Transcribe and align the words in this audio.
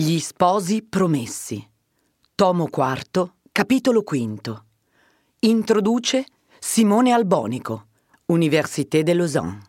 Gli 0.00 0.20
sposi 0.20 0.82
promessi. 0.82 1.68
Tomo 2.36 2.68
IV, 2.72 3.32
capitolo 3.50 4.02
V. 4.02 4.62
Introduce 5.40 6.24
Simone 6.60 7.10
Albonico, 7.10 7.86
Université 8.26 9.02
de 9.02 9.12
Lausanne. 9.12 9.62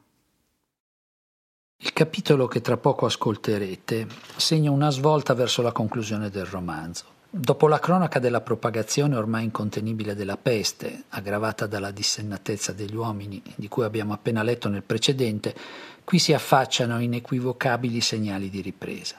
Il 1.78 1.94
capitolo 1.94 2.46
che 2.46 2.62
tra 2.62 2.78
poco 2.78 3.08
ascolterete 3.08 4.06
segna 4.36 4.70
una 4.70 4.92
svolta 4.92 5.34
verso 5.34 5.64
la 5.64 5.72
conclusione 5.72 6.30
del 6.30 6.46
romanzo. 6.46 7.06
Dopo 7.28 7.68
la 7.68 7.80
cronaca 7.80 8.20
della 8.20 8.42
propagazione 8.42 9.16
ormai 9.16 9.46
incontenibile 9.46 10.14
della 10.14 10.38
peste, 10.38 11.06
aggravata 11.10 11.66
dalla 11.66 11.90
dissennatezza 11.90 12.72
degli 12.72 12.96
uomini 12.96 13.42
di 13.56 13.68
cui 13.68 13.84
abbiamo 13.84 14.14
appena 14.14 14.44
letto 14.44 14.70
nel 14.70 14.84
precedente, 14.84 15.56
qui 16.04 16.20
si 16.20 16.34
affacciano 16.34 17.00
inequivocabili 17.00 18.00
segnali 18.00 18.52
di 18.52 18.62
ripresa. 18.62 19.19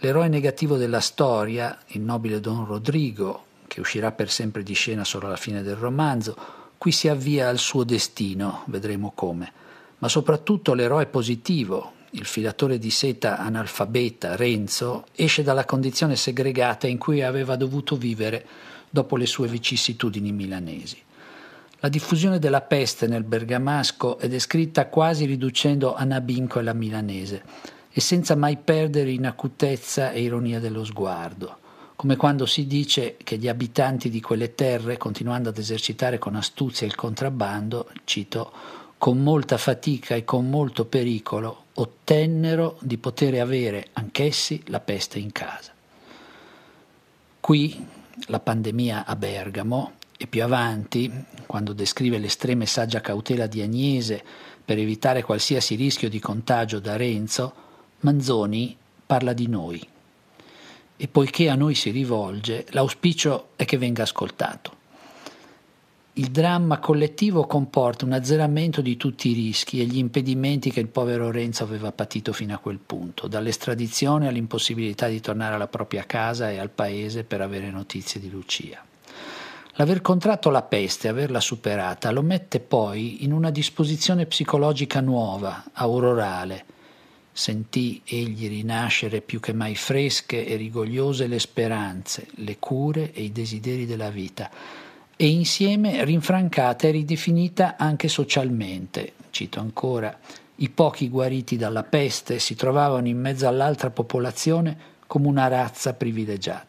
L'eroe 0.00 0.28
negativo 0.28 0.76
della 0.76 1.00
storia, 1.00 1.76
il 1.88 2.02
nobile 2.02 2.38
Don 2.38 2.64
Rodrigo, 2.64 3.46
che 3.66 3.80
uscirà 3.80 4.12
per 4.12 4.30
sempre 4.30 4.62
di 4.62 4.72
scena 4.72 5.02
solo 5.02 5.26
alla 5.26 5.34
fine 5.34 5.60
del 5.64 5.74
romanzo, 5.74 6.36
qui 6.78 6.92
si 6.92 7.08
avvia 7.08 7.48
al 7.48 7.58
suo 7.58 7.82
destino, 7.82 8.62
vedremo 8.66 9.10
come. 9.12 9.50
Ma 9.98 10.08
soprattutto 10.08 10.74
l'eroe 10.74 11.06
positivo, 11.06 11.94
il 12.10 12.26
filatore 12.26 12.78
di 12.78 12.90
seta 12.90 13.38
analfabeta, 13.38 14.36
Renzo, 14.36 15.06
esce 15.16 15.42
dalla 15.42 15.64
condizione 15.64 16.14
segregata 16.14 16.86
in 16.86 16.96
cui 16.96 17.24
aveva 17.24 17.56
dovuto 17.56 17.96
vivere 17.96 18.46
dopo 18.88 19.16
le 19.16 19.26
sue 19.26 19.48
vicissitudini 19.48 20.30
milanesi. 20.30 21.02
La 21.80 21.88
diffusione 21.88 22.38
della 22.38 22.60
peste 22.60 23.08
nel 23.08 23.24
bergamasco 23.24 24.18
è 24.18 24.28
descritta 24.28 24.86
quasi 24.86 25.24
riducendo 25.24 25.96
a 25.96 26.04
Nabinco 26.04 26.60
e 26.60 26.62
la 26.62 26.72
milanese 26.72 27.42
e 27.98 28.00
senza 28.00 28.36
mai 28.36 28.56
perdere 28.58 29.10
in 29.10 29.26
acutezza 29.26 30.12
e 30.12 30.22
ironia 30.22 30.60
dello 30.60 30.84
sguardo, 30.84 31.58
come 31.96 32.14
quando 32.14 32.46
si 32.46 32.68
dice 32.68 33.16
che 33.24 33.38
gli 33.38 33.48
abitanti 33.48 34.08
di 34.08 34.20
quelle 34.20 34.54
terre, 34.54 34.96
continuando 34.96 35.48
ad 35.48 35.58
esercitare 35.58 36.16
con 36.16 36.36
astuzia 36.36 36.86
il 36.86 36.94
contrabbando, 36.94 37.90
cito, 38.04 38.52
con 38.98 39.20
molta 39.20 39.58
fatica 39.58 40.14
e 40.14 40.22
con 40.22 40.48
molto 40.48 40.84
pericolo, 40.84 41.64
ottennero 41.74 42.76
di 42.82 42.98
poter 42.98 43.40
avere 43.40 43.88
anch'essi 43.94 44.62
la 44.66 44.78
peste 44.78 45.18
in 45.18 45.32
casa. 45.32 45.72
Qui 47.40 47.84
la 48.26 48.38
pandemia 48.38 49.06
a 49.06 49.16
Bergamo 49.16 49.94
e 50.16 50.28
più 50.28 50.44
avanti, 50.44 51.12
quando 51.46 51.72
descrive 51.72 52.18
l'estrema 52.18 52.62
e 52.62 52.66
saggia 52.66 53.00
cautela 53.00 53.48
di 53.48 53.60
Agnese 53.60 54.22
per 54.64 54.78
evitare 54.78 55.24
qualsiasi 55.24 55.74
rischio 55.74 56.08
di 56.08 56.20
contagio 56.20 56.78
da 56.78 56.94
Renzo, 56.94 57.66
Manzoni 58.00 58.76
parla 59.04 59.32
di 59.32 59.48
noi 59.48 59.84
e 60.96 61.08
poiché 61.08 61.48
a 61.48 61.56
noi 61.56 61.74
si 61.74 61.90
rivolge, 61.90 62.66
l'auspicio 62.70 63.48
è 63.56 63.64
che 63.64 63.76
venga 63.76 64.04
ascoltato. 64.04 64.76
Il 66.14 66.30
dramma 66.30 66.78
collettivo 66.78 67.46
comporta 67.46 68.04
un 68.04 68.12
azzeramento 68.12 68.80
di 68.80 68.96
tutti 68.96 69.30
i 69.30 69.32
rischi 69.32 69.80
e 69.80 69.84
gli 69.84 69.98
impedimenti 69.98 70.70
che 70.70 70.78
il 70.78 70.86
povero 70.86 71.32
Renzo 71.32 71.64
aveva 71.64 71.90
patito 71.90 72.32
fino 72.32 72.54
a 72.54 72.58
quel 72.58 72.78
punto, 72.78 73.26
dall'estradizione 73.26 74.28
all'impossibilità 74.28 75.08
di 75.08 75.20
tornare 75.20 75.56
alla 75.56 75.68
propria 75.68 76.04
casa 76.04 76.50
e 76.50 76.58
al 76.58 76.70
paese 76.70 77.24
per 77.24 77.40
avere 77.40 77.70
notizie 77.70 78.20
di 78.20 78.30
Lucia. 78.30 78.84
L'aver 79.74 80.02
contratto 80.02 80.50
la 80.50 80.62
peste 80.62 81.08
e 81.08 81.10
averla 81.10 81.40
superata 81.40 82.12
lo 82.12 82.22
mette 82.22 82.60
poi 82.60 83.24
in 83.24 83.32
una 83.32 83.50
disposizione 83.50 84.26
psicologica 84.26 85.00
nuova, 85.00 85.64
aurorale, 85.72 86.64
sentì 87.38 88.02
egli 88.04 88.48
rinascere 88.48 89.20
più 89.20 89.38
che 89.38 89.52
mai 89.52 89.76
fresche 89.76 90.44
e 90.44 90.56
rigogliose 90.56 91.28
le 91.28 91.38
speranze, 91.38 92.26
le 92.38 92.58
cure 92.58 93.12
e 93.12 93.22
i 93.22 93.30
desideri 93.30 93.86
della 93.86 94.10
vita, 94.10 94.50
e 95.16 95.28
insieme 95.28 96.04
rinfrancata 96.04 96.88
e 96.88 96.90
ridefinita 96.90 97.76
anche 97.76 98.08
socialmente. 98.08 99.12
Cito 99.30 99.60
ancora, 99.60 100.18
i 100.56 100.68
pochi 100.68 101.08
guariti 101.08 101.56
dalla 101.56 101.84
peste 101.84 102.40
si 102.40 102.56
trovavano 102.56 103.06
in 103.06 103.20
mezzo 103.20 103.46
all'altra 103.46 103.90
popolazione 103.90 104.76
come 105.06 105.28
una 105.28 105.46
razza 105.46 105.94
privilegiata. 105.94 106.67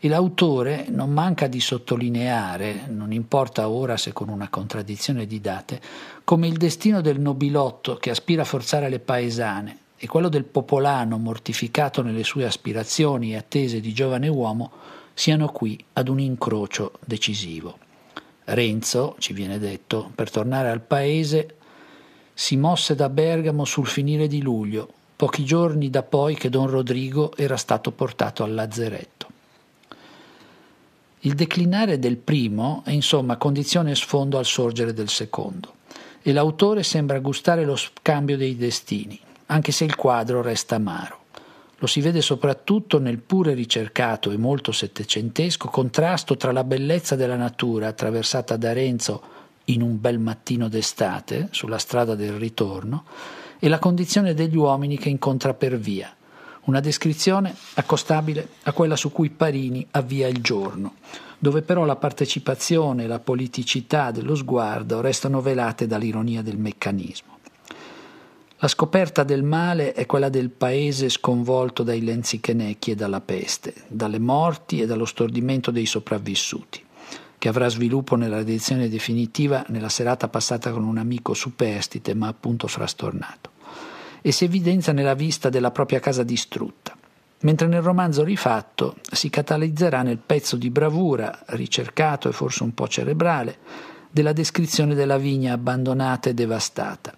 E 0.00 0.06
l'autore 0.06 0.86
non 0.90 1.10
manca 1.10 1.48
di 1.48 1.58
sottolineare, 1.58 2.86
non 2.86 3.12
importa 3.12 3.68
ora 3.68 3.96
se 3.96 4.12
con 4.12 4.28
una 4.28 4.48
contraddizione 4.48 5.26
di 5.26 5.40
date, 5.40 5.80
come 6.22 6.46
il 6.46 6.56
destino 6.56 7.00
del 7.00 7.18
nobilotto 7.18 7.96
che 7.96 8.10
aspira 8.10 8.42
a 8.42 8.44
forzare 8.44 8.88
le 8.88 9.00
paesane 9.00 9.78
e 9.96 10.06
quello 10.06 10.28
del 10.28 10.44
popolano 10.44 11.18
mortificato 11.18 12.02
nelle 12.02 12.22
sue 12.22 12.44
aspirazioni 12.44 13.32
e 13.32 13.38
attese 13.38 13.80
di 13.80 13.92
giovane 13.92 14.28
uomo 14.28 14.70
siano 15.14 15.48
qui 15.48 15.82
ad 15.94 16.06
un 16.06 16.20
incrocio 16.20 16.92
decisivo. 17.04 17.78
Renzo, 18.44 19.16
ci 19.18 19.32
viene 19.32 19.58
detto, 19.58 20.12
per 20.14 20.30
tornare 20.30 20.70
al 20.70 20.80
paese, 20.80 21.56
si 22.32 22.56
mosse 22.56 22.94
da 22.94 23.08
Bergamo 23.08 23.64
sul 23.64 23.88
finire 23.88 24.28
di 24.28 24.40
luglio, 24.42 24.88
pochi 25.16 25.44
giorni 25.44 25.90
da 25.90 26.04
poi 26.04 26.36
che 26.36 26.50
don 26.50 26.68
Rodrigo 26.68 27.36
era 27.36 27.56
stato 27.56 27.90
portato 27.90 28.44
al 28.44 28.54
lazzeretto. 28.54 29.26
Il 31.20 31.34
declinare 31.34 31.98
del 31.98 32.16
primo 32.16 32.82
è 32.84 32.92
insomma 32.92 33.36
condizione 33.36 33.96
sfondo 33.96 34.38
al 34.38 34.44
sorgere 34.44 34.92
del 34.92 35.08
secondo 35.08 35.74
e 36.22 36.32
l'autore 36.32 36.82
sembra 36.82 37.18
gustare 37.18 37.64
lo 37.64 37.74
scambio 37.74 38.36
dei 38.36 38.56
destini, 38.56 39.18
anche 39.46 39.72
se 39.72 39.84
il 39.84 39.96
quadro 39.96 40.42
resta 40.42 40.76
amaro. 40.76 41.16
Lo 41.78 41.86
si 41.86 42.00
vede 42.00 42.20
soprattutto 42.22 42.98
nel 42.98 43.18
pure 43.18 43.54
ricercato 43.54 44.30
e 44.30 44.36
molto 44.36 44.72
settecentesco 44.72 45.68
contrasto 45.68 46.36
tra 46.36 46.52
la 46.52 46.64
bellezza 46.64 47.16
della 47.16 47.36
natura 47.36 47.88
attraversata 47.88 48.56
da 48.56 48.72
Renzo 48.72 49.22
in 49.66 49.82
un 49.82 50.00
bel 50.00 50.18
mattino 50.18 50.68
d'estate 50.68 51.48
sulla 51.50 51.78
strada 51.78 52.14
del 52.14 52.32
ritorno 52.32 53.04
e 53.58 53.68
la 53.68 53.78
condizione 53.78 54.34
degli 54.34 54.56
uomini 54.56 54.98
che 54.98 55.08
incontra 55.08 55.54
per 55.54 55.78
via, 55.78 56.14
una 56.68 56.80
descrizione 56.80 57.54
accostabile 57.74 58.48
a 58.62 58.72
quella 58.72 58.96
su 58.96 59.10
cui 59.10 59.30
Parini 59.30 59.86
avvia 59.92 60.28
il 60.28 60.40
giorno 60.40 60.94
dove 61.38 61.62
però 61.62 61.84
la 61.84 61.96
partecipazione 61.96 63.04
e 63.04 63.06
la 63.06 63.20
politicità 63.20 64.10
dello 64.10 64.34
sguardo 64.34 65.00
restano 65.00 65.40
velate 65.40 65.86
dall'ironia 65.86 66.42
del 66.42 66.58
meccanismo. 66.58 67.36
La 68.58 68.66
scoperta 68.66 69.22
del 69.22 69.44
male 69.44 69.92
è 69.92 70.04
quella 70.04 70.28
del 70.28 70.50
paese 70.50 71.08
sconvolto 71.08 71.84
dai 71.84 72.02
lenzichenecchi 72.02 72.90
e 72.90 72.94
dalla 72.96 73.20
peste, 73.20 73.72
dalle 73.86 74.18
morti 74.18 74.80
e 74.80 74.86
dallo 74.86 75.04
stordimento 75.04 75.70
dei 75.70 75.86
sopravvissuti, 75.86 76.84
che 77.38 77.48
avrà 77.48 77.68
sviluppo 77.68 78.16
nella 78.16 78.40
edizione 78.40 78.88
definitiva 78.88 79.64
nella 79.68 79.88
serata 79.88 80.26
passata 80.26 80.72
con 80.72 80.82
un 80.82 80.98
amico 80.98 81.34
superstite 81.34 82.14
ma 82.14 82.26
appunto 82.26 82.66
frastornato, 82.66 83.50
e 84.28 84.32
si 84.32 84.44
evidenzia 84.44 84.92
nella 84.92 85.14
vista 85.14 85.48
della 85.48 85.70
propria 85.70 86.00
casa 86.00 86.22
distrutta, 86.22 86.94
mentre 87.40 87.66
nel 87.66 87.80
romanzo 87.80 88.24
rifatto 88.24 88.96
si 89.10 89.30
catalizzerà 89.30 90.02
nel 90.02 90.18
pezzo 90.18 90.56
di 90.56 90.68
bravura, 90.68 91.44
ricercato 91.46 92.28
e 92.28 92.32
forse 92.32 92.62
un 92.62 92.74
po' 92.74 92.86
cerebrale, 92.88 93.56
della 94.10 94.34
descrizione 94.34 94.94
della 94.94 95.16
vigna 95.16 95.54
abbandonata 95.54 96.28
e 96.28 96.34
devastata, 96.34 97.14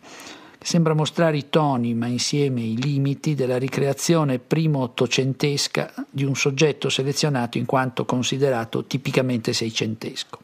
che 0.56 0.65
sembra 0.65 0.94
mostrare 0.94 1.37
i 1.37 1.49
toni, 1.50 1.94
ma 1.94 2.06
insieme 2.06 2.60
i 2.60 2.81
limiti 2.81 3.34
della 3.34 3.59
ricreazione 3.59 4.38
primo 4.38 4.78
ottocentesca 4.78 5.93
di 6.09 6.22
un 6.22 6.37
soggetto 6.37 6.88
selezionato 6.88 7.59
in 7.59 7.66
quanto 7.66 8.04
considerato 8.04 8.84
tipicamente 8.84 9.53
seicentesco. 9.53 10.38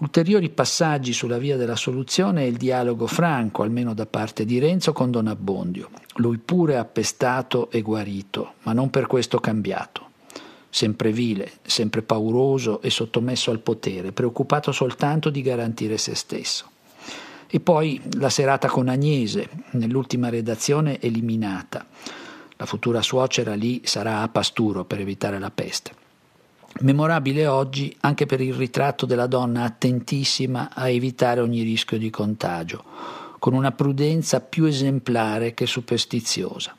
Ulteriori 0.00 0.48
passaggi 0.48 1.12
sulla 1.12 1.36
via 1.36 1.58
della 1.58 1.76
soluzione 1.76 2.40
è 2.40 2.46
il 2.46 2.56
dialogo 2.56 3.06
franco, 3.06 3.62
almeno 3.62 3.92
da 3.92 4.06
parte 4.06 4.46
di 4.46 4.58
Renzo, 4.58 4.94
con 4.94 5.10
Don 5.10 5.26
Abbondio, 5.26 5.90
lui 6.14 6.38
pure 6.38 6.78
appestato 6.78 7.70
e 7.70 7.82
guarito, 7.82 8.54
ma 8.62 8.72
non 8.72 8.88
per 8.88 9.06
questo 9.06 9.38
cambiato. 9.40 10.08
Sempre 10.70 11.12
vile, 11.12 11.52
sempre 11.60 12.00
pauroso 12.00 12.80
e 12.80 12.88
sottomesso 12.88 13.50
al 13.50 13.58
potere, 13.58 14.12
preoccupato 14.12 14.72
soltanto 14.72 15.28
di 15.28 15.42
garantire 15.42 15.98
se 15.98 16.14
stesso. 16.14 16.70
E 17.46 17.60
poi 17.60 18.00
la 18.12 18.30
serata 18.30 18.68
con 18.68 18.88
Agnese, 18.88 19.50
nell'ultima 19.72 20.30
redazione 20.30 20.98
eliminata. 20.98 21.86
La 22.56 22.64
futura 22.64 23.02
suocera 23.02 23.52
lì 23.52 23.82
sarà 23.84 24.22
a 24.22 24.28
pasturo 24.28 24.86
per 24.86 25.00
evitare 25.00 25.38
la 25.38 25.50
peste. 25.50 25.99
Memorabile 26.78 27.46
oggi 27.46 27.94
anche 28.00 28.24
per 28.24 28.40
il 28.40 28.54
ritratto 28.54 29.04
della 29.04 29.26
donna 29.26 29.64
attentissima 29.64 30.70
a 30.72 30.88
evitare 30.88 31.40
ogni 31.40 31.62
rischio 31.62 31.98
di 31.98 32.08
contagio, 32.08 32.84
con 33.38 33.52
una 33.52 33.72
prudenza 33.72 34.40
più 34.40 34.64
esemplare 34.64 35.52
che 35.52 35.66
superstiziosa. 35.66 36.74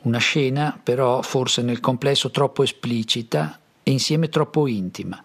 Una 0.00 0.18
scena, 0.18 0.78
però, 0.82 1.22
forse 1.22 1.62
nel 1.62 1.80
complesso 1.80 2.30
troppo 2.30 2.62
esplicita 2.62 3.58
e 3.82 3.90
insieme 3.90 4.28
troppo 4.28 4.66
intima, 4.66 5.22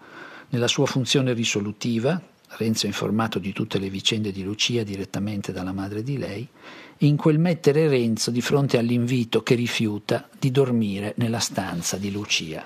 nella 0.48 0.68
sua 0.68 0.86
funzione 0.86 1.34
risolutiva, 1.34 2.20
Renzo 2.56 2.86
è 2.86 2.88
informato 2.88 3.38
di 3.38 3.52
tutte 3.52 3.78
le 3.78 3.90
vicende 3.90 4.32
di 4.32 4.44
Lucia 4.44 4.82
direttamente 4.82 5.52
dalla 5.52 5.72
madre 5.72 6.02
di 6.02 6.16
lei, 6.16 6.48
e 6.96 7.06
in 7.06 7.16
quel 7.16 7.38
mettere 7.38 7.88
Renzo 7.88 8.30
di 8.30 8.40
fronte 8.40 8.78
all'invito 8.78 9.42
che 9.42 9.56
rifiuta 9.56 10.26
di 10.38 10.50
dormire 10.50 11.12
nella 11.16 11.40
stanza 11.40 11.96
di 11.96 12.10
Lucia. 12.10 12.64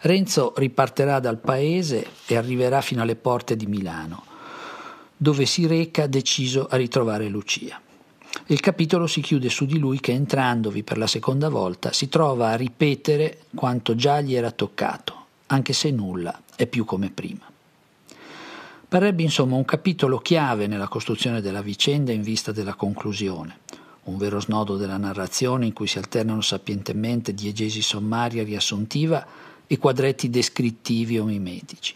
Renzo 0.00 0.52
riparterà 0.56 1.20
dal 1.20 1.38
paese 1.38 2.06
e 2.26 2.36
arriverà 2.36 2.82
fino 2.82 3.02
alle 3.02 3.16
porte 3.16 3.56
di 3.56 3.66
Milano, 3.66 4.24
dove 5.16 5.46
si 5.46 5.66
reca 5.66 6.06
deciso 6.06 6.66
a 6.66 6.76
ritrovare 6.76 7.28
Lucia. 7.28 7.80
Il 8.48 8.60
capitolo 8.60 9.06
si 9.06 9.22
chiude 9.22 9.48
su 9.48 9.64
di 9.64 9.78
lui 9.78 9.98
che 9.98 10.12
entrandovi 10.12 10.82
per 10.82 10.98
la 10.98 11.06
seconda 11.06 11.48
volta 11.48 11.92
si 11.92 12.08
trova 12.08 12.50
a 12.50 12.56
ripetere 12.56 13.40
quanto 13.54 13.94
già 13.94 14.20
gli 14.20 14.34
era 14.34 14.50
toccato, 14.50 15.24
anche 15.46 15.72
se 15.72 15.90
nulla 15.90 16.42
è 16.54 16.66
più 16.66 16.84
come 16.84 17.10
prima. 17.10 17.50
Parrebbe 18.88 19.22
insomma 19.22 19.56
un 19.56 19.64
capitolo 19.64 20.18
chiave 20.18 20.66
nella 20.66 20.88
costruzione 20.88 21.40
della 21.40 21.62
vicenda 21.62 22.12
in 22.12 22.22
vista 22.22 22.52
della 22.52 22.74
conclusione, 22.74 23.60
un 24.04 24.18
vero 24.18 24.38
snodo 24.40 24.76
della 24.76 24.98
narrazione 24.98 25.66
in 25.66 25.72
cui 25.72 25.88
si 25.88 25.98
alternano 25.98 26.42
sapientemente 26.42 27.34
diegesi 27.34 27.82
sommaria 27.82 28.44
riassuntiva 28.44 29.26
e 29.66 29.78
quadretti 29.78 30.30
descrittivi 30.30 31.18
o 31.18 31.24
mimetici. 31.24 31.94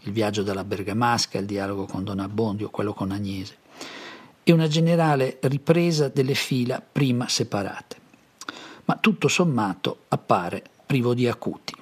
Il 0.00 0.12
viaggio 0.12 0.42
dalla 0.42 0.64
Bergamasca, 0.64 1.38
il 1.38 1.46
dialogo 1.46 1.86
con 1.86 2.04
Don 2.04 2.20
Abbondio, 2.20 2.70
quello 2.70 2.94
con 2.94 3.10
Agnese, 3.10 3.56
e 4.42 4.52
una 4.52 4.68
generale 4.68 5.38
ripresa 5.42 6.08
delle 6.08 6.34
fila 6.34 6.80
prima 6.80 7.28
separate. 7.28 7.96
Ma 8.86 8.96
tutto 8.96 9.28
sommato 9.28 10.04
appare 10.08 10.62
privo 10.86 11.14
di 11.14 11.28
acuti. 11.28 11.74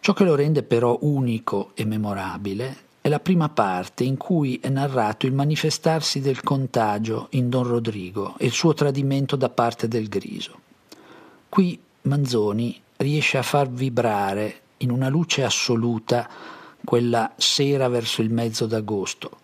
Ciò 0.00 0.12
che 0.12 0.24
lo 0.24 0.34
rende 0.34 0.62
però 0.62 0.98
unico 1.02 1.72
e 1.74 1.84
memorabile 1.84 2.86
è 3.00 3.08
la 3.08 3.20
prima 3.20 3.48
parte 3.48 4.04
in 4.04 4.16
cui 4.16 4.58
è 4.60 4.68
narrato 4.68 5.26
il 5.26 5.32
manifestarsi 5.32 6.20
del 6.20 6.42
contagio 6.42 7.28
in 7.30 7.48
Don 7.48 7.64
Rodrigo 7.64 8.34
e 8.38 8.46
il 8.46 8.52
suo 8.52 8.74
tradimento 8.74 9.36
da 9.36 9.50
parte 9.50 9.86
del 9.86 10.08
Griso. 10.08 10.58
Qui 11.48 11.78
Manzoni 12.02 12.80
riesce 12.98 13.38
a 13.38 13.42
far 13.42 13.68
vibrare 13.70 14.60
in 14.78 14.90
una 14.90 15.08
luce 15.08 15.42
assoluta 15.42 16.28
quella 16.84 17.32
sera 17.36 17.88
verso 17.88 18.22
il 18.22 18.30
mezzo 18.30 18.66
d'agosto, 18.66 19.38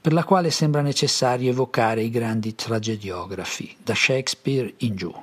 per 0.00 0.12
la 0.12 0.24
quale 0.24 0.50
sembra 0.50 0.82
necessario 0.82 1.50
evocare 1.50 2.02
i 2.02 2.10
grandi 2.10 2.54
tragediografi, 2.54 3.76
da 3.82 3.94
Shakespeare 3.94 4.72
in 4.78 4.94
giù 4.96 5.14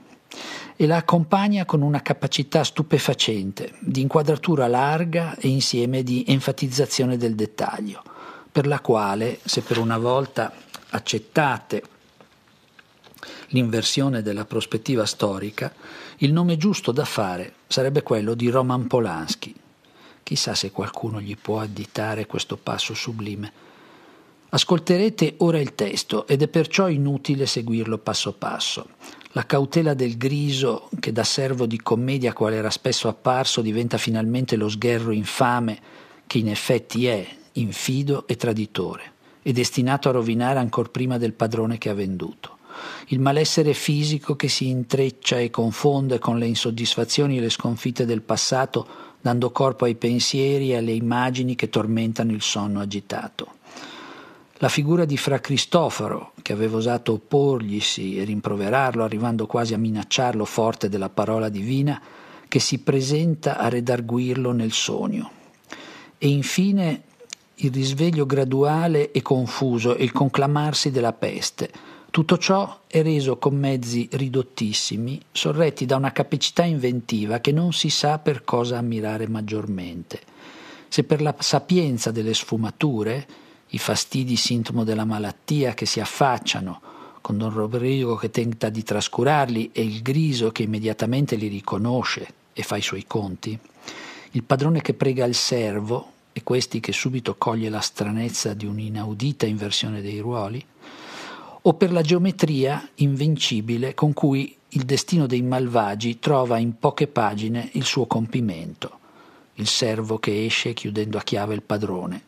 e 0.76 0.88
la 0.88 0.98
accompagna 0.98 1.66
con 1.66 1.82
una 1.82 2.02
capacità 2.02 2.64
stupefacente 2.64 3.74
di 3.80 4.02
inquadratura 4.02 4.68
larga 4.68 5.36
e 5.38 5.48
insieme 5.48 6.04
di 6.04 6.26
enfatizzazione 6.28 7.18
del 7.18 7.36
dettaglio, 7.36 8.02
per 8.52 8.68
la 8.68 8.80
quale, 8.80 9.40
se 9.44 9.62
per 9.62 9.78
una 9.78 9.98
volta 9.98 10.52
accettate 10.90 11.84
l'inversione 13.50 14.22
della 14.22 14.46
prospettiva 14.46 15.06
storica, 15.06 15.72
il 16.24 16.32
nome 16.32 16.56
giusto 16.56 16.94
da 16.94 17.04
fare 17.04 17.54
sarebbe 17.68 18.02
quello 18.02 18.34
di 18.34 18.48
Roman 18.48 18.88
Polanski. 18.88 19.54
Chissà 20.24 20.56
se 20.56 20.72
qualcuno 20.72 21.20
gli 21.20 21.36
può 21.36 21.60
additare 21.60 22.28
questo 22.28 22.56
passo 22.56 22.94
sublime. 22.94 23.52
Ascolterete 24.48 25.36
ora 25.40 25.60
il 25.60 25.76
testo 25.76 26.26
ed 26.26 26.42
è 26.42 26.48
perciò 26.48 26.88
inutile 26.88 27.46
seguirlo 27.46 27.98
passo 27.98 28.32
passo. 28.32 28.88
La 29.34 29.46
cautela 29.46 29.94
del 29.94 30.16
griso, 30.16 30.88
che 30.98 31.12
da 31.12 31.26
servo 31.26 31.66
di 31.66 31.82
commedia 31.82 32.32
quale 32.32 32.56
era 32.56 32.70
spesso 32.70 33.10
apparso, 33.10 33.62
diventa 33.62 33.98
finalmente 33.98 34.56
lo 34.56 34.70
sgherro 34.70 35.12
infame 35.12 35.78
che 36.26 36.38
in 36.38 36.48
effetti 36.48 37.06
è, 37.06 37.28
infido 37.54 38.28
e 38.28 38.38
traditore, 38.38 39.12
e 39.42 39.52
destinato 39.52 40.08
a 40.08 40.14
rovinare 40.14 40.60
ancor 40.60 40.90
prima 40.90 41.18
del 41.18 41.34
padrone 41.34 41.78
che 41.78 41.90
ha 41.90 41.94
venduto. 41.94 42.53
Il 43.08 43.20
malessere 43.20 43.74
fisico 43.74 44.36
che 44.36 44.48
si 44.48 44.68
intreccia 44.68 45.40
e 45.40 45.50
confonde 45.50 46.20
con 46.20 46.38
le 46.38 46.48
insoddisfazioni 46.48 47.38
e 47.38 47.42
le 47.42 47.50
sconfitte 47.50 48.06
del 48.06 48.22
passato, 48.22 48.88
dando 49.22 49.52
corpo 49.52 49.86
ai 49.86 49.96
pensieri 49.96 50.72
e 50.72 50.78
alle 50.78 50.94
immagini 50.94 51.56
che 51.56 51.70
tormentano 51.70 52.32
il 52.32 52.42
sonno 52.42 52.80
agitato 52.80 53.62
la 54.64 54.70
figura 54.70 55.04
di 55.04 55.18
Fra 55.18 55.42
Cristoforo, 55.42 56.32
che 56.42 56.54
aveva 56.54 56.78
osato 56.78 57.12
opporglisi 57.12 58.18
e 58.18 58.24
rimproverarlo, 58.24 59.04
arrivando 59.04 59.46
quasi 59.46 59.74
a 59.74 59.78
minacciarlo 59.78 60.46
forte 60.46 60.88
della 60.88 61.10
parola 61.10 61.50
divina, 61.50 62.02
che 62.48 62.60
si 62.60 62.80
presenta 62.80 63.58
a 63.58 63.68
redarguirlo 63.68 64.54
nel 64.54 64.72
sogno. 64.72 65.32
E 66.18 66.30
infine 66.30 67.02
il 67.56 67.74
risveglio 67.74 68.26
graduale 68.26 69.12
e 69.12 69.22
confuso 69.22 69.98
e 69.98 70.06
il 70.06 70.14
conclamarsi 70.14 70.92
della 70.92 71.12
peste. 71.12 71.70
Tutto 72.14 72.38
ciò 72.38 72.82
è 72.86 73.02
reso 73.02 73.40
con 73.40 73.56
mezzi 73.56 74.08
ridottissimi, 74.12 75.20
sorretti 75.32 75.88
da 75.88 75.96
una 75.96 76.12
capacità 76.12 76.62
inventiva 76.62 77.40
che 77.40 77.52
non 77.52 77.74
si 77.74 77.90
sa 77.90 78.20
per 78.20 78.44
cosa 78.44 78.78
ammirare 78.78 79.28
maggiormente. 79.28 80.22
Se 80.90 81.06
per 81.06 81.24
la 81.24 81.34
sapienza 81.40 82.12
delle 82.12 82.36
sfumature, 82.36 83.26
i 83.70 83.80
fastidi 83.80 84.36
sintomo 84.36 84.84
della 84.84 85.06
malattia 85.06 85.74
che 85.74 85.88
si 85.88 86.00
affacciano, 86.00 86.82
con 87.20 87.40
Don 87.40 87.52
Rodrigo 87.52 88.14
che 88.14 88.30
tenta 88.30 88.70
di 88.70 88.84
trascurarli 88.84 89.72
e 89.74 89.82
il 89.82 90.04
griso 90.04 90.52
che 90.52 90.62
immediatamente 90.62 91.36
li 91.36 91.48
riconosce 91.48 92.28
e 92.54 92.62
fa 92.62 92.78
i 92.78 92.84
suoi 92.84 93.06
conti, 93.08 93.58
il 94.34 94.44
padrone 94.44 94.84
che 94.84 94.94
prega 94.94 95.26
il 95.26 95.34
servo 95.34 96.12
e 96.32 96.44
questi 96.44 96.80
che 96.80 96.92
subito 96.92 97.34
coglie 97.40 97.70
la 97.70 97.82
stranezza 97.82 98.54
di 98.54 98.68
un'inaudita 98.68 99.48
inversione 99.48 100.04
dei 100.04 100.20
ruoli, 100.20 100.64
o 101.66 101.74
per 101.76 101.94
la 101.94 102.02
geometria 102.02 102.90
invincibile 102.96 103.94
con 103.94 104.12
cui 104.12 104.56
il 104.70 104.84
destino 104.84 105.28
dei 105.28 105.42
malvagi 105.42 106.20
trova 106.20 106.58
in 106.58 106.78
poche 106.78 107.08
pagine 107.08 107.70
il 107.74 107.86
suo 107.86 108.06
compimento, 108.06 109.00
il 109.56 109.68
servo 109.68 110.20
che 110.20 110.46
esce 110.46 110.74
chiudendo 110.74 111.18
a 111.18 111.22
chiave 111.22 111.54
il 111.54 111.62
padrone, 111.62 112.22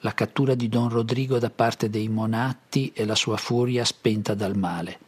la 0.00 0.12
cattura 0.12 0.54
di 0.54 0.68
Don 0.68 0.90
Rodrigo 0.90 1.38
da 1.38 1.48
parte 1.48 1.88
dei 1.88 2.08
monatti 2.08 2.92
e 2.94 3.06
la 3.06 3.14
sua 3.14 3.38
furia 3.38 3.86
spenta 3.86 4.34
dal 4.34 4.56
male, 4.56 4.98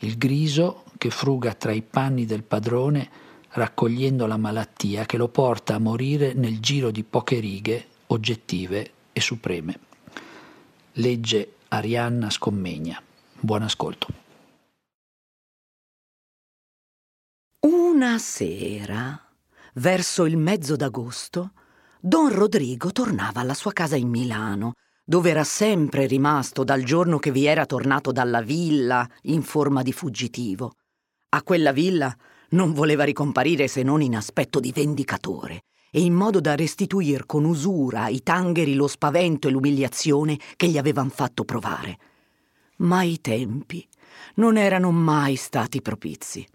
il 0.00 0.16
griso 0.18 0.84
che 0.96 1.10
fruga 1.10 1.54
tra 1.54 1.72
i 1.72 1.82
panni 1.82 2.26
del 2.26 2.44
padrone 2.44 3.08
raccogliendo 3.48 4.26
la 4.26 4.36
malattia 4.36 5.04
che 5.04 5.16
lo 5.16 5.28
porta 5.28 5.74
a 5.74 5.80
morire 5.80 6.32
nel 6.34 6.60
giro 6.60 6.92
di 6.92 7.02
poche 7.02 7.40
righe 7.40 7.86
oggettive 8.08 8.90
e 9.12 9.20
supreme. 9.20 9.78
Legge 10.92 11.54
Arianna 11.68 12.30
Scommegna. 12.30 13.02
Buon 13.40 13.62
ascolto. 13.62 14.06
Una 17.66 18.18
sera, 18.18 19.20
verso 19.74 20.24
il 20.24 20.38
mezzo 20.38 20.74
d'agosto, 20.74 21.52
Don 22.00 22.32
Rodrigo 22.32 22.92
tornava 22.92 23.40
alla 23.40 23.52
sua 23.52 23.72
casa 23.72 23.94
in 23.94 24.08
Milano, 24.08 24.72
dove 25.04 25.28
era 25.30 25.44
sempre 25.44 26.06
rimasto 26.06 26.64
dal 26.64 26.82
giorno 26.82 27.18
che 27.18 27.30
vi 27.30 27.44
era 27.44 27.66
tornato 27.66 28.10
dalla 28.10 28.40
villa 28.40 29.06
in 29.24 29.42
forma 29.42 29.82
di 29.82 29.92
fuggitivo. 29.92 30.72
A 31.30 31.42
quella 31.42 31.72
villa 31.72 32.16
non 32.50 32.72
voleva 32.72 33.04
ricomparire 33.04 33.68
se 33.68 33.82
non 33.82 34.00
in 34.00 34.16
aspetto 34.16 34.60
di 34.60 34.72
vendicatore 34.72 35.64
e 35.90 36.00
in 36.00 36.14
modo 36.14 36.40
da 36.40 36.54
restituir 36.54 37.26
con 37.26 37.44
usura 37.44 38.04
ai 38.04 38.22
tangheri 38.22 38.74
lo 38.74 38.86
spavento 38.86 39.46
e 39.46 39.50
l'umiliazione 39.50 40.38
che 40.56 40.68
gli 40.68 40.78
avevan 40.78 41.10
fatto 41.10 41.44
provare. 41.44 41.98
Ma 42.78 43.02
i 43.02 43.20
tempi 43.20 43.86
non 44.36 44.56
erano 44.56 44.90
mai 44.90 45.36
stati 45.36 45.80
propizi. 45.80 46.46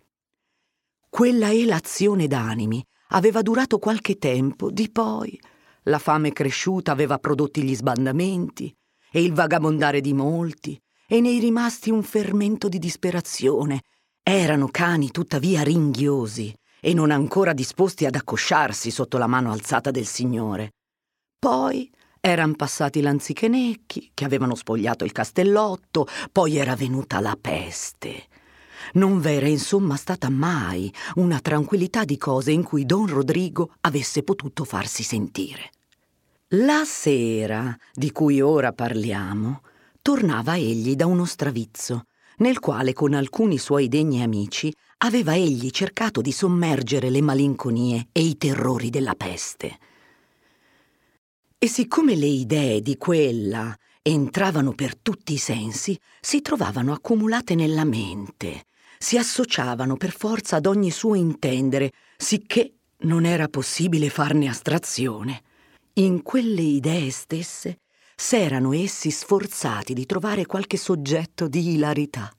Quella 1.10 1.52
elazione 1.52 2.28
d'animi 2.28 2.84
aveva 3.10 3.42
durato 3.42 3.80
qualche 3.80 4.18
tempo, 4.18 4.72
di 4.72 4.90
poi 4.90 5.40
la 5.86 5.98
fame 5.98 6.32
cresciuta 6.32 6.92
aveva 6.92 7.18
prodotti 7.18 7.64
gli 7.64 7.76
sbandamenti 7.76 8.74
e 9.12 9.24
il 9.24 9.34
vagabondare 9.34 10.00
di 10.00 10.14
molti, 10.14 10.80
e 11.08 11.20
nei 11.20 11.40
rimasti 11.40 11.90
un 11.90 12.04
fermento 12.04 12.70
di 12.70 12.80
disperazione. 12.80 13.82
Erano 14.24 14.68
cani 14.68 15.10
tuttavia 15.12 15.64
ringhiosi 15.64 16.54
e 16.80 16.94
non 16.94 17.12
ancora 17.12 17.54
disposti 17.54 18.06
ad 18.06 18.16
accosciarsi 18.16 18.92
sotto 18.92 19.18
la 19.18 19.28
mano 19.28 19.52
alzata 19.52 19.92
del 19.92 20.06
Signore. 20.06 20.72
Poi 21.38 21.92
eran 22.22 22.56
passati 22.56 23.02
lanzichenecchi 23.02 24.12
che 24.14 24.24
avevano 24.24 24.56
spogliato 24.56 25.04
il 25.04 25.12
castellotto, 25.12 26.08
poi 26.32 26.58
era 26.58 26.76
venuta 26.76 27.20
la 27.20 27.38
peste 27.40 28.30
non 28.94 29.20
v'era 29.20 29.48
insomma 29.48 29.96
stata 29.96 30.30
mai 30.30 30.92
una 31.16 31.40
tranquillità 31.40 32.04
di 32.04 32.18
cose 32.18 32.52
in 32.52 32.64
cui 32.64 32.86
don 32.86 33.08
Rodrigo 33.08 33.74
avesse 33.82 34.24
potuto 34.24 34.64
farsi 34.64 35.04
sentire. 35.04 35.70
La 36.56 36.84
sera 36.86 37.76
di 37.94 38.12
cui 38.12 38.42
ora 38.42 38.74
parliamo, 38.74 39.62
tornava 40.02 40.58
egli 40.58 40.96
da 40.96 41.06
uno 41.06 41.26
stravizzo, 41.26 42.06
nel 42.38 42.60
quale 42.60 42.94
con 42.94 43.14
alcuni 43.14 43.58
suoi 43.58 43.88
degni 43.88 44.22
amici 44.22 44.74
aveva 45.00 45.36
egli 45.36 45.70
cercato 45.70 46.22
di 46.22 46.32
sommergere 46.32 47.10
le 47.10 47.22
malinconie 47.22 48.08
e 48.12 48.22
i 48.22 48.38
terrori 48.38 48.90
della 48.90 49.16
peste. 49.16 49.78
E 51.64 51.68
siccome 51.68 52.16
le 52.16 52.26
idee 52.26 52.82
di 52.82 52.98
quella 52.98 53.78
entravano 54.02 54.74
per 54.74 54.98
tutti 54.98 55.34
i 55.34 55.38
sensi, 55.38 55.96
si 56.20 56.42
trovavano 56.42 56.92
accumulate 56.92 57.54
nella 57.54 57.84
mente, 57.84 58.64
si 58.98 59.16
associavano 59.16 59.96
per 59.96 60.12
forza 60.12 60.56
ad 60.56 60.66
ogni 60.66 60.90
suo 60.90 61.14
intendere, 61.14 61.92
sicché 62.18 62.78
non 63.02 63.26
era 63.26 63.48
possibile 63.48 64.10
farne 64.10 64.50
astrazione. 64.50 65.44
In 66.00 66.24
quelle 66.24 66.64
idee 66.64 67.12
stesse 67.12 67.82
s'erano 68.16 68.74
essi 68.74 69.12
sforzati 69.12 69.94
di 69.94 70.08
trovare 70.08 70.48
qualche 70.48 70.78
soggetto 70.78 71.48
di 71.48 71.74
ilarità. 71.74 72.36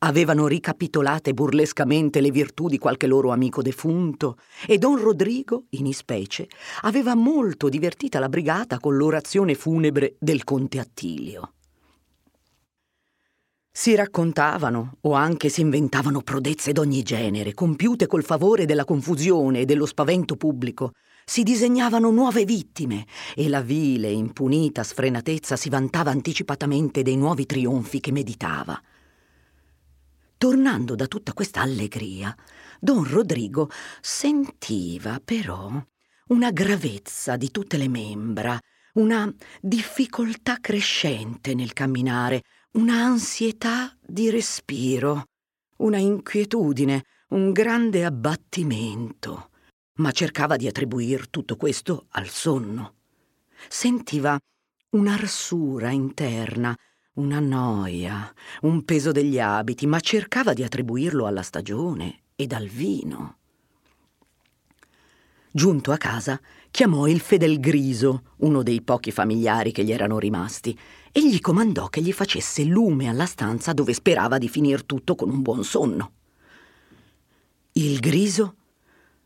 Avevano 0.00 0.46
ricapitolate 0.46 1.34
burlescamente 1.34 2.20
le 2.20 2.30
virtù 2.30 2.68
di 2.68 2.78
qualche 2.78 3.08
loro 3.08 3.30
amico 3.30 3.62
defunto 3.62 4.36
e 4.64 4.78
don 4.78 4.96
Rodrigo, 4.96 5.64
in 5.70 5.86
ispecie, 5.86 6.48
aveva 6.82 7.16
molto 7.16 7.68
divertita 7.68 8.20
la 8.20 8.28
brigata 8.28 8.78
con 8.78 8.96
l'orazione 8.96 9.56
funebre 9.56 10.14
del 10.20 10.44
conte 10.44 10.78
Attilio. 10.78 11.54
Si 13.72 13.96
raccontavano 13.96 14.98
o 15.00 15.14
anche 15.14 15.48
si 15.48 15.62
inventavano 15.62 16.22
prodezze 16.22 16.70
d'ogni 16.72 17.02
genere, 17.02 17.54
compiute 17.54 18.06
col 18.06 18.24
favore 18.24 18.66
della 18.66 18.84
confusione 18.84 19.60
e 19.60 19.64
dello 19.64 19.86
spavento 19.86 20.36
pubblico. 20.36 20.92
Si 21.24 21.42
disegnavano 21.42 22.10
nuove 22.10 22.44
vittime 22.44 23.04
e 23.34 23.48
la 23.48 23.62
vile, 23.62 24.10
impunita 24.10 24.84
sfrenatezza 24.84 25.56
si 25.56 25.68
vantava 25.68 26.12
anticipatamente 26.12 27.02
dei 27.02 27.16
nuovi 27.16 27.46
trionfi 27.46 27.98
che 27.98 28.12
meditava. 28.12 28.80
Tornando 30.38 30.94
da 30.94 31.08
tutta 31.08 31.32
questa 31.32 31.62
allegria, 31.62 32.32
don 32.78 33.02
Rodrigo 33.02 33.68
sentiva 34.00 35.20
però 35.22 35.84
una 36.28 36.52
gravezza 36.52 37.36
di 37.36 37.50
tutte 37.50 37.76
le 37.76 37.88
membra, 37.88 38.56
una 38.94 39.28
difficoltà 39.60 40.58
crescente 40.60 41.54
nel 41.54 41.72
camminare, 41.72 42.42
una 42.74 43.02
ansietà 43.02 43.92
di 44.00 44.30
respiro, 44.30 45.24
una 45.78 45.98
inquietudine, 45.98 47.02
un 47.30 47.50
grande 47.50 48.04
abbattimento, 48.04 49.50
ma 49.94 50.12
cercava 50.12 50.54
di 50.54 50.68
attribuir 50.68 51.28
tutto 51.30 51.56
questo 51.56 52.06
al 52.10 52.28
sonno. 52.28 52.94
Sentiva 53.68 54.38
un'arsura 54.90 55.90
interna, 55.90 56.76
una 57.18 57.40
noia, 57.40 58.32
un 58.62 58.84
peso 58.84 59.12
degli 59.12 59.38
abiti, 59.38 59.86
ma 59.86 60.00
cercava 60.00 60.52
di 60.52 60.62
attribuirlo 60.62 61.26
alla 61.26 61.42
stagione 61.42 62.20
ed 62.36 62.52
al 62.52 62.66
vino. 62.66 63.36
Giunto 65.50 65.90
a 65.90 65.96
casa, 65.96 66.40
chiamò 66.70 67.08
il 67.08 67.20
Fedel 67.20 67.58
Griso, 67.58 68.34
uno 68.38 68.62
dei 68.62 68.82
pochi 68.82 69.10
familiari 69.10 69.72
che 69.72 69.82
gli 69.82 69.90
erano 69.90 70.18
rimasti, 70.18 70.78
e 71.10 71.28
gli 71.28 71.40
comandò 71.40 71.88
che 71.88 72.00
gli 72.00 72.12
facesse 72.12 72.62
lume 72.64 73.08
alla 73.08 73.26
stanza 73.26 73.72
dove 73.72 73.94
sperava 73.94 74.38
di 74.38 74.48
finir 74.48 74.84
tutto 74.84 75.16
con 75.16 75.30
un 75.30 75.42
buon 75.42 75.64
sonno. 75.64 76.12
Il 77.72 77.98
Griso 77.98 78.54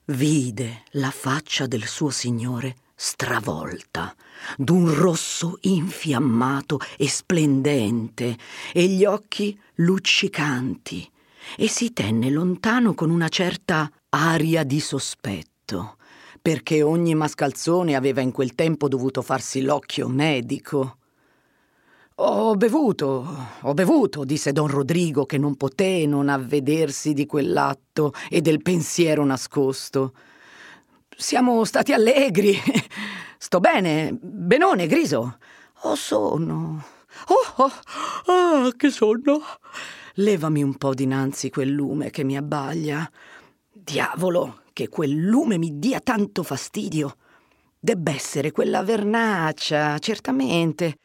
vide 0.06 0.84
la 0.92 1.10
faccia 1.10 1.66
del 1.66 1.84
suo 1.84 2.08
signore 2.08 2.76
stravolta, 3.04 4.14
d'un 4.56 4.94
rosso 4.94 5.58
infiammato 5.62 6.78
e 6.96 7.08
splendente, 7.08 8.38
e 8.72 8.86
gli 8.86 9.04
occhi 9.04 9.58
luccicanti, 9.74 11.10
e 11.56 11.66
si 11.66 11.92
tenne 11.92 12.30
lontano 12.30 12.94
con 12.94 13.10
una 13.10 13.28
certa 13.28 13.90
aria 14.10 14.62
di 14.62 14.78
sospetto, 14.78 15.96
perché 16.40 16.82
ogni 16.82 17.16
mascalzone 17.16 17.96
aveva 17.96 18.20
in 18.20 18.30
quel 18.30 18.54
tempo 18.54 18.86
dovuto 18.86 19.20
farsi 19.20 19.62
l'occhio 19.62 20.06
medico. 20.06 20.98
Ho 22.16 22.54
bevuto, 22.54 23.26
ho 23.62 23.74
bevuto, 23.74 24.24
disse 24.24 24.52
don 24.52 24.68
Rodrigo, 24.68 25.26
che 25.26 25.38
non 25.38 25.56
poté 25.56 26.06
non 26.06 26.28
avvedersi 26.28 27.14
di 27.14 27.26
quell'atto 27.26 28.12
e 28.30 28.40
del 28.40 28.62
pensiero 28.62 29.24
nascosto. 29.24 30.12
Siamo 31.16 31.64
stati 31.64 31.92
allegri. 31.92 32.58
Sto 33.38 33.60
bene. 33.60 34.16
Benone, 34.20 34.86
Griso. 34.86 35.38
Ho 35.82 35.94
sonno. 35.94 36.84
Oh, 37.28 37.62
oh, 37.62 37.72
oh, 38.26 38.70
che 38.72 38.90
sonno. 38.90 39.40
Levami 40.14 40.62
un 40.62 40.76
po' 40.76 40.94
dinanzi 40.94 41.50
quel 41.50 41.70
lume 41.70 42.10
che 42.10 42.24
mi 42.24 42.36
abbaglia. 42.36 43.10
Diavolo, 43.72 44.62
che 44.72 44.88
quel 44.88 45.14
lume 45.14 45.58
mi 45.58 45.78
dia 45.78 46.00
tanto 46.00 46.42
fastidio. 46.42 47.16
Debb'essere 47.78 48.52
quella 48.52 48.82
vernaccia, 48.82 49.98
certamente. 49.98 50.98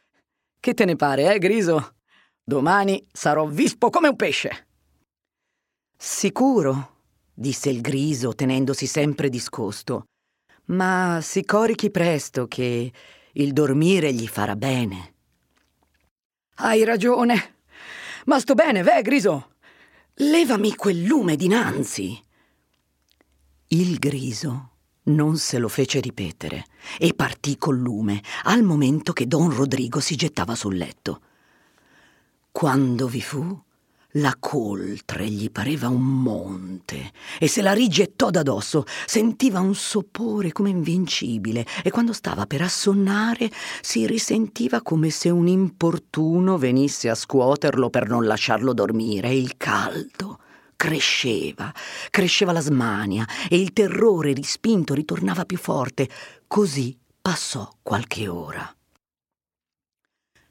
Che 0.60 0.74
te 0.74 0.84
ne 0.84 0.96
pare, 0.96 1.34
eh, 1.34 1.38
Griso? 1.38 1.94
Domani 2.42 3.06
sarò 3.12 3.46
vispo 3.46 3.90
come 3.90 4.08
un 4.08 4.16
pesce. 4.16 4.66
Sicuro, 5.96 6.97
disse 7.38 7.70
il 7.70 7.80
griso 7.80 8.34
tenendosi 8.34 8.86
sempre 8.86 9.28
discosto. 9.28 10.06
Ma 10.66 11.20
si 11.22 11.44
corichi 11.44 11.90
presto 11.90 12.48
che 12.48 12.92
il 13.32 13.52
dormire 13.52 14.12
gli 14.12 14.26
farà 14.26 14.56
bene. 14.56 15.14
Hai 16.56 16.82
ragione. 16.82 17.54
Ma 18.24 18.40
sto 18.40 18.54
bene, 18.54 18.82
ve, 18.82 19.02
griso. 19.02 19.52
Levami 20.14 20.74
quel 20.74 21.04
lume 21.04 21.36
dinanzi. 21.36 22.20
Il 23.68 23.98
griso 23.98 24.70
non 25.04 25.38
se 25.38 25.58
lo 25.58 25.68
fece 25.68 26.00
ripetere 26.00 26.66
e 26.98 27.14
partì 27.14 27.56
col 27.56 27.78
lume 27.78 28.20
al 28.44 28.62
momento 28.62 29.12
che 29.12 29.28
don 29.28 29.54
Rodrigo 29.54 30.00
si 30.00 30.16
gettava 30.16 30.56
sul 30.56 30.76
letto. 30.76 31.22
Quando 32.50 33.06
vi 33.06 33.22
fu, 33.22 33.62
la 34.20 34.36
coltre 34.38 35.28
gli 35.28 35.50
pareva 35.50 35.88
un 35.88 36.02
monte 36.02 37.12
e 37.38 37.48
se 37.48 37.62
la 37.62 37.72
rigettò 37.72 38.30
da 38.30 38.42
dosso. 38.42 38.84
Sentiva 39.06 39.60
un 39.60 39.74
sopore 39.74 40.52
come 40.52 40.70
invincibile 40.70 41.66
e 41.82 41.90
quando 41.90 42.12
stava 42.12 42.46
per 42.46 42.62
assonnare 42.62 43.50
si 43.80 44.06
risentiva 44.06 44.82
come 44.82 45.10
se 45.10 45.30
un 45.30 45.46
importuno 45.46 46.58
venisse 46.58 47.08
a 47.08 47.14
scuoterlo 47.14 47.90
per 47.90 48.08
non 48.08 48.24
lasciarlo 48.24 48.72
dormire. 48.72 49.32
Il 49.32 49.56
caldo 49.56 50.40
cresceva, 50.76 51.72
cresceva 52.10 52.52
la 52.52 52.60
smania 52.60 53.26
e 53.48 53.58
il 53.60 53.72
terrore 53.72 54.32
rispinto 54.32 54.94
ritornava 54.94 55.44
più 55.44 55.58
forte. 55.58 56.08
Così 56.46 56.96
passò 57.20 57.68
qualche 57.82 58.28
ora. 58.28 58.72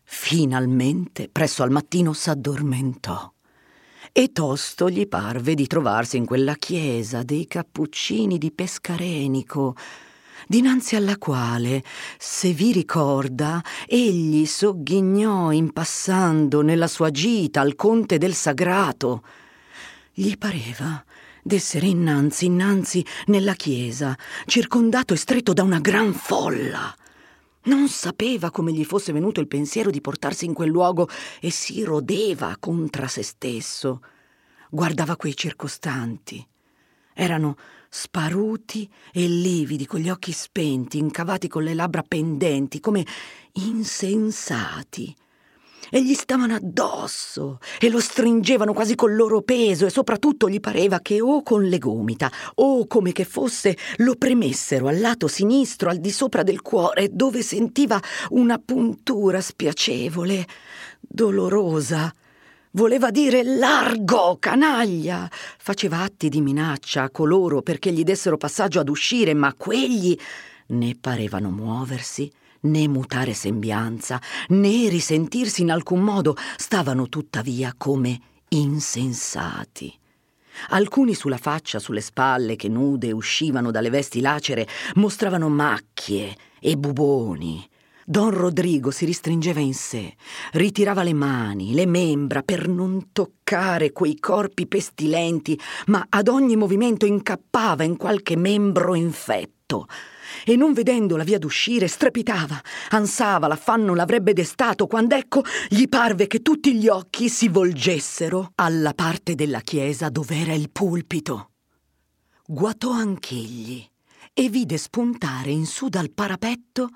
Finalmente, 0.10 1.28
presso 1.30 1.64
al 1.64 1.72
mattino, 1.72 2.14
s'addormentò 2.14 3.34
e 4.20 4.32
tosto 4.32 4.90
gli 4.90 5.08
parve 5.08 5.54
di 5.54 5.68
trovarsi 5.68 6.18
in 6.18 6.26
quella 6.26 6.56
chiesa 6.56 7.22
dei 7.22 7.46
cappuccini 7.46 8.40
di 8.40 8.52
Pescarenico, 8.52 9.76
dinanzi 10.48 10.96
alla 10.96 11.20
quale, 11.20 11.84
se 12.18 12.52
vi 12.52 12.72
ricorda, 12.72 13.64
egli 13.86 14.48
sogghignò 14.48 15.52
in 15.52 15.72
passando 15.72 16.64
nella 16.64 16.88
sua 16.88 17.12
gita 17.12 17.62
al 17.62 17.76
conte 17.76 18.18
del 18.18 18.34
Sagrato. 18.34 19.24
Gli 20.12 20.36
pareva 20.36 21.06
d'essere 21.44 21.86
innanzi, 21.86 22.46
innanzi 22.46 23.06
nella 23.28 23.54
chiesa, 23.54 24.18
circondato 24.48 25.14
e 25.14 25.18
stretto 25.18 25.54
da 25.54 25.62
una 25.62 25.80
gran 25.80 26.12
folla. 26.12 26.92
Non 27.68 27.90
sapeva 27.90 28.50
come 28.50 28.72
gli 28.72 28.86
fosse 28.86 29.12
venuto 29.12 29.42
il 29.42 29.48
pensiero 29.48 29.90
di 29.92 30.00
portarsi 30.00 30.46
in 30.46 30.54
quel 30.54 30.70
luogo 30.70 31.10
e 31.42 31.50
si 31.50 31.84
rodeva 31.84 32.56
contra 32.60 33.08
se 33.08 33.24
stesso. 33.24 34.02
Guardava 34.70 35.18
quei 35.18 35.36
circostanti. 35.36 36.46
Erano 37.14 37.58
sparuti 37.90 38.90
e 39.12 39.28
lividi, 39.28 39.86
con 39.86 40.00
gli 40.00 40.10
occhi 40.10 40.32
spenti, 40.32 40.98
incavati 40.98 41.48
con 41.50 41.64
le 41.64 41.74
labbra 41.74 42.04
pendenti, 42.04 42.80
come 42.80 43.06
insensati 43.54 45.14
e 45.90 46.04
gli 46.04 46.14
stavano 46.14 46.56
addosso 46.56 47.60
e 47.80 47.90
lo 47.90 48.00
stringevano 48.00 48.74
quasi 48.74 48.96
col 48.96 49.16
loro 49.16 49.42
peso 49.42 49.86
e 49.86 49.90
soprattutto 49.90 50.50
gli 50.50 50.60
pareva 50.60 51.00
che 51.00 51.22
o 51.22 51.44
con 51.44 51.64
le 51.64 51.78
gomita 51.78 52.32
o 52.56 52.88
come 52.88 53.12
che 53.12 53.24
fosse 53.24 53.78
lo 53.98 54.16
premessero 54.16 54.88
al 54.88 55.00
lato 55.00 55.28
sinistro 55.28 55.90
al 55.90 55.98
di 55.98 56.12
sopra 56.12 56.44
del 56.44 56.62
cuore 56.62 57.10
dove 57.12 57.42
sentiva 57.42 58.02
una 58.30 58.60
puntura 58.60 59.42
spiacevole, 59.42 60.46
dolorosa. 61.00 62.14
Voleva 62.72 63.10
dire 63.10 63.44
largo, 63.44 64.38
canaglia. 64.40 65.28
Faceva 65.32 66.02
atti 66.02 66.30
di 66.30 66.42
minaccia 66.42 67.04
a 67.04 67.10
coloro 67.10 67.62
perché 67.62 67.92
gli 67.92 68.04
dessero 68.04 68.38
passaggio 68.38 68.80
ad 68.80 68.90
uscire, 68.90 69.34
ma 69.34 69.54
quegli 69.54 70.16
né 70.68 70.96
parevano 71.00 71.50
muoversi 71.50 72.32
né 72.62 72.88
mutare 72.88 73.34
sembianza, 73.34 74.22
né 74.50 74.90
risentirsi 74.90 75.62
in 75.62 75.72
alcun 75.72 76.02
modo, 76.02 76.36
stavano 76.56 77.10
tuttavia 77.10 77.74
come 77.78 78.20
insensati. 78.50 79.94
Alcuni 80.70 81.14
sulla 81.14 81.38
faccia, 81.38 81.80
sulle 81.80 82.02
spalle, 82.02 82.56
che 82.56 82.68
nude 82.68 83.12
uscivano 83.12 83.72
dalle 83.72 83.90
vesti 83.90 84.22
lacere, 84.22 84.68
mostravano 84.96 85.50
macchie 85.50 86.36
e 86.60 86.76
buboni. 86.76 87.68
Don 88.10 88.30
Rodrigo 88.30 88.90
si 88.90 89.04
ristringeva 89.04 89.60
in 89.60 89.74
sé, 89.74 90.16
ritirava 90.54 91.04
le 91.04 91.14
mani, 91.14 91.74
le 91.74 91.86
membra 91.86 92.42
per 92.42 92.68
non 92.70 93.12
toccare 93.12 93.92
quei 93.92 94.18
corpi 94.18 94.66
pestilenti, 94.66 95.60
ma 95.88 96.06
ad 96.08 96.30
ogni 96.30 96.56
movimento 96.56 97.06
incappava 97.06 97.84
in 97.84 97.98
qualche 97.98 98.38
membro 98.38 98.96
infetto 98.96 99.88
e 100.46 100.56
non 100.56 100.74
vedendo 100.74 101.18
la 101.18 101.24
via 101.24 101.40
d'uscire 101.40 101.88
strepitava, 101.88 102.62
ansava, 102.90 103.48
l'affanno 103.48 103.94
l'avrebbe 103.94 104.34
destato 104.34 104.88
quando 104.88 105.16
ecco 105.16 105.44
gli 105.70 105.88
parve 105.88 106.28
che 106.28 106.42
tutti 106.42 106.76
gli 106.76 106.88
occhi 106.88 107.30
si 107.30 107.48
volgessero 107.48 108.52
alla 108.56 108.94
parte 108.94 109.36
della 109.36 109.62
chiesa 109.62 110.10
dov'era 110.10 110.54
il 110.54 110.70
pulpito. 110.72 111.52
Guatò 112.46 112.92
anch'egli 112.92 113.86
e 114.34 114.50
vide 114.50 114.78
spuntare 114.78 115.52
in 115.52 115.66
su 115.66 115.90
dal 115.90 116.12
parapetto 116.12 116.90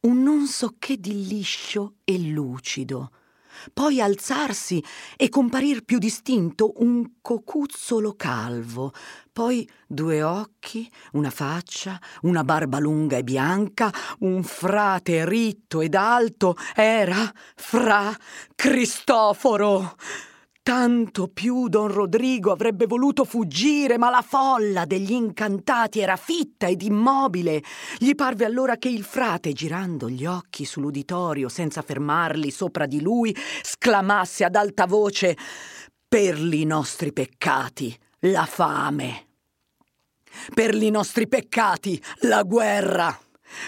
un 0.00 0.22
non 0.22 0.46
so 0.46 0.74
che 0.78 0.98
di 0.98 1.26
liscio 1.26 1.94
e 2.04 2.18
lucido, 2.18 3.10
poi 3.72 4.00
alzarsi 4.00 4.82
e 5.16 5.28
comparir 5.28 5.84
più 5.84 5.98
distinto 5.98 6.72
un 6.76 7.14
cocuzzolo 7.20 8.14
calvo, 8.14 8.92
poi 9.32 9.66
due 9.86 10.22
occhi, 10.22 10.90
una 11.12 11.30
faccia, 11.30 11.98
una 12.22 12.44
barba 12.44 12.78
lunga 12.78 13.16
e 13.16 13.24
bianca, 13.24 13.90
un 14.20 14.42
frate 14.42 15.24
ritto 15.26 15.80
ed 15.80 15.94
alto, 15.94 16.54
era 16.74 17.32
fra 17.54 18.14
Cristoforo. 18.54 19.96
Tanto 20.64 21.26
più 21.26 21.66
don 21.66 21.88
Rodrigo 21.88 22.52
avrebbe 22.52 22.86
voluto 22.86 23.24
fuggire, 23.24 23.98
ma 23.98 24.10
la 24.10 24.22
folla 24.22 24.84
degli 24.84 25.10
incantati 25.10 25.98
era 25.98 26.14
fitta 26.16 26.68
ed 26.68 26.82
immobile. 26.82 27.62
Gli 27.98 28.14
parve 28.14 28.44
allora 28.44 28.76
che 28.76 28.88
il 28.88 29.02
frate, 29.02 29.52
girando 29.52 30.08
gli 30.08 30.24
occhi 30.24 30.64
sull'uditorio 30.64 31.48
senza 31.48 31.82
fermarli 31.82 32.50
sopra 32.52 32.86
di 32.86 33.00
lui, 33.00 33.34
sclamasse 33.62 34.44
ad 34.44 34.54
alta 34.54 34.86
voce 34.86 35.36
Per 36.06 36.38
li 36.38 36.64
nostri 36.64 37.12
peccati, 37.12 37.98
la 38.22 38.46
fame. 38.46 39.28
Per 40.54 40.74
li 40.74 40.90
nostri 40.90 41.28
peccati, 41.28 42.02
la 42.20 42.42
guerra. 42.42 43.18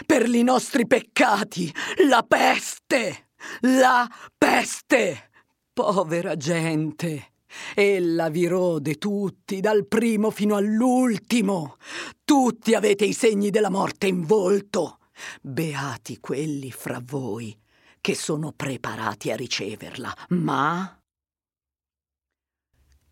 Per 0.06 0.28
li 0.28 0.42
nostri 0.42 0.86
peccati, 0.86 1.72
la 2.08 2.24
peste. 2.26 3.30
La 3.60 4.08
peste. 4.36 5.30
Povera 5.72 6.36
gente! 6.36 7.32
Ella 7.74 8.30
vi 8.30 8.46
rode 8.46 8.96
tutti, 8.96 9.60
dal 9.60 9.86
primo 9.86 10.30
fino 10.30 10.56
all'ultimo. 10.56 11.76
Tutti 12.24 12.74
avete 12.74 13.04
i 13.04 13.12
segni 13.12 13.50
della 13.50 13.70
morte 13.70 14.06
in 14.06 14.24
volto. 14.24 14.98
Beati 15.40 16.18
quelli 16.18 16.72
fra 16.72 17.00
voi 17.02 17.56
che 18.00 18.14
sono 18.14 18.52
preparati 18.52 19.30
a 19.30 19.36
riceverla, 19.36 20.12
ma... 20.30 20.98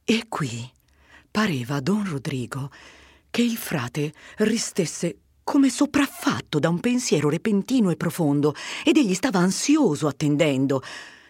E 0.05 0.25
qui 0.29 0.71
pareva 1.33 1.77
a 1.77 1.81
don 1.81 2.09
Rodrigo 2.09 2.71
che 3.31 3.41
il 3.41 3.57
frate 3.57 4.13
ristesse 4.37 5.17
come 5.43 5.71
sopraffatto 5.71 6.59
da 6.59 6.69
un 6.69 6.79
pensiero 6.79 7.31
repentino 7.31 7.91
e 7.91 7.97
profondo 7.97 8.55
ed 8.85 8.99
egli 8.99 9.15
stava 9.15 9.39
ansioso 9.39 10.07
attendendo. 10.07 10.83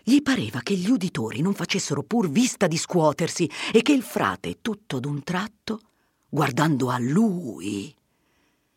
Gli 0.02 0.20
pareva 0.20 0.60
che 0.60 0.74
gli 0.74 0.90
uditori 0.90 1.40
non 1.40 1.54
facessero 1.54 2.02
pur 2.02 2.28
vista 2.28 2.66
di 2.66 2.76
scuotersi 2.76 3.48
e 3.72 3.82
che 3.82 3.92
il 3.92 4.02
frate, 4.02 4.58
tutto 4.60 4.98
d'un 4.98 5.22
tratto, 5.22 5.80
guardando 6.28 6.90
a 6.90 6.98
lui 6.98 7.94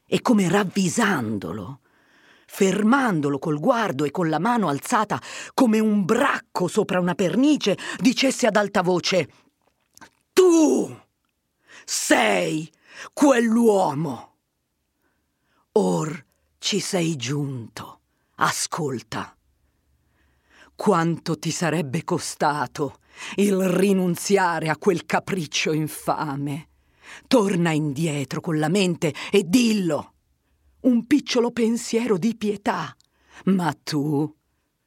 e 0.07 0.21
come 0.21 0.47
ravvisandolo, 0.47 1.79
fermandolo 2.45 3.39
col 3.39 3.59
guardo 3.59 4.05
e 4.05 4.11
con 4.11 4.29
la 4.29 4.37
mano 4.37 4.69
alzata 4.69 5.19
come 5.55 5.79
un 5.79 6.05
bracco 6.05 6.67
sopra 6.67 6.99
una 6.99 7.15
pernice, 7.15 7.75
dicesse 7.97 8.45
ad 8.45 8.55
alta 8.55 8.83
voce 8.83 9.27
Tu 10.31 11.03
sei 11.85 12.69
quell'uomo. 13.13 14.33
Or 15.73 16.25
ci 16.57 16.79
sei 16.79 17.15
giunto. 17.15 17.99
Ascolta. 18.35 19.37
Quanto 20.75 21.39
ti 21.39 21.51
sarebbe 21.51 22.03
costato 22.03 22.99
il 23.35 23.57
rinunziare 23.69 24.69
a 24.69 24.77
quel 24.77 25.05
capriccio 25.05 25.71
infame? 25.71 26.69
Torna 27.27 27.71
indietro 27.71 28.41
con 28.41 28.59
la 28.59 28.67
mente 28.67 29.13
e 29.31 29.43
dillo. 29.45 30.13
Un 30.81 31.05
picciolo 31.05 31.51
pensiero 31.51 32.17
di 32.17 32.35
pietà. 32.35 32.95
Ma 33.45 33.73
tu 33.83 34.35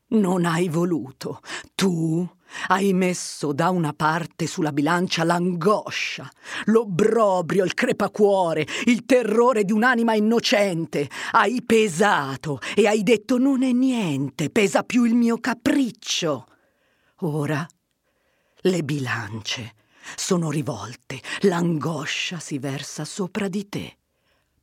non 0.08 0.44
hai 0.44 0.68
voluto. 0.68 1.40
Tu 1.74 2.28
hai 2.68 2.92
messo 2.92 3.52
da 3.52 3.70
una 3.70 3.92
parte 3.92 4.46
sulla 4.46 4.72
bilancia 4.72 5.24
l'angoscia, 5.24 6.30
l'obbrobrio, 6.66 7.64
il 7.64 7.74
crepacuore, 7.74 8.66
il 8.86 9.04
terrore 9.04 9.64
di 9.64 9.72
un'anima 9.72 10.14
innocente. 10.14 11.08
Hai 11.32 11.62
pesato 11.62 12.60
e 12.74 12.86
hai 12.86 13.02
detto 13.02 13.38
non 13.38 13.62
è 13.62 13.72
niente, 13.72 14.50
pesa 14.50 14.82
più 14.82 15.04
il 15.04 15.14
mio 15.14 15.38
capriccio. 15.38 16.46
Ora 17.20 17.66
le 18.62 18.82
bilance 18.82 19.74
sono 20.16 20.50
rivolte, 20.50 21.20
l'angoscia 21.40 22.38
si 22.38 22.58
versa 22.58 23.04
sopra 23.04 23.48
di 23.48 23.68
te. 23.68 23.96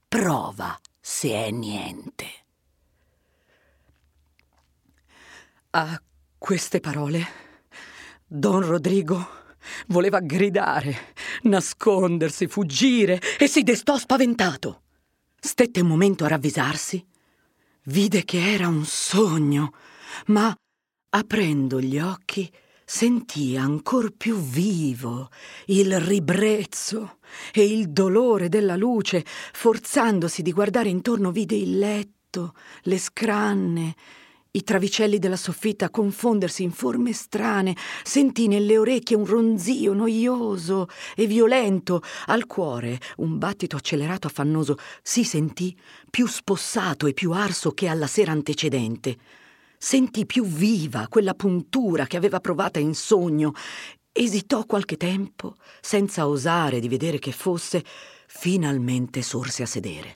Prova 0.08 0.78
se 1.00 1.30
è 1.30 1.52
niente. 1.52 2.26
A 5.71 6.02
queste 6.38 6.80
parole 6.80 7.44
Don 8.36 8.65
Rodrigo 8.65 9.30
voleva 9.88 10.19
gridare, 10.19 11.13
nascondersi, 11.43 12.48
fuggire 12.48 13.21
e 13.39 13.48
si 13.48 13.63
destò 13.63 13.98
spaventato. 13.98 14.82
Stette 15.39 15.80
un 15.80 15.88
momento 15.88 16.26
a 16.26 16.28
ravvisarsi. 16.28 17.04
Vide 17.84 18.26
che 18.26 18.52
era 18.52 18.67
un 18.67 18.84
sogno, 18.84 19.71
ma 20.28 20.54
aprendo 21.12 21.80
gli 21.80 21.98
occhi 21.98 22.52
sentì 22.84 23.56
ancor 23.56 24.12
più 24.12 24.36
vivo 24.36 25.30
il 25.67 25.98
ribrezzo 26.02 27.19
e 27.54 27.63
il 27.63 27.89
dolore 27.89 28.50
della 28.50 28.76
luce. 28.76 29.24
Forzandosi 29.26 30.41
di 30.41 30.52
guardare 30.52 30.89
intorno 30.89 31.32
vide 31.32 31.56
il 31.56 31.80
letto, 31.80 32.54
le 32.82 33.00
scranne, 33.00 33.95
i 34.56 34.63
travicelli 34.63 35.20
della 35.20 35.36
soffitta 35.36 35.89
confondersi 35.89 36.63
in 36.63 36.72
forme 36.72 37.12
strane, 37.13 37.76
sentì 38.04 38.48
nelle 38.48 38.78
orecchie 38.78 39.15
un 39.15 39.26
ronzio 39.26 39.94
noioso 39.94 40.88
e 41.15 41.28
violento, 41.28 42.02
al 42.28 42.46
cuore 42.46 43.00
un 43.18 43.38
battito 43.38 43.76
accelerato 43.76 44.28
affannoso, 44.28 44.78
si 45.02 45.24
sentì 45.24 45.76
più 46.10 46.26
spossato 46.28 47.06
e 47.06 47.13
più 47.13 47.32
arso 47.32 47.72
che 47.72 47.88
alla 47.88 48.08
sera 48.08 48.32
antecedente. 48.32 49.18
Sentì 49.78 50.26
più 50.26 50.46
viva 50.46 51.08
quella 51.10 51.34
puntura 51.34 52.06
che 52.06 52.18
aveva 52.18 52.39
provata 52.39 52.80
in 52.80 52.96
sogno. 52.96 53.52
Esitò 54.12 54.65
qualche 54.65 54.96
tempo, 54.96 55.56
senza 55.82 56.28
osare 56.28 56.80
di 56.80 56.88
vedere 56.88 57.20
che 57.20 57.34
fosse, 57.34 57.84
finalmente 58.28 59.22
sorse 59.22 59.63
a 59.63 59.68
sedere. 59.68 60.15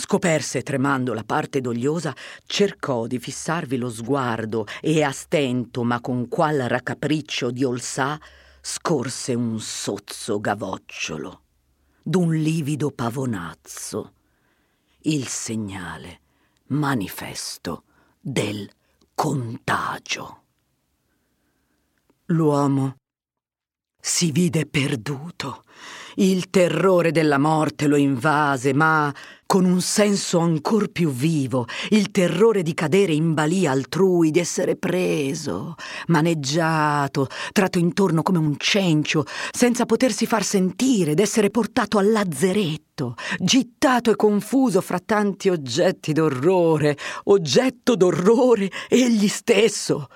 Scoperse 0.00 0.62
tremando 0.62 1.12
la 1.12 1.24
parte 1.24 1.60
dogliosa, 1.60 2.14
cercò 2.46 3.08
di 3.08 3.18
fissarvi 3.18 3.76
lo 3.76 3.90
sguardo 3.90 4.64
e 4.80 5.02
a 5.02 5.10
stento, 5.10 5.82
ma 5.82 6.00
con 6.00 6.28
qual 6.28 6.56
raccapriccio 6.56 7.50
di 7.50 7.64
olsà, 7.64 8.16
scorse 8.60 9.34
un 9.34 9.58
sozzo 9.58 10.38
gavocciolo 10.38 11.42
d'un 12.00 12.32
livido 12.32 12.92
pavonazzo, 12.92 14.12
il 15.02 15.26
segnale 15.26 16.20
manifesto 16.68 17.82
del 18.20 18.70
contagio. 19.16 20.42
L'uomo 22.26 22.98
si 24.00 24.30
vide 24.30 24.64
perduto. 24.64 25.64
Il 26.20 26.50
terrore 26.50 27.12
della 27.12 27.38
morte 27.38 27.86
lo 27.86 27.94
invase, 27.94 28.74
ma 28.74 29.14
con 29.46 29.64
un 29.64 29.80
senso 29.80 30.40
ancor 30.40 30.90
più 30.90 31.12
vivo, 31.12 31.66
il 31.90 32.10
terrore 32.10 32.64
di 32.64 32.74
cadere 32.74 33.12
in 33.12 33.34
balia 33.34 33.70
altrui, 33.70 34.32
di 34.32 34.40
essere 34.40 34.74
preso, 34.74 35.76
maneggiato, 36.08 37.28
tratto 37.52 37.78
intorno 37.78 38.22
come 38.22 38.38
un 38.38 38.56
cencio, 38.58 39.22
senza 39.52 39.86
potersi 39.86 40.26
far 40.26 40.42
sentire, 40.42 41.14
d'essere 41.14 41.50
portato 41.50 41.98
al 41.98 42.10
lazzeretto, 42.10 43.14
gittato 43.38 44.10
e 44.10 44.16
confuso 44.16 44.80
fra 44.80 44.98
tanti 44.98 45.48
oggetti 45.50 46.12
d'orrore, 46.12 46.98
oggetto 47.26 47.94
d'orrore 47.94 48.68
egli 48.88 49.28
stesso 49.28 50.08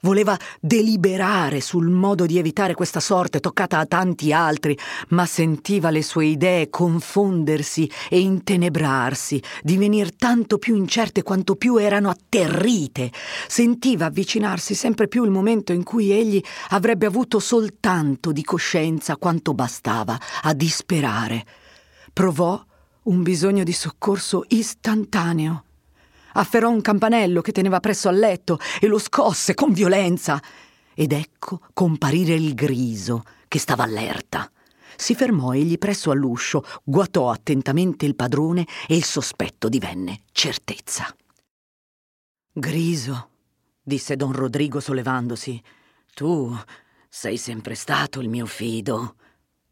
Voleva 0.00 0.38
deliberare 0.60 1.60
sul 1.60 1.88
modo 1.88 2.24
di 2.24 2.38
evitare 2.38 2.74
questa 2.74 3.00
sorte 3.00 3.40
toccata 3.40 3.78
a 3.78 3.86
tanti 3.86 4.32
altri, 4.32 4.78
ma 5.08 5.26
sentiva 5.26 5.90
le 5.90 6.02
sue 6.02 6.26
idee 6.26 6.70
confondersi 6.70 7.90
e 8.08 8.20
intenebrarsi, 8.20 9.42
divenir 9.62 10.14
tanto 10.14 10.58
più 10.58 10.76
incerte 10.76 11.22
quanto 11.22 11.56
più 11.56 11.76
erano 11.76 12.10
atterrite. 12.10 13.10
Sentiva 13.48 14.06
avvicinarsi 14.06 14.74
sempre 14.74 15.08
più 15.08 15.24
il 15.24 15.30
momento 15.30 15.72
in 15.72 15.82
cui 15.82 16.12
egli 16.12 16.42
avrebbe 16.68 17.06
avuto 17.06 17.40
soltanto 17.40 18.30
di 18.30 18.44
coscienza 18.44 19.16
quanto 19.16 19.52
bastava 19.52 20.18
a 20.42 20.54
disperare. 20.54 21.44
Provò 22.12 22.64
un 23.04 23.22
bisogno 23.22 23.64
di 23.64 23.72
soccorso 23.72 24.44
istantaneo 24.48 25.64
afferrò 26.32 26.70
un 26.70 26.80
campanello 26.80 27.40
che 27.40 27.52
teneva 27.52 27.80
presso 27.80 28.08
al 28.08 28.16
letto 28.16 28.58
e 28.80 28.86
lo 28.86 28.98
scosse 28.98 29.54
con 29.54 29.72
violenza. 29.72 30.40
Ed 30.94 31.12
ecco 31.12 31.60
comparire 31.72 32.34
il 32.34 32.54
griso, 32.54 33.24
che 33.48 33.58
stava 33.58 33.84
allerta. 33.84 34.50
Si 34.96 35.14
fermò 35.14 35.52
egli 35.54 35.78
presso 35.78 36.10
all'uscio, 36.10 36.64
guatò 36.82 37.30
attentamente 37.30 38.04
il 38.04 38.16
padrone 38.16 38.66
e 38.86 38.96
il 38.96 39.04
sospetto 39.04 39.68
divenne 39.68 40.22
certezza. 40.32 41.14
Griso, 42.52 43.30
disse 43.80 44.16
don 44.16 44.32
Rodrigo 44.32 44.80
sollevandosi, 44.80 45.62
tu 46.14 46.52
sei 47.08 47.36
sempre 47.36 47.74
stato 47.74 48.20
il 48.20 48.28
mio 48.28 48.46
fido. 48.46 49.14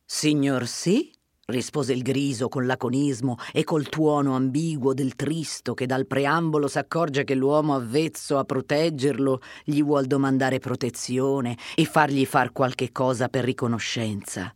Signor 0.05 0.67
sì? 0.69 1.13
Rispose 1.49 1.93
il 1.93 2.03
griso 2.03 2.49
con 2.49 2.67
laconismo 2.67 3.37
e 3.53 3.63
col 3.63 3.89
tuono 3.89 4.35
ambiguo 4.35 4.93
del 4.93 5.15
tristo 5.15 5.75
che 5.75 5.87
dal 5.87 6.05
preambolo 6.05 6.67
s'accorge 6.67 7.23
che 7.23 7.37
l'uomo 7.37 7.77
avvezzo 7.77 8.39
a 8.39 8.45
proteggerlo 8.45 9.41
gli 9.63 9.81
vuol 9.81 10.07
domandare 10.07 10.59
protezione 10.59 11.57
e 11.77 11.85
fargli 11.85 12.27
far 12.27 12.51
qualche 12.51 12.91
cosa 12.91 13.29
per 13.29 13.45
riconoscenza. 13.45 14.53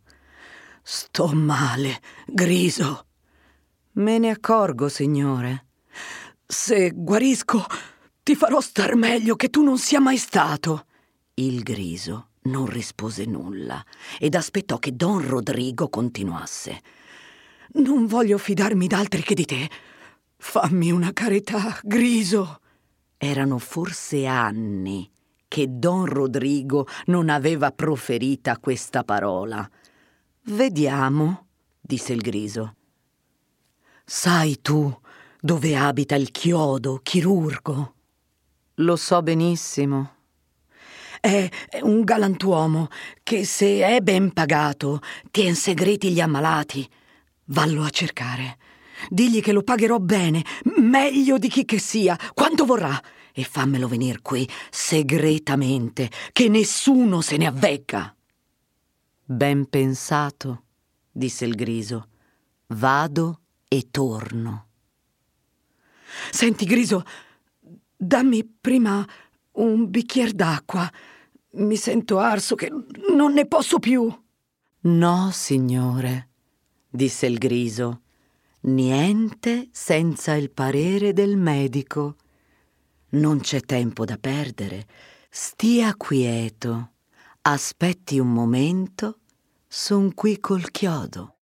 Sto 0.83 1.27
male, 1.27 2.01
griso. 2.25 3.05
Me 3.93 4.17
ne 4.17 4.29
accorgo, 4.29 4.89
signore. 4.89 5.67
Se 6.45 6.91
guarisco, 6.93 7.63
ti 8.21 8.35
farò 8.35 8.59
star 8.59 8.95
meglio 8.95 9.37
che 9.37 9.49
tu 9.49 9.63
non 9.63 9.77
sia 9.77 10.01
mai 10.01 10.17
stato. 10.17 10.87
Il 11.35 11.63
griso 11.63 12.30
non 12.43 12.65
rispose 12.65 13.25
nulla 13.25 13.83
ed 14.19 14.35
aspettò 14.35 14.77
che 14.77 14.95
don 14.95 15.27
Rodrigo 15.27 15.89
continuasse. 15.89 16.81
Non 17.73 18.05
voglio 18.05 18.37
fidarmi 18.37 18.87
d'altri 18.87 19.21
che 19.21 19.33
di 19.33 19.45
te. 19.45 19.69
Fammi 20.37 20.91
una 20.91 21.13
carità, 21.13 21.79
Griso. 21.83 22.59
Erano 23.17 23.59
forse 23.59 24.25
anni 24.25 25.09
che 25.47 25.67
don 25.69 26.05
Rodrigo 26.05 26.87
non 27.05 27.29
aveva 27.29 27.71
proferita 27.71 28.57
questa 28.57 29.03
parola. 29.03 29.69
Vediamo, 30.45 31.47
disse 31.79 32.13
il 32.13 32.21
Griso. 32.21 32.75
Sai 34.05 34.61
tu 34.61 34.93
dove 35.39 35.75
abita 35.75 36.15
il 36.15 36.31
chiodo 36.31 36.99
chirurgo? 37.03 37.93
Lo 38.75 38.95
so 38.95 39.21
benissimo, 39.21 40.15
è 41.21 41.49
un 41.83 42.01
galantuomo 42.03 42.87
che, 43.23 43.45
se 43.45 43.85
è 43.85 44.01
ben 44.01 44.33
pagato, 44.33 44.99
tien 45.29 45.55
segreti 45.55 46.11
gli 46.11 46.19
ammalati. 46.19 46.87
Vallo 47.45 47.83
a 47.83 47.89
cercare. 47.89 48.57
Digli 49.07 49.41
che 49.41 49.51
lo 49.53 49.63
pagherò 49.63 49.99
bene, 49.99 50.43
meglio 50.77 51.37
di 51.37 51.47
chi 51.47 51.63
che 51.63 51.79
sia, 51.79 52.17
quanto 52.33 52.65
vorrà, 52.65 53.01
e 53.33 53.43
fammelo 53.43 53.87
venir 53.87 54.21
qui 54.21 54.47
segretamente, 54.69 56.09
che 56.31 56.49
nessuno 56.49 57.21
se 57.21 57.37
ne 57.37 57.45
avvegga. 57.45 58.15
Ben 59.23 59.69
pensato, 59.69 60.63
disse 61.11 61.45
il 61.45 61.55
griso. 61.55 62.07
Vado 62.67 63.41
e 63.67 63.87
torno. 63.91 64.67
Senti, 66.31 66.65
griso, 66.65 67.03
dammi 67.95 68.43
prima 68.45 69.07
un 69.53 69.89
bicchier 69.89 70.31
d'acqua. 70.31 70.89
Mi 71.53 71.75
sento 71.75 72.17
arso 72.17 72.55
che 72.55 72.69
non 73.13 73.33
ne 73.33 73.45
posso 73.45 73.79
più. 73.79 74.09
No, 74.83 75.29
signore, 75.31 76.29
disse 76.89 77.25
il 77.25 77.37
griso. 77.37 78.01
Niente 78.61 79.69
senza 79.71 80.33
il 80.33 80.51
parere 80.51 81.13
del 81.13 81.35
medico. 81.35 82.15
Non 83.09 83.39
c'è 83.39 83.61
tempo 83.61 84.05
da 84.05 84.17
perdere. 84.17 84.87
Stia 85.29 85.95
quieto. 85.95 86.91
Aspetti 87.41 88.17
un 88.19 88.31
momento. 88.31 89.19
Son 89.67 90.13
qui 90.13 90.39
col 90.39 90.69
chiodo. 90.71 91.37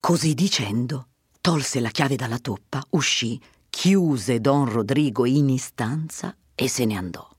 Così 0.00 0.34
dicendo, 0.34 1.08
tolse 1.40 1.80
la 1.80 1.90
chiave 1.90 2.16
dalla 2.16 2.38
toppa, 2.38 2.80
uscì, 2.90 3.40
chiuse 3.68 4.40
don 4.40 4.70
Rodrigo 4.70 5.26
in 5.26 5.50
istanza 5.50 6.36
e 6.54 6.68
se 6.68 6.84
ne 6.84 6.96
andò. 6.96 7.35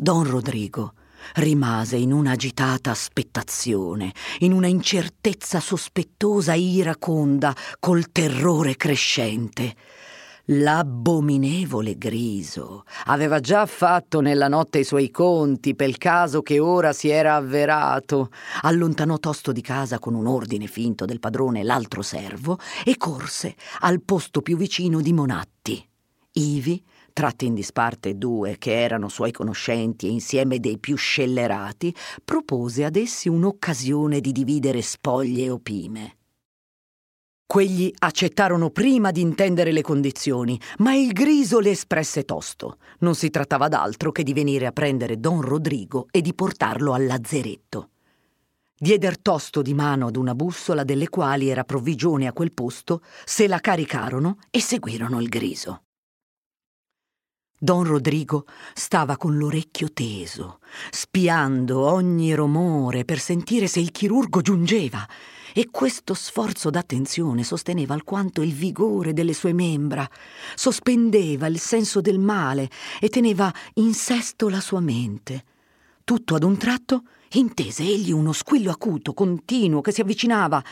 Don 0.00 0.22
Rodrigo 0.22 0.92
rimase 1.34 1.96
in 1.96 2.12
un'agitata 2.12 2.92
aspettazione, 2.92 4.12
in 4.38 4.52
una 4.52 4.68
incertezza 4.68 5.58
sospettosa 5.58 6.52
e 6.52 6.60
iraconda, 6.60 7.52
col 7.80 8.12
terrore 8.12 8.76
crescente. 8.76 9.74
L'abominevole 10.50 11.98
Griso 11.98 12.84
aveva 13.06 13.40
già 13.40 13.66
fatto 13.66 14.20
nella 14.20 14.46
notte 14.46 14.78
i 14.78 14.84
suoi 14.84 15.10
conti 15.10 15.74
pel 15.74 15.98
caso 15.98 16.42
che 16.42 16.60
ora 16.60 16.92
si 16.92 17.08
era 17.08 17.34
avverato. 17.34 18.30
Allontanò 18.60 19.18
tosto 19.18 19.50
di 19.50 19.62
casa 19.62 19.98
con 19.98 20.14
un 20.14 20.28
ordine 20.28 20.68
finto 20.68 21.06
del 21.06 21.18
padrone 21.18 21.64
l'altro 21.64 22.02
servo 22.02 22.56
e 22.84 22.96
corse 22.96 23.56
al 23.80 24.00
posto 24.00 24.42
più 24.42 24.56
vicino 24.56 25.00
di 25.00 25.12
Monatti. 25.12 25.84
Ivi 26.34 26.84
tratti 27.18 27.46
in 27.46 27.54
disparte 27.54 28.16
due 28.16 28.58
che 28.58 28.80
erano 28.80 29.08
suoi 29.08 29.32
conoscenti 29.32 30.06
e 30.06 30.10
insieme 30.10 30.60
dei 30.60 30.78
più 30.78 30.94
scellerati, 30.94 31.92
propose 32.24 32.84
ad 32.84 32.94
essi 32.94 33.28
un'occasione 33.28 34.20
di 34.20 34.30
dividere 34.30 34.82
spoglie 34.82 35.50
opime. 35.50 36.16
Quegli 37.44 37.92
accettarono 37.98 38.70
prima 38.70 39.10
di 39.10 39.20
intendere 39.20 39.72
le 39.72 39.82
condizioni, 39.82 40.60
ma 40.78 40.94
il 40.94 41.10
griso 41.10 41.58
le 41.58 41.70
espresse 41.70 42.22
tosto. 42.22 42.76
Non 43.00 43.16
si 43.16 43.30
trattava 43.30 43.66
d'altro 43.66 44.12
che 44.12 44.22
di 44.22 44.32
venire 44.32 44.66
a 44.66 44.72
prendere 44.72 45.18
don 45.18 45.40
Rodrigo 45.40 46.06
e 46.12 46.20
di 46.20 46.34
portarlo 46.34 46.92
al 46.92 47.04
lazzeretto. 47.04 47.88
Dieder 48.78 49.20
tosto 49.20 49.60
di 49.60 49.74
mano 49.74 50.06
ad 50.06 50.14
una 50.14 50.36
bussola 50.36 50.84
delle 50.84 51.08
quali 51.08 51.48
era 51.48 51.64
provvigione 51.64 52.28
a 52.28 52.32
quel 52.32 52.52
posto, 52.52 53.02
se 53.24 53.48
la 53.48 53.58
caricarono 53.58 54.38
e 54.52 54.60
seguirono 54.60 55.20
il 55.20 55.28
griso. 55.28 55.82
Don 57.60 57.82
Rodrigo 57.82 58.44
stava 58.72 59.16
con 59.16 59.36
l'orecchio 59.36 59.92
teso, 59.92 60.60
spiando 60.90 61.80
ogni 61.80 62.32
rumore 62.34 63.04
per 63.04 63.18
sentire 63.18 63.66
se 63.66 63.80
il 63.80 63.90
chirurgo 63.90 64.40
giungeva, 64.42 65.04
e 65.52 65.68
questo 65.72 66.14
sforzo 66.14 66.70
d'attenzione 66.70 67.42
sosteneva 67.42 67.94
alquanto 67.94 68.42
il 68.42 68.52
vigore 68.52 69.12
delle 69.12 69.32
sue 69.32 69.52
membra, 69.52 70.08
sospendeva 70.54 71.48
il 71.48 71.58
senso 71.58 72.00
del 72.00 72.20
male 72.20 72.70
e 73.00 73.08
teneva 73.08 73.52
in 73.74 73.92
sesto 73.92 74.48
la 74.48 74.60
sua 74.60 74.78
mente. 74.78 75.44
Tutto 76.04 76.36
ad 76.36 76.44
un 76.44 76.56
tratto 76.58 77.02
intese 77.32 77.82
egli 77.82 78.12
uno 78.12 78.32
squillo 78.32 78.70
acuto, 78.70 79.14
continuo, 79.14 79.80
che 79.80 79.90
si 79.90 80.00
avvicinava 80.00 80.62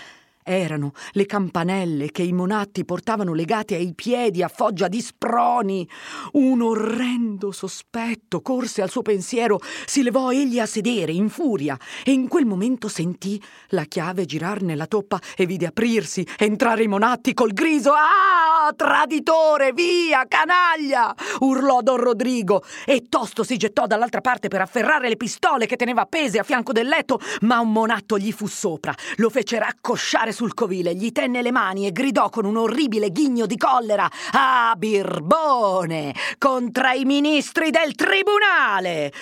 erano 0.47 0.93
le 1.13 1.27
campanelle 1.27 2.13
che 2.13 2.23
i 2.23 2.33
monatti 2.33 2.85
portavano 2.85 3.35
legate 3.35 3.75
ai 3.75 3.95
piedi 3.95 4.45
a 4.45 4.49
foggia 4.49 4.87
di 4.87 5.01
sproni. 5.01 5.89
Un 6.35 6.63
orrendo 6.63 7.51
sospetto 7.51 8.41
corse 8.41 8.81
al 8.81 8.91
suo 8.91 9.03
pensiero, 9.03 9.59
si 9.85 10.05
levò 10.05 10.31
egli 10.31 10.61
a 10.61 10.67
sedere 10.67 11.11
in 11.11 11.29
furia 11.29 11.77
e 12.05 12.13
in 12.13 12.29
quel 12.29 12.47
momento 12.47 12.87
sentì 12.87 13.43
la 13.71 13.85
chiave 13.85 14.25
girar 14.25 14.63
nella 14.63 14.87
toppa 14.87 15.21
e 15.37 15.47
vide 15.47 15.67
aprirsi, 15.67 16.25
entrare 16.39 16.85
i 16.85 16.89
monatti 16.89 17.35
col 17.35 17.53
griso. 17.53 17.91
Ah, 17.93 18.73
traditore, 18.75 19.73
via, 19.73 20.27
canaglia! 20.29 21.13
urlò 21.41 21.81
don 21.83 21.97
Rodrigo 21.97 22.63
e 22.85 23.07
tosto 23.09 23.43
si 23.43 23.57
gettò 23.57 23.87
dall'altra 23.87 24.21
parte 24.21 24.47
per 24.47 24.61
afferrare 24.61 25.09
le 25.09 25.17
pistole 25.17 25.67
che 25.67 25.77
teneva 25.77 26.03
appese 26.03 26.39
a 26.39 26.45
fianco 26.45 26.73
del 26.73 26.87
letto, 26.87 27.19
ma 27.41 27.59
un 27.59 27.73
monatto 27.73 28.17
gli 28.17 28.31
fu 28.31 28.47
sopra, 28.47 28.95
lo 29.17 29.29
fece 29.29 29.59
raccosciare 29.59 30.33
sul 30.37 30.53
covile, 30.53 30.95
gli 30.95 31.13
tenne 31.13 31.41
le 31.41 31.51
mani 31.51 31.87
e 31.87 31.93
gridò 31.93 32.29
con 32.29 32.45
un 32.45 32.59
orribile 32.59 33.11
ghigno 33.11 33.47
di 33.47 33.57
collera: 33.57 34.09
Ah, 34.33 34.75
birbone! 34.77 36.15
Contra 36.37 36.93
i 36.93 37.07
ministri 37.07 37.71
del 37.71 37.95
tribunale! 37.95 39.13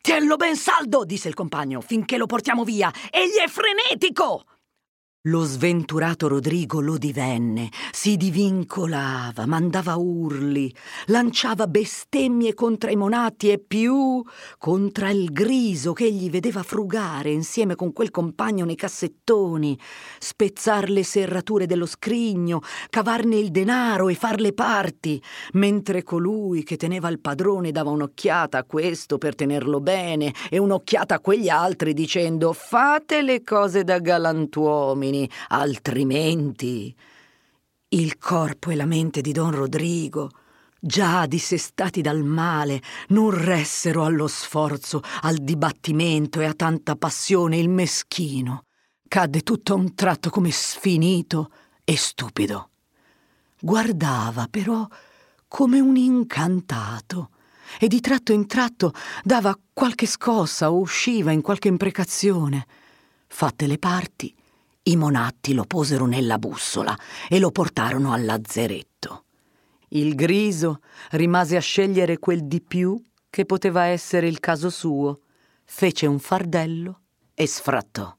Tienlo 0.00 0.36
ben 0.36 0.56
saldo, 0.56 1.04
disse 1.04 1.28
il 1.28 1.34
compagno, 1.34 1.82
finché 1.82 2.16
lo 2.16 2.24
portiamo 2.24 2.64
via. 2.64 2.90
Egli 3.10 3.36
è 3.44 3.48
frenetico! 3.48 4.44
Lo 5.26 5.44
sventurato 5.44 6.26
Rodrigo 6.26 6.80
lo 6.80 6.98
divenne, 6.98 7.70
si 7.92 8.16
divincolava, 8.16 9.46
mandava 9.46 9.94
urli, 9.94 10.74
lanciava 11.06 11.68
bestemmie 11.68 12.54
contra 12.54 12.90
i 12.90 12.96
monati 12.96 13.48
e 13.48 13.60
più 13.60 14.20
contra 14.58 15.10
il 15.10 15.30
griso 15.30 15.92
che 15.92 16.06
egli 16.06 16.28
vedeva 16.28 16.64
frugare 16.64 17.30
insieme 17.30 17.76
con 17.76 17.92
quel 17.92 18.10
compagno 18.10 18.64
nei 18.64 18.74
cassettoni, 18.74 19.78
spezzar 20.18 20.90
le 20.90 21.04
serrature 21.04 21.66
dello 21.66 21.86
scrigno, 21.86 22.60
cavarne 22.90 23.36
il 23.36 23.52
denaro 23.52 24.08
e 24.08 24.16
far 24.16 24.40
le 24.40 24.52
parti, 24.52 25.22
mentre 25.52 26.02
colui 26.02 26.64
che 26.64 26.76
teneva 26.76 27.08
il 27.08 27.20
padrone 27.20 27.70
dava 27.70 27.90
un'occhiata 27.90 28.58
a 28.58 28.64
questo 28.64 29.18
per 29.18 29.36
tenerlo 29.36 29.78
bene 29.80 30.34
e 30.50 30.58
un'occhiata 30.58 31.14
a 31.14 31.20
quegli 31.20 31.48
altri 31.48 31.94
dicendo 31.94 32.52
fate 32.52 33.22
le 33.22 33.44
cose 33.44 33.84
da 33.84 34.00
galantuomini 34.00 35.10
uomini, 35.12 35.28
altrimenti 35.48 36.94
il 37.88 38.18
corpo 38.18 38.70
e 38.70 38.74
la 38.74 38.86
mente 38.86 39.20
di 39.20 39.32
don 39.32 39.50
Rodrigo, 39.50 40.30
già 40.80 41.26
dissestati 41.26 42.00
dal 42.00 42.22
male, 42.22 42.80
non 43.08 43.30
ressero 43.30 44.04
allo 44.04 44.26
sforzo, 44.26 45.02
al 45.22 45.36
dibattimento 45.36 46.40
e 46.40 46.46
a 46.46 46.54
tanta 46.54 46.96
passione 46.96 47.58
il 47.58 47.68
meschino. 47.68 48.64
Cadde 49.06 49.42
tutto 49.42 49.74
a 49.74 49.76
un 49.76 49.94
tratto 49.94 50.30
come 50.30 50.50
sfinito 50.50 51.50
e 51.84 51.96
stupido. 51.96 52.70
Guardava 53.60 54.48
però 54.50 54.88
come 55.46 55.78
un 55.78 55.96
incantato 55.96 57.30
e 57.78 57.88
di 57.88 58.00
tratto 58.00 58.32
in 58.32 58.46
tratto 58.46 58.92
dava 59.22 59.56
qualche 59.72 60.06
scossa 60.06 60.72
o 60.72 60.78
usciva 60.78 61.30
in 61.30 61.42
qualche 61.42 61.68
imprecazione. 61.68 62.66
Fatte 63.26 63.66
le 63.66 63.78
parti, 63.78 64.34
i 64.84 64.96
monatti 64.96 65.54
lo 65.54 65.64
posero 65.64 66.06
nella 66.06 66.38
bussola 66.38 66.98
e 67.28 67.38
lo 67.38 67.50
portarono 67.50 68.12
al 68.12 68.24
lazzeretto. 68.24 69.24
Il 69.88 70.14
griso 70.14 70.80
rimase 71.10 71.56
a 71.56 71.60
scegliere 71.60 72.18
quel 72.18 72.44
di 72.46 72.60
più 72.60 73.00
che 73.30 73.44
poteva 73.44 73.84
essere 73.84 74.26
il 74.26 74.40
caso 74.40 74.70
suo, 74.70 75.20
fece 75.64 76.06
un 76.06 76.18
fardello 76.18 77.00
e 77.34 77.46
sfrattò. 77.46 78.14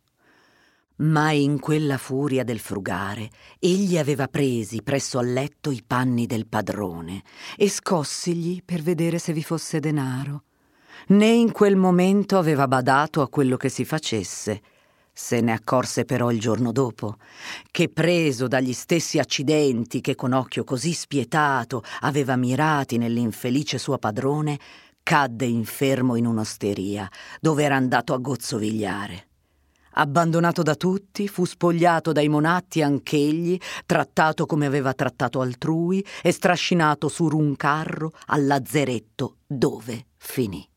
Ma 0.97 1.31
in 1.31 1.59
quella 1.59 1.97
furia 1.97 2.43
del 2.43 2.59
frugare 2.59 3.29
egli 3.59 3.97
aveva 3.97 4.27
presi 4.27 4.81
presso 4.83 5.17
al 5.17 5.33
letto 5.33 5.71
i 5.71 5.83
panni 5.85 6.27
del 6.27 6.47
padrone 6.47 7.23
e 7.57 7.67
scossigli 7.67 8.61
per 8.63 8.81
vedere 8.81 9.17
se 9.17 9.33
vi 9.33 9.43
fosse 9.43 9.79
denaro. 9.79 10.43
Né 11.07 11.27
in 11.27 11.51
quel 11.51 11.75
momento 11.75 12.37
aveva 12.37 12.67
badato 12.67 13.21
a 13.21 13.27
quello 13.27 13.57
che 13.57 13.69
si 13.69 13.83
facesse, 13.83 14.61
se 15.13 15.41
ne 15.41 15.53
accorse 15.53 16.05
però 16.05 16.31
il 16.31 16.39
giorno 16.39 16.71
dopo, 16.71 17.17
che 17.69 17.87
preso 17.87 18.47
dagli 18.47 18.73
stessi 18.73 19.19
accidenti 19.19 20.01
che 20.01 20.15
con 20.15 20.33
occhio 20.33 20.63
così 20.63 20.91
spietato 20.91 21.83
aveva 22.01 22.35
mirati 22.35 22.97
nell'infelice 22.97 23.77
suo 23.77 23.99
padrone, 23.99 24.59
cadde 25.03 25.45
infermo 25.45 26.15
in 26.15 26.25
un'osteria, 26.25 27.07
dove 27.39 27.63
era 27.63 27.75
andato 27.75 28.13
a 28.13 28.17
gozzovigliare. 28.17 29.27
Abbandonato 29.95 30.63
da 30.63 30.73
tutti, 30.73 31.27
fu 31.27 31.45
spogliato 31.45 32.11
dai 32.11 32.27
monatti 32.27 32.81
anch'egli, 32.81 33.55
trattato 33.85 34.47
come 34.47 34.65
aveva 34.65 34.93
trattato 34.93 35.41
altrui 35.41 36.03
e 36.23 36.31
strascinato 36.31 37.09
su 37.09 37.27
un 37.27 37.55
carro 37.55 38.11
al 38.27 38.47
lazzeretto 38.47 39.37
dove 39.45 40.07
finì. 40.17 40.67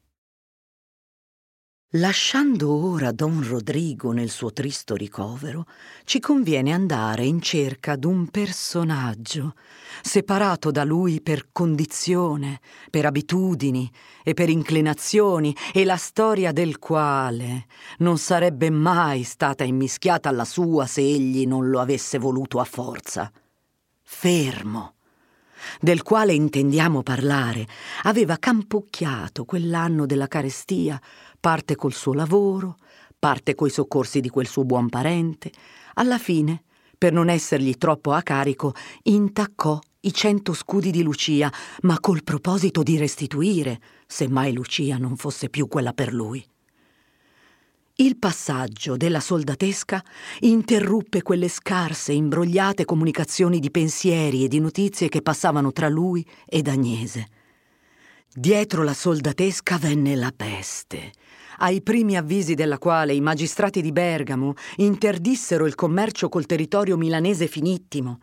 Lasciando 1.90 2.72
ora 2.72 3.12
don 3.12 3.46
Rodrigo 3.46 4.10
nel 4.10 4.28
suo 4.28 4.52
tristo 4.52 4.96
ricovero, 4.96 5.66
ci 6.02 6.18
conviene 6.18 6.72
andare 6.72 7.24
in 7.24 7.40
cerca 7.40 7.94
d'un 7.94 8.26
personaggio, 8.26 9.54
separato 10.02 10.72
da 10.72 10.82
lui 10.82 11.20
per 11.20 11.50
condizione, 11.52 12.60
per 12.90 13.06
abitudini 13.06 13.88
e 14.24 14.34
per 14.34 14.48
inclinazioni, 14.48 15.54
e 15.72 15.84
la 15.84 15.96
storia 15.96 16.50
del 16.50 16.80
quale 16.80 17.66
non 17.98 18.18
sarebbe 18.18 18.68
mai 18.68 19.22
stata 19.22 19.62
immischiata 19.62 20.28
alla 20.28 20.44
sua 20.44 20.86
se 20.86 21.02
egli 21.02 21.46
non 21.46 21.70
lo 21.70 21.78
avesse 21.78 22.18
voluto 22.18 22.58
a 22.58 22.64
forza. 22.64 23.30
Fermo 24.02 24.94
del 25.80 26.02
quale 26.02 26.32
intendiamo 26.32 27.02
parlare, 27.02 27.66
aveva 28.04 28.36
campucchiato 28.36 29.44
quell'anno 29.44 30.06
della 30.06 30.28
carestia 30.28 31.00
parte 31.38 31.76
col 31.76 31.92
suo 31.92 32.12
lavoro, 32.12 32.76
parte 33.18 33.54
coi 33.54 33.70
soccorsi 33.70 34.20
di 34.20 34.28
quel 34.28 34.46
suo 34.46 34.64
buon 34.64 34.88
parente. 34.88 35.50
Alla 35.94 36.18
fine, 36.18 36.64
per 36.96 37.12
non 37.12 37.28
essergli 37.28 37.74
troppo 37.76 38.12
a 38.12 38.22
carico, 38.22 38.72
intaccò 39.04 39.78
i 40.00 40.12
cento 40.12 40.52
scudi 40.52 40.90
di 40.90 41.02
Lucia, 41.02 41.52
ma 41.82 41.98
col 42.00 42.22
proposito 42.22 42.82
di 42.82 42.96
restituire, 42.96 43.80
se 44.06 44.28
mai 44.28 44.52
Lucia 44.52 44.98
non 44.98 45.16
fosse 45.16 45.48
più 45.48 45.66
quella 45.66 45.92
per 45.92 46.12
lui. 46.12 46.46
Il 47.98 48.18
passaggio 48.18 48.96
della 48.98 49.20
soldatesca 49.20 50.04
interruppe 50.40 51.22
quelle 51.22 51.48
scarse, 51.48 52.12
imbrogliate 52.12 52.84
comunicazioni 52.84 53.58
di 53.58 53.70
pensieri 53.70 54.44
e 54.44 54.48
di 54.48 54.60
notizie 54.60 55.08
che 55.08 55.22
passavano 55.22 55.72
tra 55.72 55.88
lui 55.88 56.24
ed 56.44 56.68
Agnese. 56.68 57.26
Dietro 58.30 58.82
la 58.82 58.92
soldatesca 58.92 59.78
venne 59.78 60.14
la 60.14 60.30
peste, 60.36 61.10
ai 61.58 61.82
primi 61.82 62.16
avvisi 62.16 62.54
della 62.54 62.78
quale 62.78 63.14
i 63.14 63.20
magistrati 63.20 63.80
di 63.80 63.92
Bergamo 63.92 64.54
interdissero 64.76 65.66
il 65.66 65.74
commercio 65.74 66.28
col 66.28 66.46
territorio 66.46 66.96
milanese 66.96 67.46
finittimo. 67.46 68.20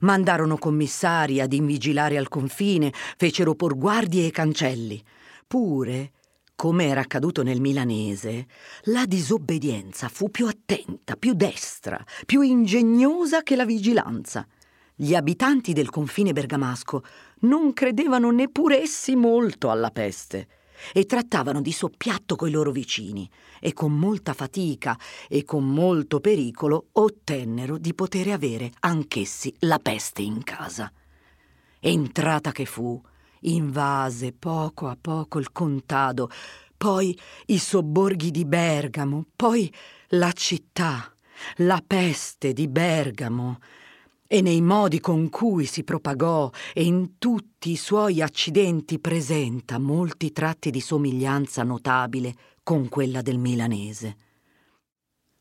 Mandarono 0.00 0.56
commissari 0.56 1.40
ad 1.40 1.52
invigilare 1.52 2.16
al 2.16 2.28
confine, 2.28 2.92
fecero 3.16 3.54
por 3.54 3.76
guardie 3.76 4.26
e 4.26 4.30
cancelli. 4.30 5.02
Pure, 5.46 6.12
come 6.56 6.86
era 6.86 7.00
accaduto 7.00 7.42
nel 7.42 7.60
milanese, 7.60 8.46
la 8.84 9.04
disobbedienza 9.04 10.08
fu 10.08 10.30
più 10.30 10.46
attenta, 10.46 11.16
più 11.16 11.34
destra, 11.34 12.02
più 12.24 12.40
ingegnosa 12.40 13.42
che 13.42 13.56
la 13.56 13.66
vigilanza. 13.66 14.46
Gli 14.94 15.14
abitanti 15.14 15.72
del 15.72 15.90
confine 15.90 16.32
bergamasco 16.32 17.02
non 17.40 17.72
credevano 17.72 18.30
neppure 18.30 18.80
essi 18.80 19.16
molto 19.16 19.70
alla 19.70 19.90
peste 19.90 20.46
e 20.92 21.06
trattavano 21.06 21.60
di 21.60 21.72
soppiatto 21.72 22.36
coi 22.36 22.50
loro 22.50 22.70
vicini 22.70 23.28
e 23.60 23.72
con 23.72 23.96
molta 23.96 24.32
fatica 24.32 24.98
e 25.28 25.44
con 25.44 25.64
molto 25.64 26.20
pericolo 26.20 26.88
ottennero 26.92 27.78
di 27.78 27.94
poter 27.94 28.28
avere 28.28 28.72
anch'essi 28.80 29.54
la 29.60 29.78
peste 29.78 30.22
in 30.22 30.42
casa. 30.42 30.92
Entrata 31.80 32.52
che 32.52 32.64
fu, 32.64 33.00
invase 33.40 34.32
poco 34.32 34.88
a 34.88 34.96
poco 35.00 35.38
il 35.38 35.52
contado, 35.52 36.30
poi 36.76 37.16
i 37.46 37.58
sobborghi 37.58 38.30
di 38.30 38.44
Bergamo, 38.44 39.26
poi 39.34 39.72
la 40.08 40.32
città, 40.32 41.14
la 41.56 41.82
peste 41.86 42.52
di 42.52 42.68
Bergamo, 42.68 43.58
e 44.32 44.40
nei 44.40 44.62
modi 44.62 44.98
con 44.98 45.28
cui 45.28 45.66
si 45.66 45.84
propagò 45.84 46.50
e 46.72 46.84
in 46.84 47.18
tutti 47.18 47.72
i 47.72 47.76
suoi 47.76 48.22
accidenti 48.22 48.98
presenta 48.98 49.78
molti 49.78 50.32
tratti 50.32 50.70
di 50.70 50.80
somiglianza 50.80 51.62
notabile 51.64 52.34
con 52.62 52.88
quella 52.88 53.20
del 53.20 53.36
milanese. 53.36 54.16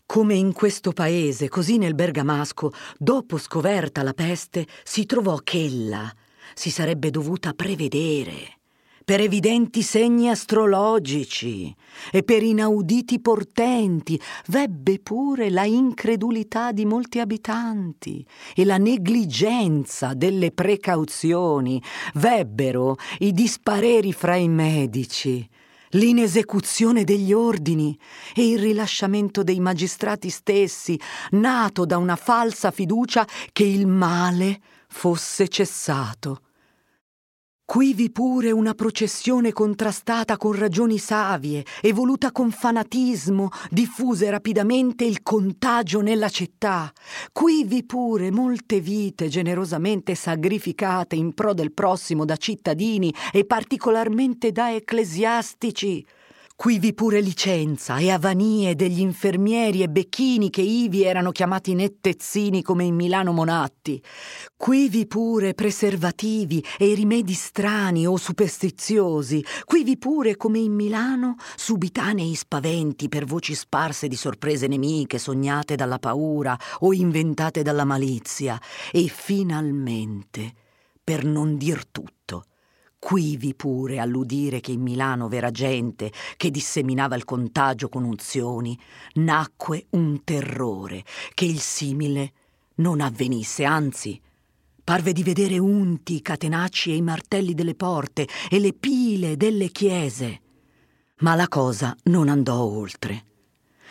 Come 0.06 0.36
in 0.36 0.52
questo 0.52 0.92
paese, 0.92 1.48
così 1.48 1.78
nel 1.78 1.96
bergamasco, 1.96 2.74
dopo 2.98 3.38
scoverta 3.38 4.04
la 4.04 4.14
peste, 4.14 4.68
si 4.84 5.06
trovò 5.06 5.38
ch'ella 5.38 6.14
si 6.54 6.70
sarebbe 6.70 7.12
dovuta 7.12 7.54
prevedere 7.54 8.60
per 9.04 9.20
evidenti 9.20 9.82
segni 9.82 10.30
astrologici 10.30 11.74
e 12.12 12.24
per 12.24 12.44
inauditi 12.44 13.20
portenti, 13.20 14.20
vebbe 14.48 15.00
pure 15.00 15.50
la 15.50 15.66
incredulità 15.66 16.72
di 16.72 16.86
molti 16.86 17.20
abitanti 17.20 18.26
e 18.56 18.66
la 18.66 18.78
negligenza 18.78 20.14
delle 20.14 20.52
precauzioni, 20.52 21.82
vebbero 22.16 22.96
i 23.20 23.32
dispareri 23.32 24.14
fra 24.14 24.36
i 24.36 24.48
medici, 24.48 25.48
l'inesecuzione 25.92 27.04
degli 27.04 27.34
ordini 27.34 27.98
e 28.34 28.48
il 28.48 28.60
rilasciamento 28.60 29.44
dei 29.44 29.60
magistrati 29.60 30.30
stessi, 30.30 31.00
nato 31.32 31.86
da 31.86 31.98
una 31.98 32.16
falsa 32.16 32.72
fiducia 32.72 33.28
che 33.52 33.64
il 33.64 33.88
male 33.88 34.62
fosse 34.88 35.48
cessato 35.48 36.42
Quivi 37.72 38.12
pure 38.12 38.52
una 38.52 38.74
processione 38.74 39.54
contrastata 39.54 40.36
con 40.36 40.52
ragioni 40.52 40.98
savie 40.98 41.64
e 41.82 41.94
voluta 41.94 42.34
con 42.34 42.52
fanatismo 42.52 43.48
diffuse 43.70 44.30
rapidamente 44.30 45.06
il 45.06 45.24
contagio 45.24 46.02
nella 46.02 46.28
città. 46.28 46.92
Quivi 47.32 47.86
pure 47.86 48.30
molte 48.30 48.82
vite 48.82 49.30
generosamente 49.30 50.16
sacrificate 50.16 51.16
in 51.16 51.34
pro 51.34 51.54
del 51.54 51.72
prossimo 51.72 52.26
da 52.26 52.36
cittadini 52.36 53.16
e 53.32 53.46
particolarmente 53.46 54.52
da 54.52 54.74
ecclesiastici 54.76 56.06
quivi 56.62 56.94
pure 56.94 57.22
licenza 57.22 57.98
e 57.98 58.12
avanie 58.12 58.76
degli 58.76 59.00
infermieri 59.00 59.82
e 59.82 59.90
becchini 59.90 60.52
che 60.52 60.62
ivi 60.62 61.02
erano 61.02 61.32
chiamati 61.32 61.74
nettezzini 61.74 62.62
come 62.62 62.84
in 62.84 62.94
Milano 62.94 63.32
Monatti, 63.32 64.00
quivi 64.56 65.08
pure 65.08 65.56
preservativi 65.56 66.64
e 66.78 66.94
rimedi 66.94 67.34
strani 67.34 68.06
o 68.06 68.16
superstiziosi, 68.16 69.44
quivi 69.66 69.98
pure 69.98 70.38
come 70.38 70.60
in 70.60 70.74
Milano 70.74 71.34
subitanei 71.56 72.36
spaventi 72.36 73.10
per 73.10 73.26
voci 73.26 73.56
sparse 73.56 74.08
di 74.08 74.16
sorprese 74.16 74.68
nemiche 74.68 75.18
sognate 75.18 75.74
dalla 75.74 75.98
paura 75.98 76.56
o 76.82 76.94
inventate 76.94 77.64
dalla 77.64 77.86
malizia, 77.86 78.62
e 78.92 79.08
finalmente, 79.08 80.54
per 81.04 81.26
non 81.26 81.58
dir 81.58 81.88
tutto, 81.88 82.46
quivi 83.02 83.56
pure 83.56 83.98
all'udire 83.98 84.60
che 84.60 84.72
in 84.72 84.82
Milano 84.82 85.28
v'era 85.28 85.50
gente 85.50 86.12
che 86.38 86.52
disseminava 86.52 87.16
il 87.16 87.26
contagio 87.26 87.90
con 87.90 88.04
unzioni, 88.04 88.78
nacque 89.16 89.88
un 89.90 90.24
terrore 90.24 91.04
che 91.34 91.46
il 91.46 91.60
simile 91.60 92.32
non 92.76 93.02
avvenisse, 93.02 93.66
anzi, 93.66 94.22
parve 94.84 95.14
di 95.14 95.24
vedere 95.24 95.58
unti 95.58 96.18
i 96.18 96.22
catenacci 96.22 96.92
e 96.92 96.96
i 96.96 97.02
martelli 97.02 97.56
delle 97.56 97.74
porte 97.74 98.28
e 98.48 98.60
le 98.60 98.74
pile 98.74 99.36
delle 99.36 99.70
chiese. 99.70 100.42
Ma 101.18 101.34
la 101.34 101.48
cosa 101.48 101.98
non 102.04 102.30
andò 102.30 102.62
oltre. 102.62 103.26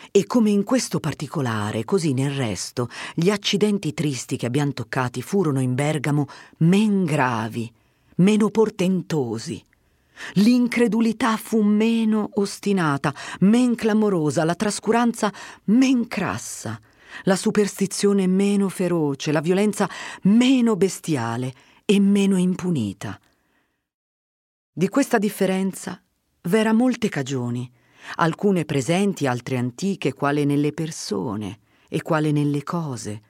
E 0.09 0.25
come 0.25 0.51
in 0.51 0.63
questo 0.63 1.01
particolare, 1.01 1.83
così 1.83 2.13
nel 2.13 2.31
resto, 2.31 2.87
gli 3.13 3.29
accidenti 3.29 3.93
tristi 3.93 4.37
che 4.37 4.45
abbiamo 4.45 4.71
toccati 4.71 5.21
furono 5.21 5.59
in 5.59 5.75
Bergamo 5.75 6.27
men 6.59 7.03
gravi, 7.03 7.71
meno 8.17 8.49
portentosi. 8.49 9.63
L'incredulità 10.33 11.35
fu 11.37 11.61
meno 11.61 12.29
ostinata, 12.35 13.13
men 13.39 13.75
clamorosa, 13.75 14.43
la 14.43 14.55
trascuranza 14.55 15.33
men 15.65 16.07
crassa, 16.07 16.79
la 17.23 17.35
superstizione 17.35 18.27
meno 18.27 18.69
feroce, 18.69 19.31
la 19.31 19.41
violenza 19.41 19.89
meno 20.23 20.75
bestiale 20.75 21.53
e 21.85 21.99
meno 21.99 22.37
impunita. 22.37 23.19
Di 24.73 24.87
questa 24.89 25.17
differenza 25.17 26.01
v'era 26.43 26.71
molte 26.71 27.09
cagioni, 27.09 27.69
alcune 28.15 28.65
presenti, 28.65 29.27
altre 29.27 29.57
antiche, 29.57 30.13
quale 30.13 30.45
nelle 30.45 30.71
persone 30.71 31.59
e 31.89 32.01
quale 32.01 32.31
nelle 32.31 32.63
cose, 32.63 33.21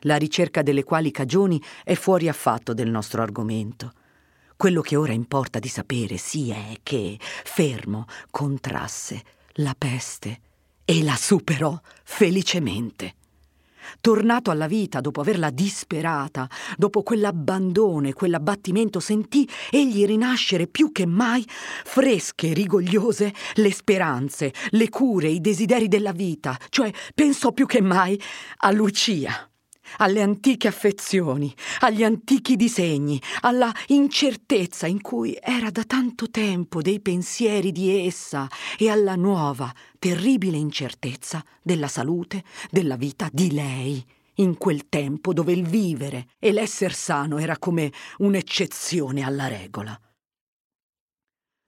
la 0.00 0.16
ricerca 0.16 0.62
delle 0.62 0.84
quali 0.84 1.10
cagioni 1.10 1.60
è 1.82 1.94
fuori 1.94 2.28
affatto 2.28 2.74
del 2.74 2.90
nostro 2.90 3.22
argomento. 3.22 3.92
Quello 4.64 4.80
che 4.80 4.96
ora 4.96 5.12
importa 5.12 5.58
di 5.58 5.68
sapere 5.68 6.16
sì 6.16 6.48
è 6.48 6.78
che 6.82 7.18
Fermo 7.20 8.06
contrasse 8.30 9.22
la 9.56 9.74
peste 9.76 10.40
e 10.86 11.02
la 11.02 11.16
superò 11.16 11.78
felicemente. 12.02 13.14
Tornato 14.00 14.50
alla 14.50 14.66
vita 14.66 15.02
dopo 15.02 15.20
averla 15.20 15.50
disperata, 15.50 16.48
dopo 16.78 17.02
quell'abbandono 17.02 18.08
e 18.08 18.14
quell'abbattimento, 18.14 19.00
sentì 19.00 19.46
egli 19.70 20.06
rinascere 20.06 20.66
più 20.66 20.92
che 20.92 21.04
mai 21.04 21.44
fresche, 21.46 22.54
rigogliose, 22.54 23.34
le 23.56 23.70
speranze, 23.70 24.50
le 24.70 24.88
cure, 24.88 25.28
i 25.28 25.42
desideri 25.42 25.88
della 25.88 26.12
vita, 26.12 26.58
cioè 26.70 26.90
pensò 27.14 27.52
più 27.52 27.66
che 27.66 27.82
mai 27.82 28.18
a 28.60 28.70
Lucia 28.70 29.46
alle 29.98 30.22
antiche 30.22 30.68
affezioni, 30.68 31.54
agli 31.80 32.02
antichi 32.02 32.56
disegni, 32.56 33.20
alla 33.40 33.72
incertezza 33.88 34.86
in 34.86 35.00
cui 35.00 35.36
era 35.40 35.70
da 35.70 35.84
tanto 35.84 36.30
tempo 36.30 36.82
dei 36.82 37.00
pensieri 37.00 37.72
di 37.72 38.06
essa 38.06 38.48
e 38.78 38.88
alla 38.88 39.16
nuova, 39.16 39.72
terribile 39.98 40.56
incertezza 40.56 41.44
della 41.62 41.88
salute, 41.88 42.44
della 42.70 42.96
vita 42.96 43.28
di 43.32 43.52
lei, 43.52 44.04
in 44.38 44.56
quel 44.56 44.88
tempo 44.88 45.32
dove 45.32 45.52
il 45.52 45.64
vivere 45.64 46.28
e 46.38 46.52
l'esser 46.52 46.94
sano 46.94 47.38
era 47.38 47.58
come 47.58 47.92
un'eccezione 48.18 49.22
alla 49.22 49.46
regola. 49.46 49.98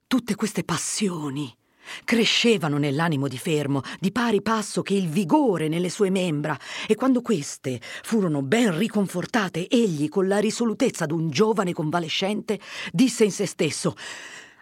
Tutte 0.06 0.34
queste 0.34 0.64
passioni, 0.64 1.54
crescevano 2.04 2.78
nell'animo 2.78 3.28
di 3.28 3.38
Fermo 3.38 3.82
di 4.00 4.12
pari 4.12 4.42
passo 4.42 4.82
che 4.82 4.94
il 4.94 5.08
vigore 5.08 5.68
nelle 5.68 5.90
sue 5.90 6.10
membra, 6.10 6.58
e 6.86 6.94
quando 6.94 7.22
queste 7.22 7.80
furono 7.80 8.42
ben 8.42 8.76
riconfortate, 8.76 9.68
egli, 9.68 10.08
con 10.08 10.28
la 10.28 10.38
risolutezza 10.38 11.06
d'un 11.06 11.30
giovane 11.30 11.72
convalescente, 11.72 12.60
disse 12.92 13.24
in 13.24 13.32
se 13.32 13.46
stesso 13.46 13.94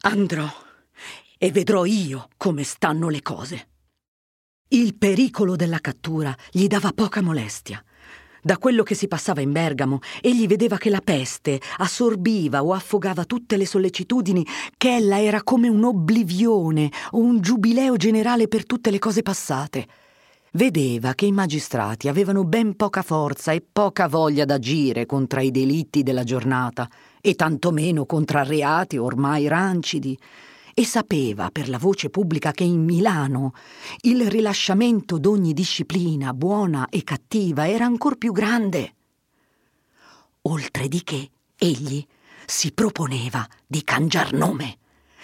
Andrò 0.02 0.46
e 1.38 1.50
vedrò 1.50 1.84
io 1.84 2.28
come 2.36 2.62
stanno 2.62 3.08
le 3.08 3.22
cose. 3.22 3.68
Il 4.68 4.96
pericolo 4.96 5.56
della 5.56 5.78
cattura 5.78 6.36
gli 6.50 6.66
dava 6.66 6.92
poca 6.92 7.22
molestia. 7.22 7.82
Da 8.46 8.58
quello 8.58 8.82
che 8.82 8.94
si 8.94 9.08
passava 9.08 9.40
in 9.40 9.52
Bergamo, 9.52 10.00
egli 10.20 10.46
vedeva 10.46 10.76
che 10.76 10.90
la 10.90 11.00
peste 11.02 11.58
assorbiva 11.78 12.62
o 12.62 12.74
affogava 12.74 13.24
tutte 13.24 13.56
le 13.56 13.64
sollecitudini, 13.64 14.46
che 14.76 14.96
ella 14.96 15.18
era 15.18 15.42
come 15.42 15.68
un'oblivione 15.68 16.90
o 17.12 17.20
un 17.20 17.40
giubileo 17.40 17.96
generale 17.96 18.46
per 18.46 18.66
tutte 18.66 18.90
le 18.90 18.98
cose 18.98 19.22
passate. 19.22 19.86
Vedeva 20.52 21.14
che 21.14 21.24
i 21.24 21.32
magistrati 21.32 22.06
avevano 22.06 22.44
ben 22.44 22.76
poca 22.76 23.00
forza 23.00 23.52
e 23.52 23.64
poca 23.66 24.08
voglia 24.08 24.44
d'agire 24.44 25.06
contro 25.06 25.40
i 25.40 25.50
delitti 25.50 26.02
della 26.02 26.22
giornata, 26.22 26.86
e 27.22 27.34
tantomeno 27.36 28.04
contro 28.04 28.44
reati 28.44 28.98
ormai 28.98 29.48
rancidi 29.48 30.18
e 30.74 30.84
sapeva 30.84 31.50
per 31.50 31.68
la 31.68 31.78
voce 31.78 32.10
pubblica 32.10 32.50
che 32.50 32.64
in 32.64 32.84
Milano 32.84 33.54
il 34.02 34.28
rilasciamento 34.28 35.18
d'ogni 35.18 35.52
disciplina, 35.52 36.34
buona 36.34 36.88
e 36.90 37.04
cattiva, 37.04 37.68
era 37.68 37.84
ancor 37.84 38.18
più 38.18 38.32
grande. 38.32 38.94
Oltre 40.42 40.88
di 40.88 41.02
che, 41.02 41.30
egli 41.56 42.04
si 42.44 42.72
proponeva 42.72 43.46
di 43.66 43.82
cangiar 43.84 44.32
nome, 44.32 44.78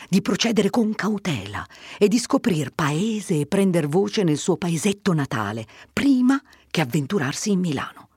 di 0.08 0.22
procedere 0.22 0.70
con 0.70 0.94
cautela 0.94 1.66
e 1.98 2.08
di 2.08 2.18
scoprir 2.18 2.70
paese 2.72 3.40
e 3.40 3.46
prender 3.46 3.88
voce 3.88 4.22
nel 4.22 4.38
suo 4.38 4.56
paesetto 4.56 5.12
natale, 5.12 5.66
prima 5.92 6.40
che 6.70 6.80
avventurarsi 6.80 7.50
in 7.50 7.58
Milano. 7.58 8.09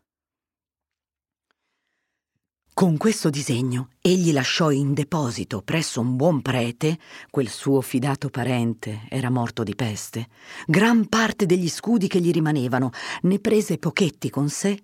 Con 2.76 2.98
questo 2.98 3.30
disegno 3.30 3.90
egli 4.02 4.34
lasciò 4.34 4.72
in 4.72 4.96
deposito 4.96 5.62
presso 5.62 6.02
un 6.02 6.16
buon 6.16 6.42
prete, 6.42 6.98
quel 7.30 7.48
suo 7.48 7.82
fidato 7.82 8.30
parente 8.30 9.02
era 9.10 9.30
morto 9.30 9.62
di 9.62 9.76
peste, 9.76 10.28
gran 10.66 11.08
parte 11.08 11.46
degli 11.46 11.70
scudi 11.70 12.08
che 12.08 12.20
gli 12.20 12.32
rimanevano, 12.32 12.90
ne 13.22 13.38
prese 13.38 13.78
pochetti 13.78 14.32
con 14.32 14.50
sé, 14.50 14.82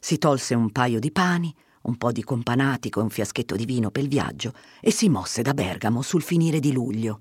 si 0.00 0.18
tolse 0.18 0.54
un 0.54 0.72
paio 0.72 0.98
di 0.98 1.12
pani, 1.12 1.54
un 1.82 1.96
po' 1.96 2.10
di 2.10 2.24
companatico 2.24 2.98
e 2.98 3.04
un 3.04 3.10
fiaschetto 3.10 3.54
di 3.54 3.66
vino 3.66 3.92
per 3.92 4.02
il 4.02 4.08
viaggio 4.08 4.52
e 4.80 4.90
si 4.90 5.08
mosse 5.08 5.40
da 5.40 5.54
Bergamo 5.54 6.02
sul 6.02 6.22
finire 6.22 6.58
di 6.58 6.72
luglio. 6.72 7.20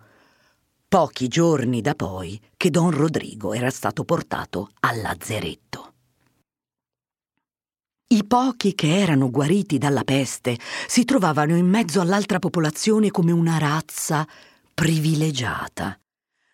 Pochi 0.88 1.28
giorni 1.28 1.80
da 1.80 1.94
poi 1.94 2.42
che 2.58 2.72
don 2.72 2.90
Rodrigo 2.90 3.54
era 3.54 3.70
stato 3.70 4.04
portato 4.04 4.72
al 4.80 5.00
lazzeretto. 5.00 5.94
I 8.10 8.26
pochi 8.26 8.74
che 8.74 9.00
erano 9.00 9.30
guariti 9.30 9.78
dalla 9.78 10.06
peste 10.06 10.58
si 10.88 11.04
trovavano 11.04 11.58
in 11.58 11.68
mezzo 11.68 12.00
all'altra 12.00 12.40
popolazione 12.40 13.12
come 13.12 13.34
una 13.34 13.58
razza 13.58 14.26
privilegiata. 14.74 16.00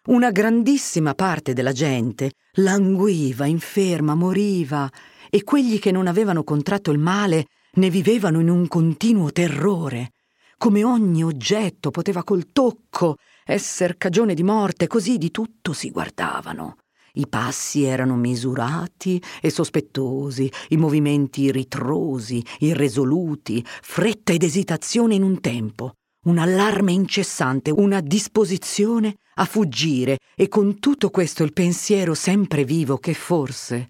Una 0.05 0.31
grandissima 0.31 1.13
parte 1.13 1.53
della 1.53 1.71
gente 1.71 2.31
languiva, 2.53 3.45
inferma, 3.45 4.15
moriva, 4.15 4.89
e 5.29 5.43
quelli 5.43 5.77
che 5.77 5.91
non 5.91 6.07
avevano 6.07 6.43
contratto 6.43 6.89
il 6.89 6.97
male 6.97 7.45
ne 7.73 7.91
vivevano 7.91 8.39
in 8.39 8.49
un 8.49 8.67
continuo 8.67 9.31
terrore. 9.31 10.13
Come 10.57 10.83
ogni 10.83 11.23
oggetto 11.23 11.91
poteva 11.91 12.23
col 12.23 12.51
tocco 12.51 13.17
esser 13.45 13.97
cagione 13.97 14.33
di 14.33 14.41
morte, 14.41 14.87
così 14.87 15.19
di 15.19 15.29
tutto 15.29 15.71
si 15.71 15.91
guardavano. 15.91 16.77
I 17.15 17.27
passi 17.27 17.83
erano 17.83 18.15
misurati 18.15 19.21
e 19.39 19.51
sospettosi, 19.51 20.51
i 20.69 20.77
movimenti 20.77 21.51
ritrosi, 21.51 22.43
irresoluti, 22.59 23.63
fretta 23.65 24.33
ed 24.33 24.41
esitazione 24.41 25.13
in 25.13 25.21
un 25.21 25.39
tempo, 25.39 25.93
un 26.25 26.39
allarme 26.39 26.91
incessante, 26.91 27.69
una 27.69 28.01
disposizione 28.01 29.17
a 29.35 29.45
fuggire 29.45 30.17
e 30.35 30.47
con 30.47 30.79
tutto 30.79 31.11
questo 31.11 31.43
il 31.43 31.53
pensiero 31.53 32.15
sempre 32.15 32.65
vivo 32.65 32.97
che 32.97 33.13
forse 33.13 33.89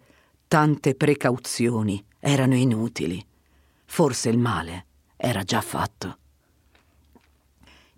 tante 0.50 0.94
precauzioni 0.94 2.04
erano 2.20 2.56
inutili, 2.56 3.26
forse 3.86 4.28
il 4.28 4.38
male 4.38 4.86
era 5.16 5.44
già 5.44 5.62
fatto. 5.62 6.18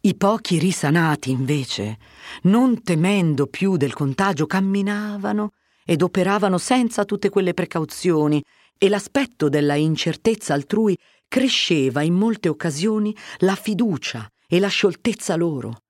I 0.05 0.15
pochi 0.15 0.59
risanati, 0.59 1.31
invece, 1.31 1.97
non 2.43 2.83
temendo 2.83 3.47
più 3.47 3.75
del 3.75 3.93
contagio, 3.93 4.45
camminavano 4.45 5.53
ed 5.83 6.03
operavano 6.03 6.59
senza 6.59 7.05
tutte 7.05 7.29
quelle 7.29 7.55
precauzioni 7.55 8.43
e 8.77 8.87
l'aspetto 8.87 9.49
della 9.49 9.73
incertezza 9.73 10.53
altrui 10.53 10.95
cresceva 11.27 12.03
in 12.03 12.13
molte 12.13 12.49
occasioni 12.49 13.15
la 13.37 13.55
fiducia 13.55 14.29
e 14.47 14.59
la 14.59 14.67
scioltezza 14.67 15.35
loro. 15.35 15.84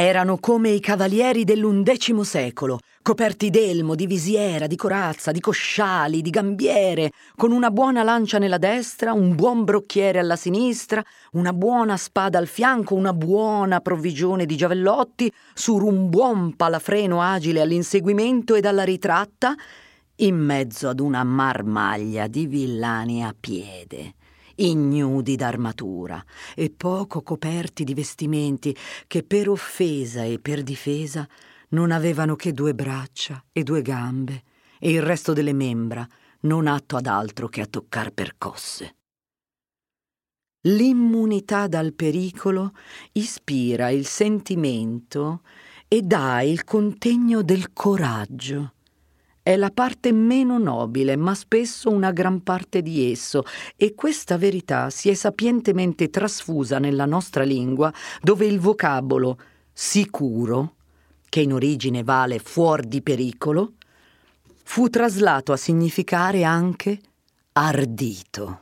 Erano 0.00 0.38
come 0.38 0.70
i 0.70 0.80
cavalieri 0.80 1.44
dell'undecimo 1.44 2.22
secolo, 2.22 2.78
coperti 3.02 3.50
d'elmo, 3.50 3.94
di 3.94 4.06
visiera, 4.06 4.66
di 4.66 4.74
corazza, 4.74 5.30
di 5.30 5.40
cosciali, 5.40 6.22
di 6.22 6.30
gambiere, 6.30 7.12
con 7.36 7.52
una 7.52 7.70
buona 7.70 8.02
lancia 8.02 8.38
nella 8.38 8.56
destra, 8.56 9.12
un 9.12 9.34
buon 9.34 9.64
brocchiere 9.64 10.18
alla 10.18 10.36
sinistra, 10.36 11.04
una 11.32 11.52
buona 11.52 11.98
spada 11.98 12.38
al 12.38 12.46
fianco, 12.46 12.94
una 12.94 13.12
buona 13.12 13.80
provvigione 13.80 14.46
di 14.46 14.56
giavellotti, 14.56 15.30
su 15.52 15.76
un 15.76 16.08
buon 16.08 16.56
palafreno 16.56 17.20
agile 17.20 17.60
all'inseguimento 17.60 18.54
ed 18.54 18.64
alla 18.64 18.84
ritratta, 18.84 19.54
in 20.16 20.36
mezzo 20.36 20.88
ad 20.88 20.98
una 20.98 21.22
marmaglia 21.24 22.26
di 22.26 22.46
villani 22.46 23.22
a 23.22 23.34
piede 23.38 24.14
ignudi 24.68 25.36
d'armatura 25.36 26.24
e 26.54 26.70
poco 26.70 27.22
coperti 27.22 27.84
di 27.84 27.94
vestimenti 27.94 28.76
che 29.06 29.22
per 29.22 29.48
offesa 29.48 30.22
e 30.24 30.38
per 30.38 30.62
difesa 30.62 31.28
non 31.70 31.90
avevano 31.90 32.36
che 32.36 32.52
due 32.52 32.74
braccia 32.74 33.44
e 33.52 33.62
due 33.62 33.82
gambe 33.82 34.42
e 34.78 34.90
il 34.90 35.02
resto 35.02 35.32
delle 35.32 35.52
membra 35.52 36.06
non 36.40 36.66
atto 36.66 36.96
ad 36.96 37.06
altro 37.06 37.48
che 37.48 37.60
a 37.60 37.66
toccar 37.66 38.10
percosse. 38.12 38.96
L'immunità 40.64 41.68
dal 41.68 41.94
pericolo 41.94 42.72
ispira 43.12 43.88
il 43.88 44.04
sentimento 44.06 45.42
e 45.88 46.02
dà 46.02 46.42
il 46.42 46.64
contegno 46.64 47.42
del 47.42 47.72
coraggio 47.72 48.74
è 49.50 49.56
la 49.56 49.70
parte 49.70 50.12
meno 50.12 50.58
nobile, 50.58 51.16
ma 51.16 51.34
spesso 51.34 51.90
una 51.90 52.12
gran 52.12 52.42
parte 52.42 52.82
di 52.82 53.10
esso, 53.10 53.42
e 53.76 53.94
questa 53.94 54.38
verità 54.38 54.90
si 54.90 55.08
è 55.08 55.14
sapientemente 55.14 56.08
trasfusa 56.08 56.78
nella 56.78 57.04
nostra 57.04 57.42
lingua, 57.42 57.92
dove 58.22 58.46
il 58.46 58.60
vocabolo 58.60 59.38
sicuro, 59.72 60.76
che 61.28 61.40
in 61.40 61.52
origine 61.52 62.04
vale 62.04 62.38
fuor 62.38 62.84
di 62.84 63.02
pericolo, 63.02 63.74
fu 64.62 64.88
traslato 64.88 65.52
a 65.52 65.56
significare 65.56 66.44
anche 66.44 67.00
ardito. 67.52 68.60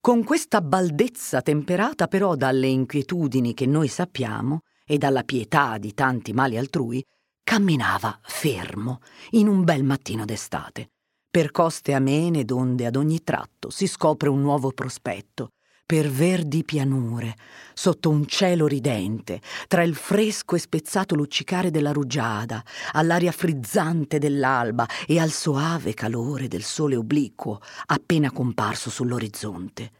Con 0.00 0.22
questa 0.22 0.60
baldezza 0.60 1.42
temperata 1.42 2.06
però 2.06 2.36
dalle 2.36 2.68
inquietudini 2.68 3.52
che 3.52 3.66
noi 3.66 3.88
sappiamo 3.88 4.60
e 4.86 4.96
dalla 4.96 5.24
pietà 5.24 5.76
di 5.78 5.92
tanti 5.92 6.32
mali 6.32 6.56
altrui, 6.56 7.04
camminava 7.50 8.16
fermo 8.22 9.00
in 9.30 9.48
un 9.48 9.64
bel 9.64 9.82
mattino 9.82 10.24
d'estate. 10.24 10.92
Per 11.28 11.50
coste 11.50 11.94
amene 11.94 12.44
donde 12.44 12.86
ad 12.86 12.94
ogni 12.94 13.24
tratto 13.24 13.70
si 13.70 13.88
scopre 13.88 14.28
un 14.28 14.40
nuovo 14.40 14.70
prospetto, 14.70 15.54
per 15.84 16.08
verdi 16.08 16.62
pianure, 16.62 17.36
sotto 17.74 18.08
un 18.08 18.24
cielo 18.26 18.68
ridente, 18.68 19.40
tra 19.66 19.82
il 19.82 19.96
fresco 19.96 20.54
e 20.54 20.60
spezzato 20.60 21.16
luccicare 21.16 21.72
della 21.72 21.90
rugiada, 21.90 22.62
all'aria 22.92 23.32
frizzante 23.32 24.20
dell'alba 24.20 24.86
e 25.04 25.18
al 25.18 25.32
soave 25.32 25.92
calore 25.92 26.46
del 26.46 26.62
sole 26.62 26.94
obliquo 26.94 27.60
appena 27.86 28.30
comparso 28.30 28.90
sull'orizzonte. 28.90 29.92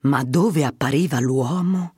Ma 0.00 0.22
dove 0.22 0.66
appariva 0.66 1.18
l'uomo? 1.18 1.95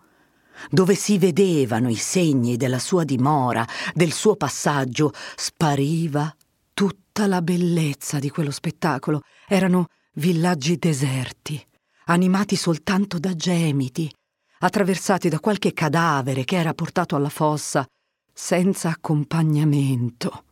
Dove 0.70 0.94
si 0.94 1.18
vedevano 1.18 1.88
i 1.88 1.96
segni 1.96 2.56
della 2.56 2.78
sua 2.78 3.04
dimora, 3.04 3.66
del 3.94 4.12
suo 4.12 4.36
passaggio, 4.36 5.12
spariva 5.36 6.34
tutta 6.74 7.26
la 7.26 7.42
bellezza 7.42 8.18
di 8.18 8.30
quello 8.30 8.50
spettacolo. 8.50 9.22
Erano 9.46 9.86
villaggi 10.14 10.76
deserti, 10.76 11.64
animati 12.06 12.56
soltanto 12.56 13.18
da 13.18 13.34
gemiti, 13.34 14.12
attraversati 14.60 15.28
da 15.28 15.40
qualche 15.40 15.72
cadavere 15.72 16.44
che 16.44 16.56
era 16.56 16.74
portato 16.74 17.16
alla 17.16 17.28
fossa, 17.28 17.86
senza 18.32 18.90
accompagnamento, 18.90 20.44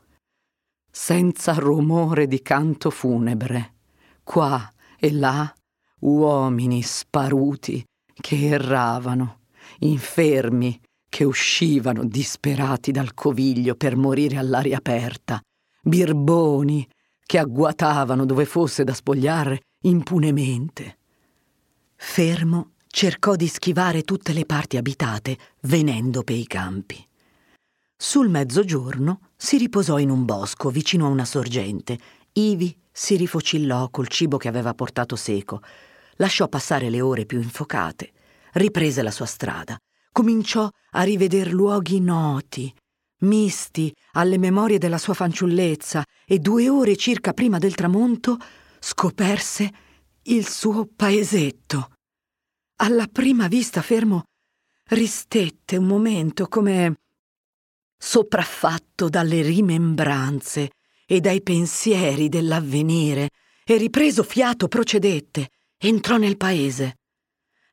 senza 0.91 1.55
rumore 1.55 2.27
di 2.27 2.43
canto 2.43 2.91
funebre. 2.91 3.75
Qua 4.25 4.73
e 4.99 5.13
là 5.13 5.53
uomini 6.01 6.83
sparuti 6.83 7.85
che 8.13 8.49
erravano 8.49 9.41
infermi 9.81 10.81
che 11.09 11.25
uscivano 11.25 12.05
disperati 12.05 12.91
dal 12.91 13.15
coviglio 13.15 13.75
per 13.75 13.97
morire 13.97 14.37
all'aria 14.37 14.77
aperta, 14.79 15.41
birboni 15.83 16.87
che 17.25 17.39
agguatavano 17.39 18.25
dove 18.25 18.45
fosse 18.45 18.85
da 18.85 18.93
spogliare 18.93 19.63
impunemente. 19.85 20.99
Fermo 21.95 22.73
cercò 22.87 23.35
di 23.35 23.49
schivare 23.49 24.03
tutte 24.03 24.33
le 24.33 24.45
parti 24.45 24.77
abitate, 24.77 25.39
venendo 25.63 26.23
per 26.23 26.37
i 26.37 26.47
campi. 26.47 27.05
Sul 27.97 28.29
mezzogiorno 28.29 29.21
si 29.37 29.57
riposò 29.57 29.99
in 29.99 30.11
un 30.11 30.25
bosco 30.25 30.69
vicino 30.69 31.07
a 31.07 31.11
una 31.11 31.25
sorgente, 31.25 31.99
ivi 32.33 32.77
si 32.93 33.17
rifocillò 33.17 33.89
col 33.89 34.09
cibo 34.09 34.37
che 34.37 34.49
aveva 34.49 34.75
portato 34.75 35.17
seco, 35.17 35.63
lasciò 36.17 36.49
passare 36.49 36.91
le 36.91 37.01
ore 37.01 37.25
più 37.25 37.41
infocate 37.41 38.13
riprese 38.57 39.03
la 39.03 39.11
sua 39.11 39.27
strada. 39.27 39.77
Cominciò 40.13 40.69
a 40.93 41.03
riveder 41.03 41.53
luoghi 41.53 42.01
noti, 42.01 42.73
misti 43.21 43.95
alle 44.13 44.39
memorie 44.39 44.79
della 44.79 44.99
sua 44.99 45.15
fanciullezza 45.15 46.05
e 46.27 46.39
due 46.39 46.69
ore 46.69 46.97
circa 46.97 47.33
prima 47.33 47.59
del 47.59 47.75
tramonto 47.75 48.39
scoperse 48.79 49.71
il 50.25 50.47
suo 50.47 50.87
paesetto. 50.87 51.91
Alla 52.77 53.07
prima 53.07 53.49
vista 53.49 53.83
fermo 53.83 54.25
ristette 54.89 55.77
un 55.77 55.87
momento 55.87 56.47
come 56.47 56.95
sopraffatto 57.99 59.09
dalle 59.09 59.43
rimembranze 59.43 60.71
e 61.07 61.21
dai 61.21 61.43
pensieri 61.43 62.29
dell'avvenire 62.29 63.31
e 63.65 63.77
ripreso 63.77 64.23
fiato 64.23 64.69
procedette, 64.69 65.51
entrò 65.79 66.17
nel 66.17 66.37
paese. 66.37 66.97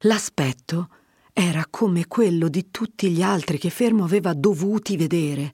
L'aspetto 0.06 0.90
era 1.32 1.66
come 1.70 2.08
quello 2.08 2.50
di 2.50 2.70
tutti 2.72 3.10
gli 3.10 3.22
altri 3.22 3.58
che 3.58 3.70
Fermo 3.70 4.04
aveva 4.04 4.34
dovuti 4.34 4.98
vedere, 4.98 5.54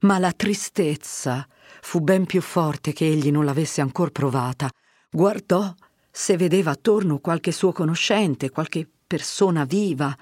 ma 0.00 0.18
la 0.18 0.32
tristezza 0.32 1.46
fu 1.80 2.00
ben 2.00 2.26
più 2.26 2.42
forte 2.42 2.92
che 2.92 3.06
egli 3.06 3.30
non 3.30 3.46
l'avesse 3.46 3.80
ancor 3.80 4.10
provata. 4.10 4.68
Guardò 5.10 5.74
se 6.10 6.36
vedeva 6.36 6.72
attorno 6.72 7.20
qualche 7.20 7.52
suo 7.52 7.72
conoscente, 7.72 8.50
qualche 8.50 8.86
persona 9.06 9.64
viva. 9.64 10.14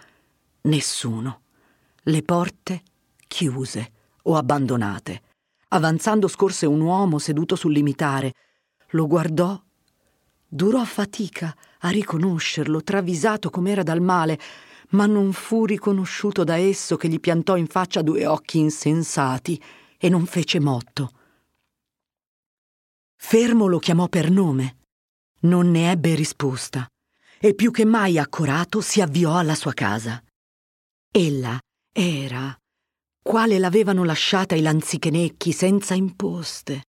Nessuno. 0.62 1.41
Le 2.05 2.22
porte 2.22 2.83
chiuse 3.27 3.93
o 4.22 4.37
abbandonate. 4.37 5.22
Avanzando 5.68 6.29
scorse 6.29 6.66
un 6.66 6.81
uomo 6.81 7.18
seduto 7.18 7.57
sul 7.57 7.72
limitare. 7.72 8.35
Lo 8.91 9.09
guardò 9.09 9.61
Durò 10.55 10.85
fatica 10.85 11.53
a 11.85 11.91
riconoscerlo, 11.91 12.82
travisato 12.82 13.51
com'era 13.51 13.82
dal 13.82 14.01
male, 14.01 14.39
ma 14.91 15.07
non 15.07 15.32
fu 15.32 15.66
riconosciuto 15.66 16.43
da 16.43 16.57
esso 16.57 16.97
che 16.97 17.09
gli 17.09 17.20
piantò 17.20 17.57
in 17.57 17.66
faccia 17.66 18.03
due 18.03 18.26
occhi 18.26 18.59
insensati 18.59 19.62
e 19.99 20.09
non 20.09 20.26
fece 20.26 20.61
motto. 20.61 21.12
Fermo 23.16 23.66
lo 23.66 23.78
chiamò 23.78 24.09
per 24.09 24.30
nome. 24.30 24.78
Non 25.45 25.70
ne 25.70 25.91
ebbe 25.91 26.14
risposta 26.14 26.87
e 27.39 27.55
più 27.55 27.70
che 27.70 27.85
mai 27.85 28.18
accorato 28.18 28.80
si 28.80 29.03
avviò 29.03 29.37
alla 29.37 29.55
sua 29.55 29.74
casa. 29.74 30.22
Ella 31.11 31.59
era 31.93 32.57
quale 33.22 33.59
l'avevano 33.59 34.05
lasciata 34.05 34.55
i 34.55 34.62
lanzichenecchi 34.62 35.53
senza 35.53 35.93
imposte, 35.93 36.85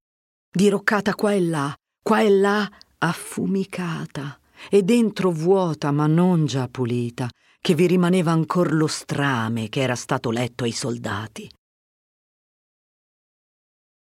diroccata 0.49 1.15
qua 1.15 1.33
e 1.33 1.41
là, 1.41 1.75
qua 2.01 2.21
e 2.21 2.29
là 2.29 2.69
affumicata 2.97 4.39
e 4.69 4.83
dentro 4.83 5.31
vuota 5.31 5.91
ma 5.91 6.07
non 6.07 6.45
già 6.45 6.67
pulita, 6.67 7.29
che 7.59 7.73
vi 7.73 7.87
rimaneva 7.87 8.31
ancor 8.31 8.73
lo 8.73 8.87
strame 8.87 9.69
che 9.69 9.81
era 9.81 9.95
stato 9.95 10.29
letto 10.29 10.63
ai 10.63 10.71
soldati. 10.71 11.49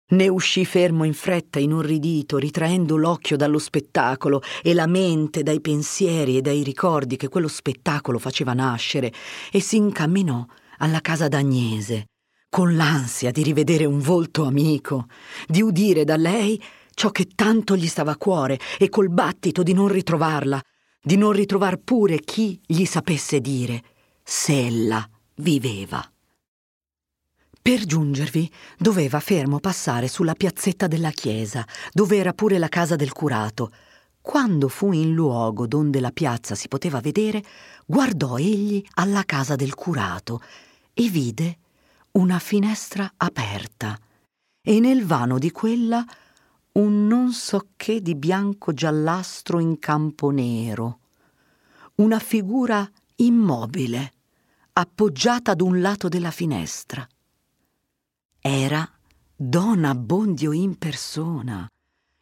Ne 0.06 0.28
uscì 0.28 0.64
fermo 0.64 1.04
in 1.04 1.14
fretta, 1.14 1.58
inorridito, 1.58 2.36
ritraendo 2.36 2.96
l'occhio 2.96 3.36
dallo 3.36 3.58
spettacolo 3.58 4.42
e 4.62 4.74
la 4.74 4.86
mente 4.86 5.42
dai 5.42 5.60
pensieri 5.60 6.36
e 6.36 6.40
dai 6.42 6.62
ricordi 6.62 7.16
che 7.16 7.28
quello 7.28 7.48
spettacolo 7.48 8.18
faceva 8.18 8.52
nascere, 8.52 9.12
e 9.50 9.60
si 9.60 9.76
incamminò 9.76 10.44
alla 10.78 11.00
casa 11.00 11.28
d'Agnese, 11.28 12.06
con 12.50 12.76
l'ansia 12.76 13.30
di 13.30 13.42
rivedere 13.42 13.84
un 13.84 13.98
volto 13.98 14.44
amico, 14.44 15.06
di 15.46 15.62
udire 15.62 16.04
da 16.04 16.16
lei 16.16 16.62
ciò 16.94 17.10
che 17.10 17.28
tanto 17.34 17.76
gli 17.76 17.86
stava 17.86 18.12
a 18.12 18.16
cuore 18.16 18.58
e 18.78 18.88
col 18.88 19.10
battito 19.10 19.62
di 19.62 19.72
non 19.72 19.88
ritrovarla, 19.88 20.60
di 21.02 21.16
non 21.16 21.32
ritrovar 21.32 21.76
pure 21.76 22.20
chi 22.20 22.60
gli 22.64 22.84
sapesse 22.84 23.40
dire 23.40 23.82
se 24.22 24.66
ella 24.66 25.06
viveva. 25.36 26.08
Per 27.60 27.84
giungervi 27.84 28.50
doveva 28.78 29.20
fermo 29.20 29.58
passare 29.58 30.06
sulla 30.08 30.34
piazzetta 30.34 30.86
della 30.86 31.10
chiesa, 31.10 31.66
dove 31.92 32.16
era 32.18 32.32
pure 32.32 32.58
la 32.58 32.68
casa 32.68 32.94
del 32.94 33.12
curato. 33.12 33.70
Quando 34.20 34.68
fu 34.68 34.92
in 34.92 35.14
luogo 35.14 35.66
donde 35.66 36.00
la 36.00 36.10
piazza 36.10 36.54
si 36.54 36.68
poteva 36.68 37.00
vedere, 37.00 37.42
guardò 37.86 38.36
egli 38.36 38.84
alla 38.94 39.24
casa 39.24 39.56
del 39.56 39.74
curato 39.74 40.42
e 40.92 41.08
vide 41.08 41.58
una 42.12 42.38
finestra 42.38 43.10
aperta 43.16 43.98
e 44.62 44.80
nel 44.80 45.04
vano 45.04 45.38
di 45.38 45.50
quella 45.50 46.04
un 46.74 47.06
non 47.06 47.32
so 47.32 47.68
che 47.76 48.00
di 48.00 48.16
bianco 48.16 48.72
giallastro 48.72 49.60
in 49.60 49.78
campo 49.78 50.30
nero, 50.30 50.98
una 51.96 52.18
figura 52.18 52.88
immobile, 53.16 54.12
appoggiata 54.72 55.52
ad 55.52 55.60
un 55.60 55.80
lato 55.80 56.08
della 56.08 56.32
finestra. 56.32 57.06
Era 58.40 58.88
Don 59.36 59.84
Abbondio 59.84 60.50
in 60.52 60.76
persona 60.76 61.68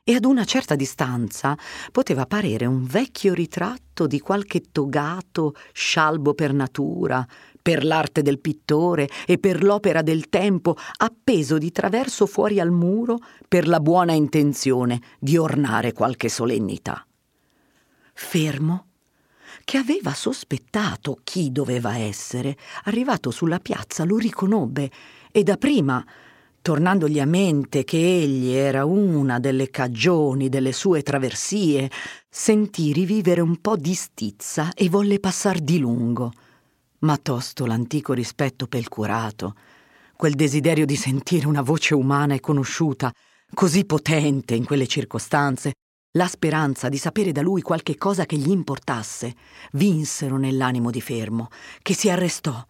e 0.05 0.15
ad 0.15 0.25
una 0.25 0.45
certa 0.45 0.75
distanza 0.75 1.57
poteva 1.91 2.27
parere 2.27 2.67
un 2.67 2.85
vecchio 2.85 3.33
ritratto 3.33 4.07
di 4.07 4.21
qualche 4.21 4.71
togato 4.71 5.55
scialbo 5.73 6.35
per 6.35 6.53
natura, 6.53 7.27
per 7.63 7.85
l'arte 7.85 8.23
del 8.23 8.41
pittore 8.41 9.09
e 9.25 9.39
per 9.39 9.63
l'opera 9.63 10.03
del 10.03 10.29
tempo, 10.29 10.77
appeso 10.99 11.57
di 11.57 11.71
traverso 11.71 12.27
fuori 12.27 12.59
al 12.59 12.73
muro 12.73 13.19
per 13.47 13.69
la 13.69 13.79
buona 13.79 14.13
intenzione 14.13 15.01
di 15.21 15.37
ornare 15.37 15.93
qualche 15.93 16.29
solennità. 16.29 17.07
Fermo, 18.13 18.87
che 19.65 19.79
aveva 19.79 20.13
sospettato 20.13 21.21
chi 21.23 21.53
doveva 21.53 21.97
essere, 21.97 22.57
arrivato 22.85 23.31
sulla 23.31 23.61
piazza 23.61 24.05
lo 24.05 24.19
riconobbe 24.19 24.91
e 25.31 25.43
dapprima 25.45 26.05
tornandogli 26.61 27.19
a 27.19 27.27
mente 27.27 27.85
che 27.85 27.97
egli 27.97 28.51
era 28.51 28.85
una 28.85 29.39
delle 29.41 29.71
cagioni 29.71 30.49
delle 30.49 30.73
sue 30.73 31.03
traversie, 31.03 31.91
sentì 32.29 32.93
rivivere 32.93 33.41
un 33.41 33.61
po' 33.61 33.77
di 33.77 33.95
stizza 33.95 34.71
e 34.75 34.89
volle 34.89 35.19
passar 35.19 35.59
di 35.59 35.79
lungo 35.79 36.33
ma 37.03 37.17
tosto 37.17 37.67
l'antico 37.67 38.13
rispetto 38.13 38.67
pel 38.67 38.89
curato, 38.89 39.55
quel 40.17 40.35
desiderio 40.35 40.87
di 40.87 40.97
sentire 40.97 41.47
una 41.47 41.63
voce 41.63 41.95
umana 41.95 42.35
e 42.35 42.41
conosciuta, 42.41 43.13
così 43.55 43.85
potente 43.85 44.55
in 44.55 44.65
quelle 44.65 44.87
circostanze, 44.87 45.73
la 46.13 46.27
speranza 46.27 46.89
di 46.89 46.99
sapere 46.99 47.33
da 47.33 47.41
lui 47.41 47.63
qualche 47.63 47.97
cosa 47.97 48.27
che 48.27 48.37
gli 48.37 48.51
importasse, 48.51 49.35
vinsero 49.73 50.37
nell'animo 50.37 50.91
di 50.91 51.01
Fermo, 51.01 51.49
che 51.81 51.95
si 51.95 52.11
arrestò, 52.11 52.65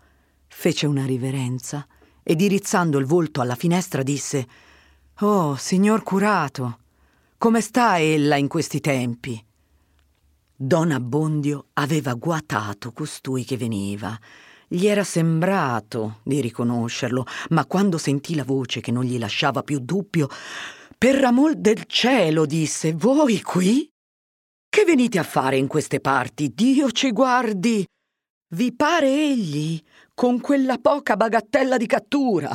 fece 0.47 0.87
una 0.87 1.05
riverenza 1.05 1.87
e 2.23 2.37
dirizzando 2.37 2.99
il 2.99 3.05
volto 3.05 3.41
alla 3.41 3.57
finestra 3.57 4.03
disse 4.03 4.47
Oh, 5.21 5.57
signor 5.57 6.03
curato, 6.03 6.79
come 7.37 7.61
sta 7.61 7.99
ella 8.01 8.37
in 8.37 8.49
questi 8.49 8.81
tempi? 8.81 9.45
Don 10.65 10.93
Abbondio 10.93 11.71
aveva 11.73 12.15
guatato 12.15 12.93
costui 12.93 13.43
che 13.43 13.57
veniva. 13.57 14.17
Gli 14.69 14.87
era 14.87 15.03
sembrato 15.03 16.21
di 16.23 16.41
riconoscerlo, 16.41 17.27
ma 17.49 17.67
quando 17.67 17.99
sentì 17.99 18.37
la 18.37 18.45
voce 18.45 18.79
che 18.79 18.93
non 18.93 19.03
gli 19.03 19.19
lasciava 19.19 19.65
più 19.65 19.81
dubbio, 19.81 20.29
per 20.97 21.25
amor 21.25 21.57
del 21.57 21.83
cielo, 21.87 22.47
disse, 22.47 22.93
voi 22.93 23.43
qui? 23.43 23.91
Che 24.69 24.85
venite 24.85 25.19
a 25.19 25.25
fare 25.25 25.57
in 25.57 25.67
queste 25.67 25.99
parti? 25.99 26.53
Dio 26.55 26.93
ci 26.93 27.11
guardi! 27.11 27.85
Vi 28.51 28.73
pare 28.73 29.09
egli, 29.09 29.83
con 30.15 30.41
quella 30.41 30.79
poca 30.79 31.17
bagattella 31.17 31.77
di 31.77 31.87
cattura? 31.87 32.51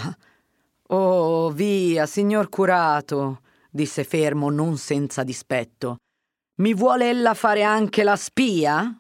Oh, 0.92 1.50
via, 1.50 2.06
signor 2.06 2.48
curato, 2.48 3.42
disse 3.70 4.06
fermo, 4.06 4.50
non 4.50 4.78
senza 4.78 5.24
dispetto. 5.24 5.98
Mi 6.60 6.74
vuole 6.74 7.10
ella 7.10 7.36
fare 7.36 7.62
anche 7.62 8.02
la 8.02 8.16
spia? 8.16 9.00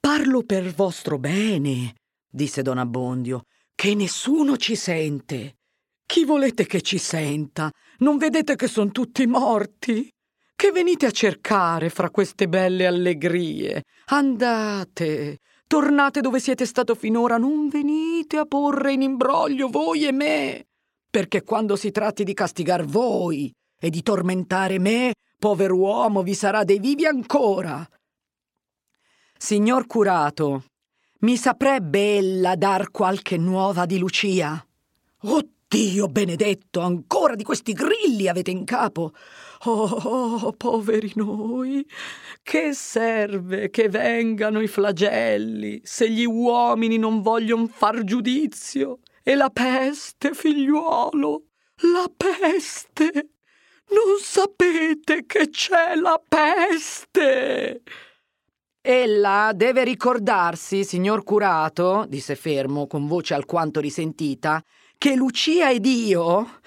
Parlo 0.00 0.42
per 0.44 0.72
vostro 0.72 1.18
bene, 1.18 1.94
disse 2.26 2.62
don 2.62 2.78
Abbondio, 2.78 3.42
che 3.74 3.94
nessuno 3.94 4.56
ci 4.56 4.74
sente. 4.74 5.58
Chi 6.06 6.24
volete 6.24 6.64
che 6.64 6.80
ci 6.80 6.96
senta? 6.96 7.70
Non 7.98 8.16
vedete 8.16 8.56
che 8.56 8.66
son 8.66 8.92
tutti 8.92 9.26
morti? 9.26 10.10
Che 10.56 10.70
venite 10.72 11.04
a 11.04 11.10
cercare 11.10 11.90
fra 11.90 12.08
queste 12.08 12.48
belle 12.48 12.86
allegrie? 12.86 13.82
Andate, 14.06 15.40
tornate 15.66 16.22
dove 16.22 16.40
siete 16.40 16.64
stato 16.64 16.94
finora, 16.94 17.36
non 17.36 17.68
venite 17.68 18.38
a 18.38 18.46
porre 18.46 18.94
in 18.94 19.02
imbroglio 19.02 19.68
voi 19.68 20.06
e 20.06 20.12
me, 20.12 20.64
perché 21.10 21.42
quando 21.42 21.76
si 21.76 21.90
tratti 21.90 22.24
di 22.24 22.32
castigar 22.32 22.86
voi 22.86 23.52
e 23.78 23.90
di 23.90 24.02
tormentare 24.02 24.78
me, 24.78 25.12
Pover'uomo, 25.38 26.22
vi 26.22 26.34
sarà 26.34 26.64
dei 26.64 26.80
vivi 26.80 27.06
ancora. 27.06 27.88
Signor 29.36 29.86
curato, 29.86 30.64
mi 31.20 31.36
saprebbe 31.36 32.16
ella 32.16 32.56
dar 32.56 32.90
qualche 32.90 33.36
nuova 33.36 33.86
di 33.86 33.98
Lucia? 33.98 34.66
Oh 35.22 35.42
Dio 35.68 36.08
benedetto, 36.08 36.80
ancora 36.80 37.34
di 37.34 37.44
questi 37.44 37.74
grilli 37.74 38.26
avete 38.26 38.50
in 38.50 38.64
capo. 38.64 39.12
Oh, 39.66 39.82
oh, 39.82 40.52
poveri 40.52 41.12
noi, 41.16 41.86
che 42.42 42.72
serve 42.72 43.68
che 43.68 43.90
vengano 43.90 44.60
i 44.60 44.66
flagelli 44.66 45.80
se 45.84 46.10
gli 46.10 46.24
uomini 46.24 46.96
non 46.96 47.20
vogliono 47.20 47.66
far 47.66 48.02
giudizio? 48.02 49.00
E 49.22 49.34
la 49.34 49.50
peste, 49.50 50.32
figliuolo, 50.32 51.42
la 51.92 52.10
peste. 52.16 53.28
Non 53.90 54.18
sapete 54.20 55.24
che 55.26 55.48
c'è 55.50 55.94
la 55.94 56.20
peste! 56.26 57.82
Ella 58.80 59.52
deve 59.54 59.84
ricordarsi, 59.84 60.84
signor 60.84 61.24
curato, 61.24 62.06
disse 62.08 62.36
fermo, 62.36 62.86
con 62.86 63.06
voce 63.06 63.34
alquanto 63.34 63.80
risentita, 63.80 64.62
che 64.96 65.14
Lucia 65.14 65.70
ed 65.70 65.86
io 65.86 66.60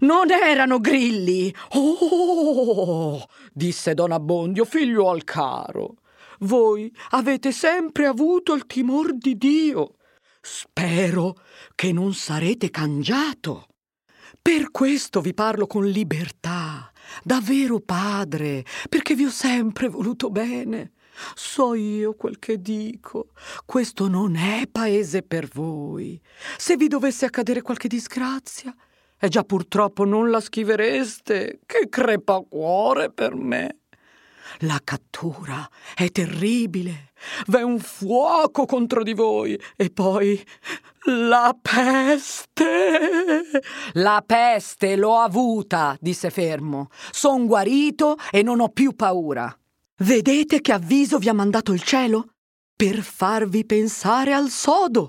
non 0.00 0.30
erano 0.30 0.80
grilli. 0.80 1.54
Oh, 1.74 3.26
disse 3.52 3.94
Don 3.94 4.12
Abbondio, 4.12 4.64
figliuol 4.64 5.24
caro, 5.24 5.96
voi 6.40 6.94
avete 7.10 7.52
sempre 7.52 8.06
avuto 8.06 8.54
il 8.54 8.66
timor 8.66 9.14
di 9.14 9.36
Dio. 9.36 9.96
Spero 10.40 11.36
che 11.74 11.92
non 11.92 12.14
sarete 12.14 12.70
cangiato. 12.70 13.66
Per 14.42 14.70
questo 14.70 15.20
vi 15.20 15.34
parlo 15.34 15.66
con 15.66 15.86
libertà, 15.86 16.90
da 17.22 17.40
vero 17.42 17.80
padre, 17.80 18.64
perché 18.88 19.14
vi 19.14 19.24
ho 19.24 19.30
sempre 19.30 19.88
voluto 19.88 20.30
bene. 20.30 20.92
So 21.34 21.74
io 21.74 22.14
quel 22.14 22.38
che 22.38 22.60
dico. 22.60 23.32
Questo 23.66 24.08
non 24.08 24.36
è 24.36 24.66
paese 24.70 25.22
per 25.22 25.46
voi. 25.46 26.20
Se 26.56 26.76
vi 26.76 26.88
dovesse 26.88 27.26
accadere 27.26 27.60
qualche 27.60 27.88
disgrazia, 27.88 28.74
e 29.22 29.28
già 29.28 29.44
purtroppo 29.44 30.04
non 30.04 30.30
la 30.30 30.40
schivereste. 30.40 31.60
Che 31.66 31.88
crepacuore 31.90 33.12
per 33.12 33.34
me. 33.34 33.79
La 34.58 34.80
cattura 34.82 35.68
è 35.94 36.10
terribile. 36.10 37.12
V'è 37.46 37.62
un 37.62 37.78
fuoco 37.78 38.66
contro 38.66 39.02
di 39.02 39.14
voi. 39.14 39.60
E 39.76 39.90
poi 39.90 40.44
la 41.04 41.56
peste. 41.60 43.50
La 43.94 44.22
peste 44.24 44.96
l'ho 44.96 45.18
avuta, 45.18 45.96
disse 46.00 46.30
fermo. 46.30 46.88
Son 47.10 47.46
guarito 47.46 48.16
e 48.30 48.42
non 48.42 48.60
ho 48.60 48.68
più 48.68 48.94
paura. 48.94 49.56
Vedete 49.98 50.60
che 50.60 50.72
avviso 50.72 51.18
vi 51.18 51.28
ha 51.28 51.34
mandato 51.34 51.72
il 51.72 51.82
cielo? 51.82 52.34
Per 52.74 53.02
farvi 53.02 53.64
pensare 53.66 54.32
al 54.32 54.48
sodo. 54.48 55.08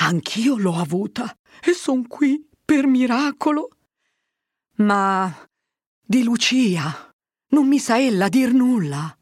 Anch'io 0.00 0.56
l'ho 0.56 0.74
avuta 0.74 1.36
e 1.64 1.72
son 1.72 2.06
qui 2.06 2.48
per 2.64 2.86
miracolo. 2.86 3.70
Ma 4.76 5.32
di 6.00 6.22
Lucia 6.22 7.07
non 7.50 7.66
mi 7.66 7.78
sa 7.78 7.98
ella 7.98 8.28
dir 8.28 8.52
nulla. 8.52 9.16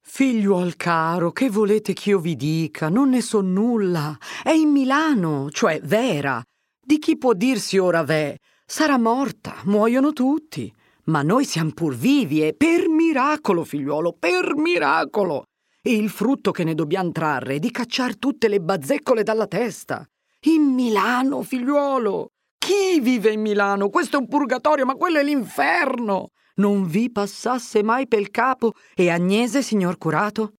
Figliuol 0.00 0.76
caro, 0.76 1.32
che 1.32 1.50
volete 1.50 1.92
ch'io 1.92 2.20
vi 2.20 2.36
dica? 2.36 2.88
Non 2.88 3.08
ne 3.08 3.20
so 3.20 3.40
nulla. 3.40 4.16
È 4.42 4.50
in 4.50 4.68
Milano, 4.68 5.48
cioè 5.50 5.80
vera. 5.82 6.40
Di 6.80 6.98
chi 6.98 7.18
può 7.18 7.32
dirsi 7.32 7.78
ora 7.78 8.04
v'è? 8.04 8.36
Sarà 8.64 8.96
morta, 8.96 9.56
muoiono 9.64 10.12
tutti. 10.12 10.72
Ma 11.06 11.22
noi 11.22 11.44
siamo 11.44 11.72
pur 11.72 11.96
vivi 11.96 12.46
e 12.46 12.54
per 12.54 12.88
miracolo, 12.88 13.64
figliuolo, 13.64 14.14
per 14.16 14.54
miracolo. 14.54 15.46
E 15.82 15.94
il 15.94 16.10
frutto 16.10 16.52
che 16.52 16.62
ne 16.62 16.74
dobbiamo 16.74 17.10
trarre 17.10 17.56
è 17.56 17.58
di 17.58 17.72
cacciar 17.72 18.16
tutte 18.18 18.46
le 18.46 18.60
bazzeccole 18.60 19.24
dalla 19.24 19.48
testa. 19.48 20.06
In 20.42 20.62
Milano, 20.62 21.42
figliuolo. 21.42 22.28
Chi 22.56 23.00
vive 23.00 23.32
in 23.32 23.40
Milano? 23.40 23.88
Questo 23.88 24.16
è 24.16 24.20
un 24.20 24.28
purgatorio, 24.28 24.86
ma 24.86 24.94
quello 24.94 25.18
è 25.18 25.24
l'inferno 25.24 26.28
non 26.56 26.86
vi 26.86 27.10
passasse 27.10 27.82
mai 27.82 28.06
pel 28.06 28.30
capo 28.30 28.74
e 28.94 29.10
Agnese, 29.10 29.62
signor 29.62 29.98
curato? 29.98 30.54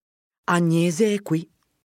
Agnese 0.45 1.13
è 1.13 1.21
qui 1.21 1.47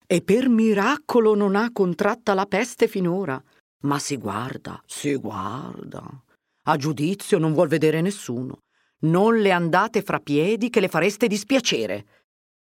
e 0.06 0.20
per 0.20 0.48
miracolo 0.48 1.34
non 1.34 1.56
ha 1.56 1.72
contratta 1.72 2.34
la 2.34 2.44
peste 2.46 2.86
finora. 2.86 3.42
Ma 3.80 3.98
si 3.98 4.16
guarda, 4.16 4.82
si 4.86 5.14
guarda. 5.14 6.02
A 6.66 6.76
giudizio 6.76 7.38
non 7.38 7.52
vuol 7.52 7.68
vedere 7.68 8.00
nessuno. 8.00 8.58
Non 9.00 9.38
le 9.38 9.50
andate 9.50 10.02
fra 10.02 10.18
piedi 10.18 10.70
che 10.70 10.80
le 10.80 10.88
fareste 10.88 11.26
dispiacere. 11.26 12.06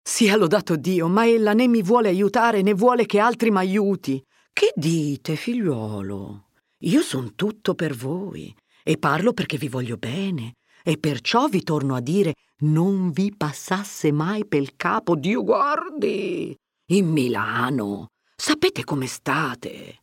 Sia 0.02 0.38
lodato 0.38 0.78
Dio, 0.78 1.08
ma 1.08 1.28
ella 1.28 1.54
né 1.54 1.68
mi 1.68 1.82
vuole 1.82 2.08
aiutare 2.08 2.62
né 2.62 2.74
vuole 2.74 3.06
che 3.06 3.20
altri 3.20 3.52
m'aiuti. 3.52 4.24
Che 4.52 4.72
dite, 4.76 5.36
figliuolo? 5.36 6.48
Io 6.82 7.02
son 7.02 7.36
tutto 7.36 7.76
per 7.76 7.94
voi 7.94 8.54
e 8.84 8.98
parlo 8.98 9.34
perché 9.34 9.58
vi 9.58 9.68
voglio 9.68 9.98
bene 9.98 10.56
e 10.88 10.98
perciò 10.98 11.50
vi 11.50 11.64
torno 11.64 11.96
a 11.96 12.00
dire 12.00 12.36
non 12.60 13.12
vi 13.12 13.34
passasse 13.36 14.10
mai 14.14 14.46
pel 14.46 14.78
capo 14.78 15.16
Dio 15.16 15.44
guardi 15.44 16.56
in 16.92 17.10
Milano 17.10 18.08
sapete 18.34 18.86
come 18.86 19.06
state 19.06 20.00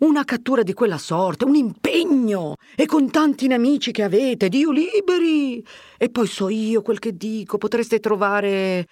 una 0.00 0.24
cattura 0.24 0.62
di 0.62 0.74
quella 0.74 0.98
sorte, 0.98 1.44
un 1.44 1.56
impegno, 1.56 2.54
e 2.76 2.86
con 2.86 3.10
tanti 3.10 3.48
nemici 3.48 3.90
che 3.90 4.04
avete, 4.04 4.48
Dio 4.48 4.70
liberi. 4.70 5.60
E 5.96 6.08
poi 6.08 6.28
so 6.28 6.48
io 6.48 6.82
quel 6.82 7.00
che 7.00 7.16
dico, 7.16 7.58
potreste 7.58 7.98
trovare. 7.98 8.86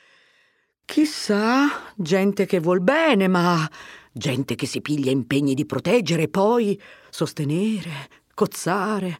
Chissà, 0.84 1.93
gente 1.95 2.45
che 2.45 2.59
vuol 2.59 2.80
bene, 2.80 3.28
ma 3.28 3.70
gente 4.12 4.57
che 4.57 4.66
si 4.66 4.80
piglia 4.80 5.12
impegni 5.12 5.55
di 5.55 5.64
proteggere 5.64 6.22
e 6.22 6.28
poi 6.28 6.76
sostenere, 7.09 8.09
cozzare. 8.34 9.16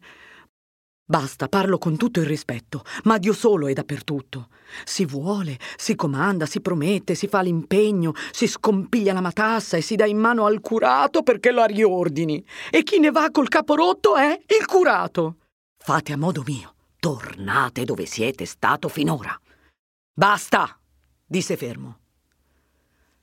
Basta, 1.09 1.47
parlo 1.47 1.77
con 1.77 1.95
tutto 1.95 2.19
il 2.19 2.25
rispetto, 2.25 2.83
ma 3.05 3.17
Dio 3.17 3.31
solo 3.31 3.67
è 3.67 3.73
dappertutto. 3.73 4.49
Si 4.83 5.05
vuole, 5.05 5.57
si 5.77 5.95
comanda, 5.95 6.45
si 6.45 6.59
promette, 6.59 7.15
si 7.15 7.29
fa 7.29 7.39
l'impegno, 7.39 8.11
si 8.31 8.45
scompiglia 8.45 9.13
la 9.13 9.21
matassa 9.21 9.77
e 9.77 9.81
si 9.81 9.95
dà 9.95 10.05
in 10.05 10.17
mano 10.17 10.45
al 10.45 10.59
curato 10.59 11.23
perché 11.23 11.51
la 11.51 11.63
riordini. 11.63 12.45
E 12.69 12.83
chi 12.83 12.99
ne 12.99 13.09
va 13.11 13.31
col 13.31 13.47
capo 13.47 13.75
rotto 13.75 14.17
è 14.17 14.37
il 14.47 14.65
curato. 14.65 15.37
Fate 15.77 16.11
a 16.11 16.17
modo 16.17 16.43
mio, 16.45 16.73
tornate 16.99 17.85
dove 17.85 18.05
siete 18.05 18.43
stato 18.43 18.89
finora. 18.89 19.39
Basta, 20.13 20.77
disse 21.25 21.55
fermo. 21.55 21.99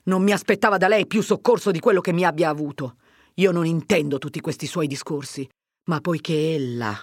Non 0.05 0.23
mi 0.23 0.33
aspettava 0.33 0.79
da 0.79 0.89
lei 0.89 1.07
più 1.07 1.21
soccorso 1.21 1.71
di 1.71 1.81
quello 1.81 2.01
che 2.01 2.15
mi 2.15 2.25
abbia 2.25 2.49
avuto. 2.49 2.97
Io 3.35 3.53
non 3.53 3.67
intendo 3.67 4.17
tutti 4.17 4.41
questi 4.41 4.67
suoi 4.67 4.87
discorsi, 4.87 5.47
ma 5.89 6.01
poiché 6.01 6.55
ella 6.55 6.99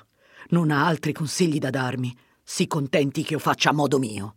non 0.51 0.71
ha 0.71 0.85
altri 0.85 1.11
consigli 1.11 1.59
da 1.59 1.69
darmi. 1.69 2.15
Si 2.43 2.67
contenti 2.67 3.23
che 3.23 3.33
io 3.33 3.39
faccia 3.39 3.69
a 3.69 3.73
modo 3.73 3.99
mio. 3.99 4.35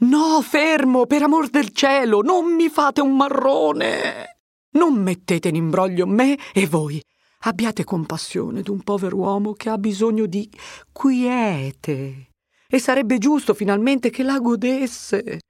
No, 0.00 0.40
fermo, 0.42 1.06
per 1.06 1.22
amor 1.22 1.50
del 1.50 1.70
cielo, 1.70 2.22
non 2.22 2.54
mi 2.54 2.68
fate 2.68 3.00
un 3.00 3.16
marrone. 3.16 4.38
Non 4.72 4.94
mettete 4.94 5.48
in 5.48 5.56
imbroglio 5.56 6.06
me 6.06 6.38
e 6.52 6.66
voi. 6.66 7.02
Abbiate 7.40 7.84
compassione 7.84 8.62
d'un 8.62 8.82
povero 8.82 9.16
uomo 9.16 9.52
che 9.52 9.68
ha 9.68 9.78
bisogno 9.78 10.26
di 10.26 10.50
quiete. 10.92 12.28
E 12.68 12.78
sarebbe 12.78 13.18
giusto 13.18 13.52
finalmente 13.52 14.10
che 14.10 14.22
la 14.22 14.38
godesse. 14.38 15.40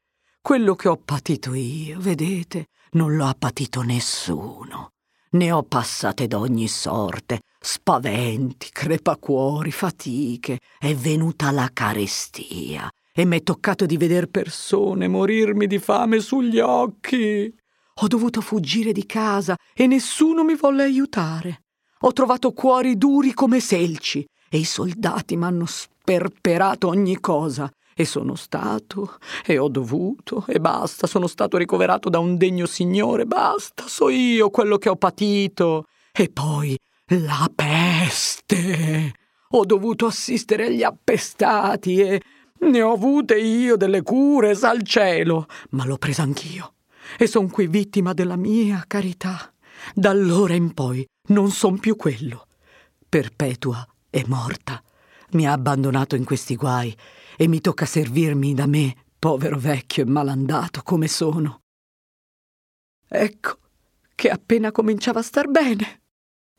Quello 0.40 0.74
che 0.74 0.88
ho 0.88 0.96
patito 0.96 1.52
io, 1.52 2.00
vedete, 2.00 2.68
non 2.92 3.14
lo 3.14 3.26
ha 3.26 3.34
patito 3.38 3.82
nessuno. 3.82 4.92
Ne 5.32 5.52
ho 5.52 5.62
passate 5.62 6.26
d'ogni 6.26 6.66
sorte, 6.66 7.40
spaventi, 7.60 8.68
crepacuori, 8.72 9.70
fatiche. 9.70 10.58
È 10.78 10.94
venuta 10.94 11.50
la 11.50 11.68
carestia 11.72 12.90
e 13.12 13.24
m'è 13.24 13.42
toccato 13.42 13.86
di 13.86 13.96
veder 13.96 14.26
persone 14.26 15.06
morirmi 15.06 15.66
di 15.66 15.78
fame 15.78 16.20
sugli 16.20 16.58
occhi. 16.58 17.54
Ho 18.02 18.06
dovuto 18.06 18.40
fuggire 18.40 18.92
di 18.92 19.04
casa 19.04 19.56
e 19.74 19.86
nessuno 19.86 20.42
mi 20.42 20.54
volle 20.54 20.84
aiutare. 20.84 21.62
Ho 22.00 22.12
trovato 22.12 22.52
cuori 22.52 22.96
duri 22.96 23.34
come 23.34 23.60
selci 23.60 24.24
e 24.48 24.56
i 24.56 24.64
soldati 24.64 25.36
m'hanno 25.36 25.66
sperperato 25.66 26.88
ogni 26.88 27.20
cosa 27.20 27.70
e 27.94 28.06
sono 28.06 28.34
stato, 28.34 29.18
e 29.44 29.58
ho 29.58 29.68
dovuto, 29.68 30.46
e 30.48 30.58
basta, 30.58 31.06
sono 31.06 31.26
stato 31.26 31.58
ricoverato 31.58 32.08
da 32.08 32.18
un 32.18 32.38
degno 32.38 32.64
signore, 32.64 33.26
basta, 33.26 33.86
so 33.86 34.08
io 34.08 34.48
quello 34.48 34.78
che 34.78 34.88
ho 34.88 34.96
patito. 34.96 35.84
E 36.10 36.30
poi 36.30 36.76
la 37.18 37.50
peste. 37.54 39.14
Ho 39.50 39.64
dovuto 39.64 40.06
assistere 40.06 40.66
agli 40.66 40.82
appestati 40.82 42.00
e 42.00 42.22
ne 42.60 42.82
ho 42.82 42.92
avute 42.92 43.38
io 43.38 43.76
delle 43.76 44.02
cure, 44.02 44.54
sal 44.54 44.82
cielo, 44.82 45.46
ma 45.70 45.84
l'ho 45.84 45.96
presa 45.96 46.22
anch'io. 46.22 46.74
E 47.18 47.26
son 47.26 47.50
qui 47.50 47.66
vittima 47.66 48.12
della 48.12 48.36
mia 48.36 48.84
carità. 48.86 49.52
D'allora 49.94 50.54
in 50.54 50.72
poi 50.72 51.04
non 51.28 51.50
son 51.50 51.78
più 51.78 51.96
quello. 51.96 52.46
Perpetua 53.08 53.84
è 54.08 54.22
morta. 54.26 54.80
Mi 55.30 55.46
ha 55.46 55.52
abbandonato 55.52 56.14
in 56.14 56.24
questi 56.24 56.54
guai 56.54 56.96
e 57.36 57.48
mi 57.48 57.60
tocca 57.60 57.86
servirmi 57.86 58.54
da 58.54 58.66
me, 58.66 58.94
povero 59.18 59.58
vecchio 59.58 60.04
e 60.04 60.06
malandato 60.06 60.82
come 60.82 61.08
sono. 61.08 61.60
Ecco 63.08 63.58
che 64.14 64.28
appena 64.28 64.70
cominciava 64.70 65.20
a 65.20 65.24
star 65.24 65.48
bene. 65.48 66.00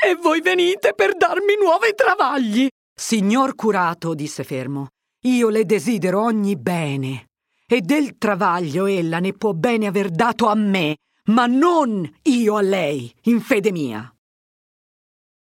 E 0.04 0.16
voi 0.16 0.41
venite 0.41 0.93
per 0.93 1.16
darmi 1.16 1.56
nuovi 1.62 1.93
travagli. 1.95 2.68
Signor 2.93 3.56
curato, 3.56 4.14
disse 4.14 4.43
fermo, 4.43 4.88
io 5.26 5.49
le 5.49 5.66
desidero 5.66 6.22
ogni 6.22 6.56
bene. 6.56 7.28
E 7.68 7.82
del 7.82 8.18
travaglio 8.18 8.86
ella 8.86 9.20
ne 9.20 9.34
può 9.34 9.54
bene 9.54 9.88
aver 9.88 10.10
dato 10.10 10.47
a 10.47 10.56
me, 10.56 10.97
ma 11.26 11.45
non 11.45 12.10
io 12.24 12.56
a 12.56 12.62
lei, 12.62 13.14
in 13.24 13.39
fede 13.41 13.72
mia. 13.72 14.14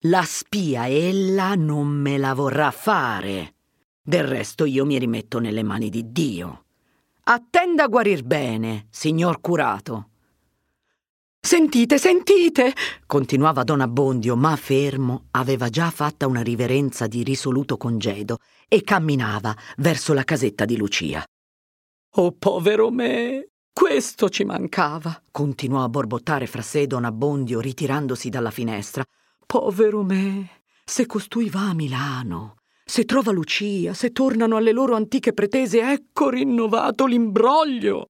La 0.02 0.22
spia 0.24 0.88
ella 0.88 1.54
non 1.54 1.88
me 1.88 2.18
la 2.18 2.34
vorrà 2.34 2.70
fare 2.70 3.52
del 4.08 4.24
resto 4.24 4.64
io 4.64 4.86
mi 4.86 4.98
rimetto 4.98 5.38
nelle 5.38 5.62
mani 5.62 5.90
di 5.90 6.10
Dio. 6.10 6.64
Attenda 7.24 7.84
a 7.84 7.88
guarir 7.88 8.22
bene, 8.22 8.86
signor 8.88 9.42
curato. 9.42 10.12
Sentite, 11.40 11.98
sentite, 11.98 12.74
continuava 13.06 13.62
Don 13.62 13.80
Abbondio, 13.80 14.36
ma 14.36 14.54
fermo 14.56 15.28
aveva 15.30 15.70
già 15.70 15.90
fatta 15.90 16.26
una 16.26 16.42
riverenza 16.42 17.06
di 17.06 17.22
risoluto 17.22 17.76
congedo 17.76 18.38
e 18.68 18.82
camminava 18.82 19.56
verso 19.78 20.12
la 20.12 20.24
casetta 20.24 20.64
di 20.64 20.76
Lucia. 20.76 21.24
Oh, 22.16 22.32
povero 22.32 22.90
me! 22.90 23.48
Questo 23.72 24.28
ci 24.28 24.44
mancava, 24.44 25.22
continuò 25.30 25.84
a 25.84 25.88
borbottare 25.88 26.46
fra 26.46 26.62
sé 26.62 26.86
Don 26.86 27.04
Abbondio 27.04 27.60
ritirandosi 27.60 28.28
dalla 28.28 28.50
finestra. 28.50 29.04
Povero 29.46 30.02
me! 30.02 30.48
Se 30.84 31.06
costui 31.06 31.48
va 31.48 31.68
a 31.68 31.74
Milano, 31.74 32.56
se 32.84 33.04
trova 33.04 33.30
Lucia, 33.30 33.94
se 33.94 34.10
tornano 34.10 34.56
alle 34.56 34.72
loro 34.72 34.96
antiche 34.96 35.32
pretese, 35.32 35.80
ecco 35.80 36.30
rinnovato 36.30 37.06
l'imbroglio. 37.06 38.08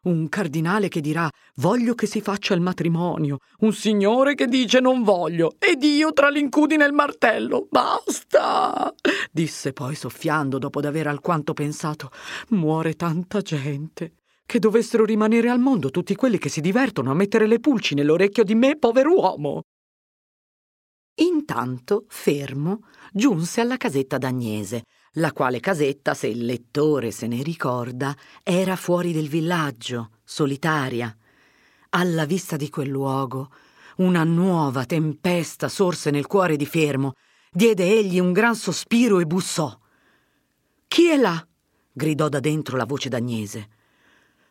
Un 0.00 0.28
cardinale 0.28 0.86
che 0.86 1.00
dirà 1.00 1.28
voglio 1.56 1.94
che 1.94 2.06
si 2.06 2.20
faccia 2.20 2.54
il 2.54 2.60
matrimonio, 2.60 3.38
un 3.60 3.72
signore 3.72 4.36
che 4.36 4.46
dice 4.46 4.78
non 4.78 5.02
voglio, 5.02 5.56
ed 5.58 5.82
io 5.82 6.12
tra 6.12 6.28
l'incudine 6.28 6.84
e 6.84 6.86
il 6.86 6.92
martello. 6.92 7.66
Basta! 7.68 8.94
disse 9.32 9.72
poi 9.72 9.96
soffiando 9.96 10.58
dopo 10.58 10.80
d'aver 10.80 11.08
alquanto 11.08 11.52
pensato. 11.52 12.10
Muore 12.50 12.94
tanta 12.94 13.40
gente. 13.40 14.12
Che 14.46 14.58
dovessero 14.60 15.04
rimanere 15.04 15.50
al 15.50 15.58
mondo 15.58 15.90
tutti 15.90 16.14
quelli 16.14 16.38
che 16.38 16.48
si 16.48 16.60
divertono 16.60 17.10
a 17.10 17.14
mettere 17.14 17.48
le 17.48 17.58
pulci 17.58 17.94
nell'orecchio 17.94 18.44
di 18.44 18.54
me, 18.54 18.76
pover'uomo. 18.76 19.62
Intanto, 21.50 22.04
fermo, 22.08 22.82
giunse 23.10 23.62
alla 23.62 23.78
casetta 23.78 24.18
d'Agnese, 24.18 24.82
la 25.12 25.32
quale 25.32 25.60
casetta, 25.60 26.12
se 26.12 26.26
il 26.26 26.44
lettore 26.44 27.10
se 27.10 27.26
ne 27.26 27.42
ricorda, 27.42 28.14
era 28.42 28.76
fuori 28.76 29.14
del 29.14 29.30
villaggio, 29.30 30.10
solitaria. 30.24 31.16
Alla 31.88 32.26
vista 32.26 32.56
di 32.56 32.68
quel 32.68 32.90
luogo, 32.90 33.50
una 33.96 34.24
nuova 34.24 34.84
tempesta 34.84 35.70
sorse 35.70 36.10
nel 36.10 36.26
cuore 36.26 36.56
di 36.56 36.66
Fermo. 36.66 37.14
Diede 37.50 37.96
egli 37.96 38.18
un 38.18 38.32
gran 38.32 38.54
sospiro 38.54 39.18
e 39.18 39.24
bussò. 39.24 39.74
Chi 40.86 41.08
è 41.08 41.16
là? 41.16 41.42
gridò 41.90 42.28
da 42.28 42.40
dentro 42.40 42.76
la 42.76 42.84
voce 42.84 43.08
d'Agnese. 43.08 43.68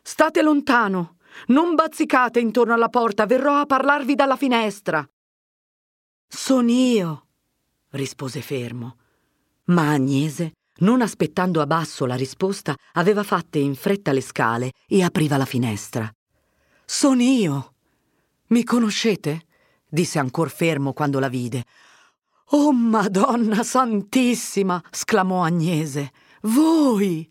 State 0.02 0.42
lontano, 0.42 1.18
non 1.46 1.76
bazzicate 1.76 2.40
intorno 2.40 2.74
alla 2.74 2.88
porta, 2.88 3.24
verrò 3.24 3.60
a 3.60 3.66
parlarvi 3.66 4.16
dalla 4.16 4.36
finestra. 4.36 5.08
Son 6.28 6.68
io, 6.68 7.26
rispose 7.90 8.42
fermo. 8.42 8.96
Ma 9.64 9.90
Agnese, 9.90 10.52
non 10.80 11.00
aspettando 11.00 11.60
a 11.60 11.66
basso 11.66 12.04
la 12.04 12.14
risposta, 12.14 12.76
aveva 12.92 13.22
fatte 13.22 13.58
in 13.58 13.74
fretta 13.74 14.12
le 14.12 14.20
scale 14.20 14.72
e 14.86 15.02
apriva 15.02 15.36
la 15.36 15.46
finestra. 15.46 16.10
Son 16.84 17.20
io. 17.20 17.74
Mi 18.48 18.62
conoscete? 18.62 19.46
disse 19.88 20.18
ancor 20.18 20.50
fermo 20.50 20.92
quando 20.92 21.18
la 21.18 21.28
vide. 21.28 21.64
Oh 22.50 22.72
Madonna 22.72 23.62
Santissima! 23.62 24.82
sclamò 24.90 25.42
Agnese. 25.42 26.12
Voi! 26.42 27.30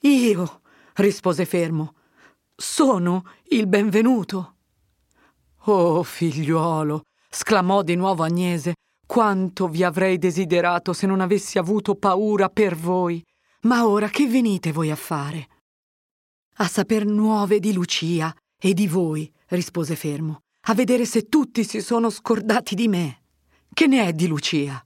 Io, 0.00 0.62
rispose 0.94 1.44
fermo, 1.44 1.94
sono 2.56 3.24
il 3.48 3.66
benvenuto. 3.66 4.56
Oh 5.64 6.02
figliuolo, 6.02 7.02
sclamò 7.34 7.82
di 7.82 7.96
nuovo 7.96 8.22
Agnese, 8.22 8.74
quanto 9.06 9.66
vi 9.66 9.82
avrei 9.82 10.18
desiderato 10.18 10.92
se 10.92 11.06
non 11.06 11.20
avessi 11.20 11.58
avuto 11.58 11.94
paura 11.94 12.48
per 12.48 12.76
voi. 12.76 13.24
Ma 13.62 13.86
ora 13.86 14.08
che 14.08 14.26
venite 14.26 14.72
voi 14.72 14.90
a 14.90 14.96
fare? 14.96 15.48
A 16.56 16.68
saper 16.68 17.06
nuove 17.06 17.58
di 17.58 17.72
Lucia 17.72 18.34
e 18.60 18.74
di 18.74 18.86
voi, 18.86 19.32
rispose 19.48 19.96
fermo, 19.96 20.40
a 20.66 20.74
vedere 20.74 21.06
se 21.06 21.28
tutti 21.28 21.64
si 21.64 21.80
sono 21.80 22.10
scordati 22.10 22.74
di 22.74 22.88
me. 22.88 23.22
Che 23.72 23.86
ne 23.86 24.06
è 24.06 24.12
di 24.12 24.26
Lucia? 24.26 24.84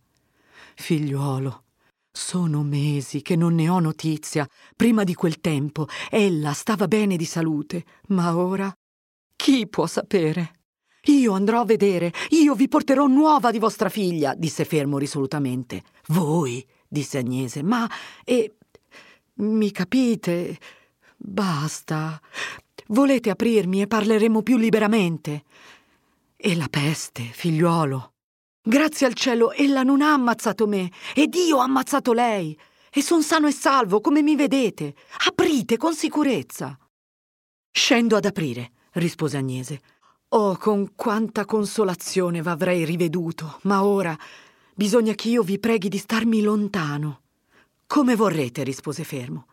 Figliuolo, 0.76 1.64
sono 2.12 2.62
mesi 2.62 3.22
che 3.22 3.34
non 3.34 3.54
ne 3.54 3.68
ho 3.68 3.80
notizia. 3.80 4.46
Prima 4.76 5.04
di 5.04 5.14
quel 5.14 5.40
tempo 5.40 5.88
ella 6.10 6.52
stava 6.52 6.86
bene 6.86 7.16
di 7.16 7.24
salute, 7.24 7.84
ma 8.08 8.36
ora 8.36 8.72
chi 9.34 9.66
può 9.68 9.86
sapere? 9.86 10.55
Io 11.06 11.32
andrò 11.32 11.60
a 11.60 11.64
vedere, 11.64 12.12
io 12.30 12.54
vi 12.54 12.68
porterò 12.68 13.06
nuova 13.06 13.50
di 13.50 13.58
vostra 13.58 13.88
figlia, 13.88 14.34
disse 14.34 14.64
fermo 14.64 14.98
risolutamente. 14.98 15.82
Voi, 16.08 16.66
disse 16.88 17.18
Agnese, 17.18 17.62
ma 17.62 17.88
e 18.24 18.56
mi 19.34 19.70
capite? 19.70 20.58
Basta. 21.16 22.20
Volete 22.88 23.30
aprirmi 23.30 23.82
e 23.82 23.86
parleremo 23.86 24.42
più 24.42 24.56
liberamente. 24.56 25.44
E 26.36 26.56
la 26.56 26.68
peste, 26.68 27.22
figliuolo. 27.22 28.12
Grazie 28.62 29.06
al 29.06 29.14
cielo, 29.14 29.52
ella 29.52 29.82
non 29.82 30.02
ha 30.02 30.12
ammazzato 30.12 30.66
me, 30.66 30.90
ed 31.14 31.34
io 31.34 31.58
ho 31.58 31.60
ammazzato 31.60 32.12
lei. 32.12 32.58
E 32.90 33.02
son 33.02 33.22
sano 33.22 33.46
e 33.46 33.52
salvo, 33.52 34.00
come 34.00 34.22
mi 34.22 34.34
vedete. 34.34 34.94
Aprite 35.28 35.76
con 35.76 35.94
sicurezza. 35.94 36.76
Scendo 37.70 38.16
ad 38.16 38.24
aprire, 38.24 38.72
rispose 38.92 39.36
Agnese. 39.36 39.80
Oh, 40.30 40.56
con 40.56 40.94
quanta 40.96 41.44
consolazione 41.44 42.42
v'avrei 42.42 42.84
riveduto, 42.84 43.60
ma 43.62 43.84
ora 43.84 44.18
bisogna 44.74 45.14
che 45.14 45.28
io 45.28 45.42
vi 45.42 45.60
preghi 45.60 45.88
di 45.88 45.98
starmi 45.98 46.42
lontano. 46.42 47.20
Come 47.86 48.16
vorrete, 48.16 48.64
rispose 48.64 49.04
fermo. 49.04 49.46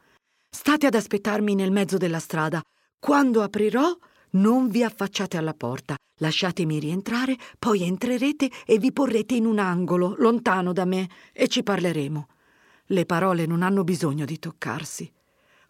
State 0.50 0.88
ad 0.88 0.96
aspettarmi 0.96 1.54
nel 1.54 1.72
mezzo 1.72 1.98
della 1.98 2.18
strada. 2.18 2.60
Quando 3.00 3.44
aprirò, 3.44 3.96
non 4.32 4.68
vi 4.70 4.84
affacciate 4.84 5.38
alla 5.38 5.54
porta, 5.54 5.96
lasciatemi 6.18 6.80
rientrare, 6.80 7.38
poi 7.60 7.84
entrerete 7.84 8.50
e 8.66 8.80
vi 8.80 8.92
porrete 8.92 9.36
in 9.36 9.46
un 9.46 9.60
angolo, 9.60 10.16
lontano 10.18 10.74
da 10.74 10.86
me, 10.86 11.08
e 11.34 11.48
ci 11.50 11.62
parleremo. 11.62 12.28
Le 12.88 13.06
parole 13.06 13.46
non 13.46 13.62
hanno 13.62 13.84
bisogno 13.84 14.26
di 14.26 14.40
toccarsi. 14.40 15.12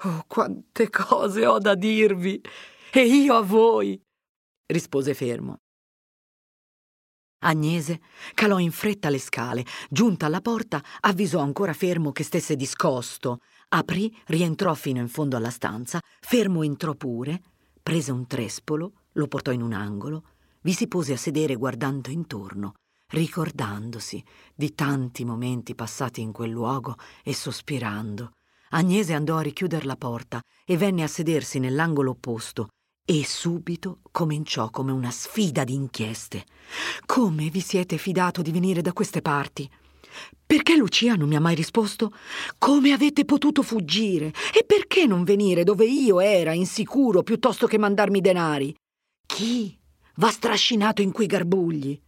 Oh, 0.05 0.23
quante 0.27 0.89
cose 0.89 1.45
ho 1.45 1.59
da 1.59 1.75
dirvi! 1.75 2.41
E 2.89 3.05
io 3.05 3.35
a 3.35 3.41
voi! 3.41 4.01
Rispose 4.67 5.13
fermo. 5.13 5.57
Agnese 7.43 7.99
calò 8.33 8.57
in 8.57 8.71
fretta 8.71 9.09
le 9.09 9.19
scale, 9.19 9.65
giunta 9.89 10.27
alla 10.27 10.41
porta, 10.41 10.81
avvisò 11.01 11.39
ancora 11.39 11.73
Fermo 11.73 12.11
che 12.11 12.23
stesse 12.23 12.55
discosto, 12.55 13.39
aprì, 13.69 14.15
rientrò 14.27 14.73
fino 14.73 14.99
in 14.99 15.09
fondo 15.09 15.35
alla 15.35 15.49
stanza, 15.49 15.99
Fermo 16.21 16.63
entrò 16.63 16.93
pure, 16.93 17.41
prese 17.81 18.11
un 18.11 18.27
trespolo, 18.27 18.93
lo 19.13 19.27
portò 19.27 19.51
in 19.51 19.61
un 19.61 19.73
angolo, 19.73 20.23
vi 20.61 20.73
si 20.73 20.87
pose 20.87 21.13
a 21.13 21.17
sedere 21.17 21.55
guardando 21.55 22.09
intorno, 22.09 22.75
ricordandosi 23.07 24.23
di 24.55 24.73
tanti 24.73 25.25
momenti 25.25 25.75
passati 25.75 26.21
in 26.21 26.31
quel 26.31 26.49
luogo 26.49 26.95
e 27.23 27.33
sospirando. 27.33 28.31
Agnese 28.69 29.13
andò 29.13 29.35
a 29.37 29.41
richiudere 29.41 29.85
la 29.85 29.97
porta 29.97 30.41
e 30.65 30.77
venne 30.77 31.03
a 31.03 31.07
sedersi 31.07 31.59
nell'angolo 31.59 32.11
opposto, 32.11 32.69
e 33.05 33.25
subito 33.25 33.99
cominciò 34.11 34.69
come 34.69 34.91
una 34.91 35.11
sfida 35.11 35.63
di 35.63 35.73
inchieste. 35.73 36.45
Come 37.05 37.49
vi 37.49 37.59
siete 37.59 37.97
fidato 37.97 38.41
di 38.41 38.51
venire 38.51 38.81
da 38.81 38.93
queste 38.93 39.21
parti? 39.21 39.69
Perché 40.45 40.75
Lucia 40.75 41.15
non 41.15 41.27
mi 41.27 41.35
ha 41.35 41.41
mai 41.41 41.55
risposto? 41.55 42.13
Come 42.57 42.91
avete 42.91 43.25
potuto 43.25 43.61
fuggire? 43.61 44.27
E 44.53 44.63
perché 44.65 45.05
non 45.05 45.23
venire 45.23 45.63
dove 45.63 45.85
io 45.85 46.19
era 46.19 46.53
insicuro 46.53 47.23
piuttosto 47.23 47.67
che 47.67 47.77
mandarmi 47.77 48.21
denari? 48.21 48.73
Chi 49.25 49.77
v'ha 50.15 50.29
strascinato 50.29 51.01
in 51.01 51.11
quei 51.11 51.27
garbugli? 51.27 51.99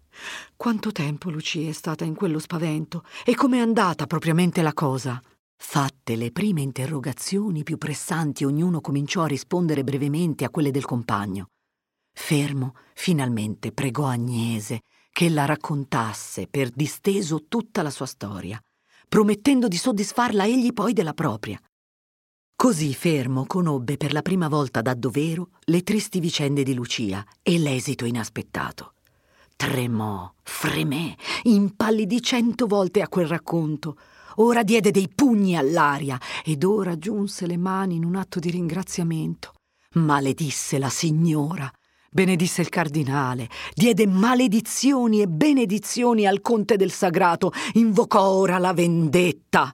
Quanto 0.55 0.91
tempo 0.91 1.29
Lucia 1.29 1.67
è 1.67 1.73
stata 1.73 2.05
in 2.05 2.15
quello 2.15 2.39
spavento? 2.39 3.03
E 3.25 3.35
com'è 3.35 3.57
andata 3.57 4.05
propriamente 4.05 4.61
la 4.61 4.73
cosa? 4.73 5.21
Fatte 5.57 6.15
le 6.15 6.31
prime 6.31 6.61
interrogazioni 6.61 7.63
più 7.63 7.77
pressanti, 7.77 8.43
ognuno 8.43 8.81
cominciò 8.81 9.23
a 9.23 9.27
rispondere 9.27 9.83
brevemente 9.83 10.45
a 10.45 10.49
quelle 10.49 10.71
del 10.71 10.85
compagno. 10.85 11.47
Fermo, 12.13 12.75
finalmente 12.93 13.71
pregò 13.71 14.05
Agnese 14.05 14.81
che 15.11 15.29
la 15.29 15.45
raccontasse 15.45 16.47
per 16.47 16.69
disteso 16.69 17.45
tutta 17.47 17.81
la 17.81 17.89
sua 17.89 18.05
storia, 18.05 18.59
promettendo 19.07 19.67
di 19.67 19.77
soddisfarla 19.77 20.45
egli 20.45 20.73
poi 20.73 20.93
della 20.93 21.13
propria. 21.13 21.59
Così 22.57 22.93
Fermo 22.93 23.45
conobbe 23.45 23.97
per 23.97 24.13
la 24.13 24.21
prima 24.21 24.47
volta 24.47 24.81
da 24.81 24.93
dovero 24.93 25.49
le 25.65 25.83
tristi 25.83 26.19
vicende 26.19 26.63
di 26.63 26.73
Lucia 26.73 27.25
e 27.41 27.57
l'esito 27.57 28.05
inaspettato. 28.05 28.93
Tremò, 29.57 30.33
fremé, 30.41 31.17
impallidì 31.43 32.21
cento 32.21 32.65
volte 32.65 33.01
a 33.01 33.07
quel 33.07 33.27
racconto, 33.27 33.97
ora 34.35 34.63
diede 34.63 34.91
dei 34.91 35.09
pugni 35.13 35.55
all'aria 35.55 36.19
ed 36.43 36.63
ora 36.63 36.97
giunse 36.97 37.45
le 37.45 37.57
mani 37.57 37.95
in 37.95 38.05
un 38.05 38.15
atto 38.15 38.39
di 38.39 38.49
ringraziamento. 38.49 39.53
Maledisse 39.93 40.77
la 40.77 40.89
signora, 40.89 41.71
benedisse 42.11 42.61
il 42.61 42.69
cardinale, 42.69 43.49
diede 43.73 44.07
maledizioni 44.07 45.21
e 45.21 45.27
benedizioni 45.27 46.25
al 46.25 46.41
conte 46.41 46.75
del 46.75 46.91
sagrato, 46.91 47.51
invocò 47.73 48.27
ora 48.27 48.57
la 48.57 48.73
vendetta, 48.73 49.71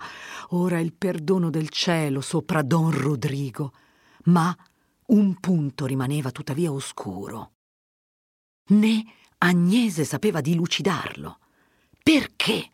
ora 0.49 0.80
il 0.80 0.93
perdono 0.93 1.49
del 1.49 1.70
cielo 1.70 2.22
sopra 2.22 2.62
don 2.62 2.91
Rodrigo. 2.91 3.74
Ma 4.26 4.55
un 5.07 5.39
punto 5.39 5.86
rimaneva 5.86 6.32
tuttavia 6.32 6.72
oscuro. 6.72 7.53
Né 8.68 9.03
Agnese 9.39 10.05
sapeva 10.05 10.39
dilucidarlo. 10.39 11.39
Perché? 12.03 12.70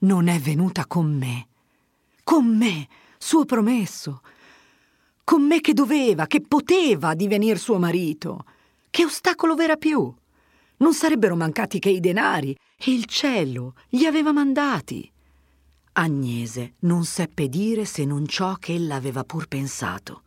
Non 0.00 0.28
è 0.28 0.38
venuta 0.38 0.86
con 0.86 1.12
me. 1.16 1.48
Con 2.22 2.56
me, 2.56 2.88
suo 3.18 3.44
promesso. 3.44 4.22
Con 5.24 5.42
me 5.46 5.60
che 5.60 5.72
doveva, 5.72 6.26
che 6.26 6.40
poteva 6.40 7.14
divenir 7.14 7.58
suo 7.58 7.78
marito. 7.78 8.44
Che 8.90 9.04
ostacolo 9.04 9.54
v'era 9.54 9.76
più? 9.76 10.12
Non 10.78 10.94
sarebbero 10.94 11.36
mancati 11.36 11.78
che 11.78 11.90
i 11.90 12.00
denari 12.00 12.56
e 12.76 12.92
il 12.92 13.04
cielo 13.04 13.74
gli 13.88 14.04
aveva 14.04 14.32
mandati. 14.32 15.10
Agnese 15.92 16.74
non 16.80 17.04
seppe 17.04 17.48
dire 17.48 17.84
se 17.84 18.04
non 18.04 18.26
ciò 18.26 18.54
che 18.54 18.74
ella 18.74 18.94
aveva 18.94 19.24
pur 19.24 19.46
pensato. 19.46 20.22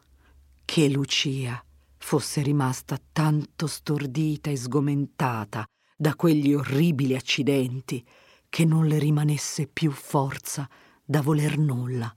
Che 0.64 0.90
Lucia 0.90 1.64
fosse 1.98 2.42
rimasta 2.42 3.00
tanto 3.12 3.66
stordita 3.66 4.50
e 4.50 4.58
sgomentata 4.58 5.66
da 5.96 6.16
quegli 6.16 6.54
orribili 6.54 7.16
accidenti 7.16 8.06
che 8.54 8.66
non 8.66 8.86
le 8.86 9.00
rimanesse 9.00 9.66
più 9.66 9.90
forza 9.90 10.70
da 11.04 11.24
voler 11.24 11.58
nulla 11.58 12.14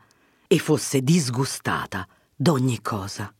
e 0.46 0.58
fosse 0.58 1.00
disgustata 1.00 2.06
d'ogni 2.36 2.82
cosa. 2.82 3.34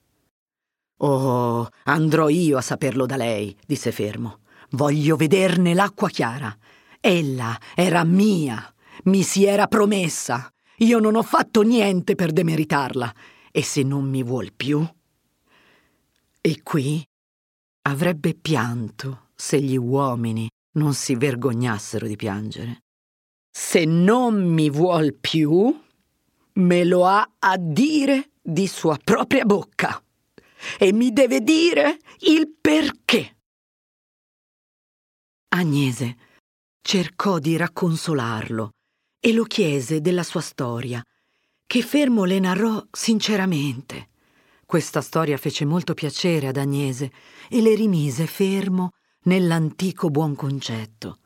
Oh, 1.01 1.69
andrò 1.83 2.31
io 2.31 2.57
a 2.57 2.63
saperlo 2.63 3.05
da 3.05 3.17
lei, 3.17 3.55
disse 3.67 3.93
fermo. 3.93 4.39
Voglio 4.71 5.17
vederne 5.17 5.75
l'acqua 5.75 6.09
chiara. 6.09 6.57
Ella 6.99 7.61
era 7.75 8.03
mia, 8.03 8.75
mi 9.05 9.23
si 9.23 9.45
era 9.45 9.67
promessa. 9.67 10.51
Io 10.79 10.99
non 10.99 11.17
ho 11.17 11.23
fatto 11.23 11.61
niente 11.61 12.15
per 12.15 12.33
demeritarla. 12.33 13.15
E 13.53 13.63
se 13.63 13.83
non 13.83 14.09
mi 14.09 14.23
vuol 14.23 14.55
più? 14.55 14.83
E 16.41 16.63
qui 16.63 17.07
avrebbe 17.83 18.33
pianto 18.33 19.29
se 19.35 19.61
gli 19.61 19.77
uomini 19.77 20.49
non 20.77 20.95
si 20.95 21.15
vergognassero 21.15 22.07
di 22.07 22.17
piangere. 22.17 22.85
Se 23.59 23.87
non 23.87 24.53
mi 24.53 24.69
vuol 24.69 25.15
più, 25.15 25.75
me 26.53 26.85
lo 26.85 27.07
ha 27.07 27.37
a 27.39 27.57
dire 27.57 28.33
di 28.43 28.67
sua 28.67 28.99
propria 29.03 29.47
bocca 29.47 29.99
e 30.79 30.93
mi 30.93 31.11
deve 31.11 31.41
dire 31.41 31.99
il 32.19 32.55
perché. 32.61 33.39
Agnese 35.55 36.17
cercò 36.83 37.39
di 37.39 37.57
racconsolarlo 37.57 38.73
e 39.19 39.33
lo 39.33 39.45
chiese 39.45 40.03
della 40.03 40.23
sua 40.23 40.43
storia, 40.43 41.03
che 41.67 41.81
Fermo 41.81 42.25
le 42.25 42.39
narrò 42.39 42.85
sinceramente. 42.93 44.11
Questa 44.67 45.01
storia 45.01 45.39
fece 45.39 45.65
molto 45.65 45.95
piacere 45.95 46.49
ad 46.49 46.59
Agnese 46.59 47.11
e 47.49 47.63
le 47.63 47.75
rimise 47.75 48.27
fermo 48.27 48.91
nell'antico 49.23 50.11
buon 50.11 50.35
concetto. 50.35 51.21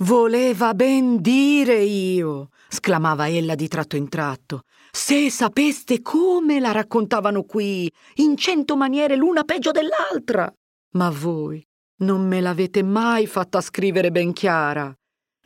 Voleva 0.00 0.74
ben 0.74 1.22
dire 1.22 1.82
io, 1.82 2.50
sclamava 2.68 3.28
ella 3.28 3.54
di 3.54 3.66
tratto 3.66 3.96
in 3.96 4.08
tratto. 4.08 4.62
Se 4.90 5.30
sapeste 5.30 6.02
come 6.02 6.60
la 6.60 6.72
raccontavano 6.72 7.44
qui, 7.44 7.90
in 8.16 8.36
cento 8.36 8.76
maniere 8.76 9.16
l'una 9.16 9.44
peggio 9.44 9.70
dell'altra. 9.70 10.52
Ma 10.92 11.10
voi 11.10 11.66
non 11.98 12.26
me 12.26 12.40
l'avete 12.40 12.82
mai 12.82 13.26
fatta 13.26 13.60
scrivere 13.60 14.10
ben 14.10 14.32
chiara. 14.32 14.94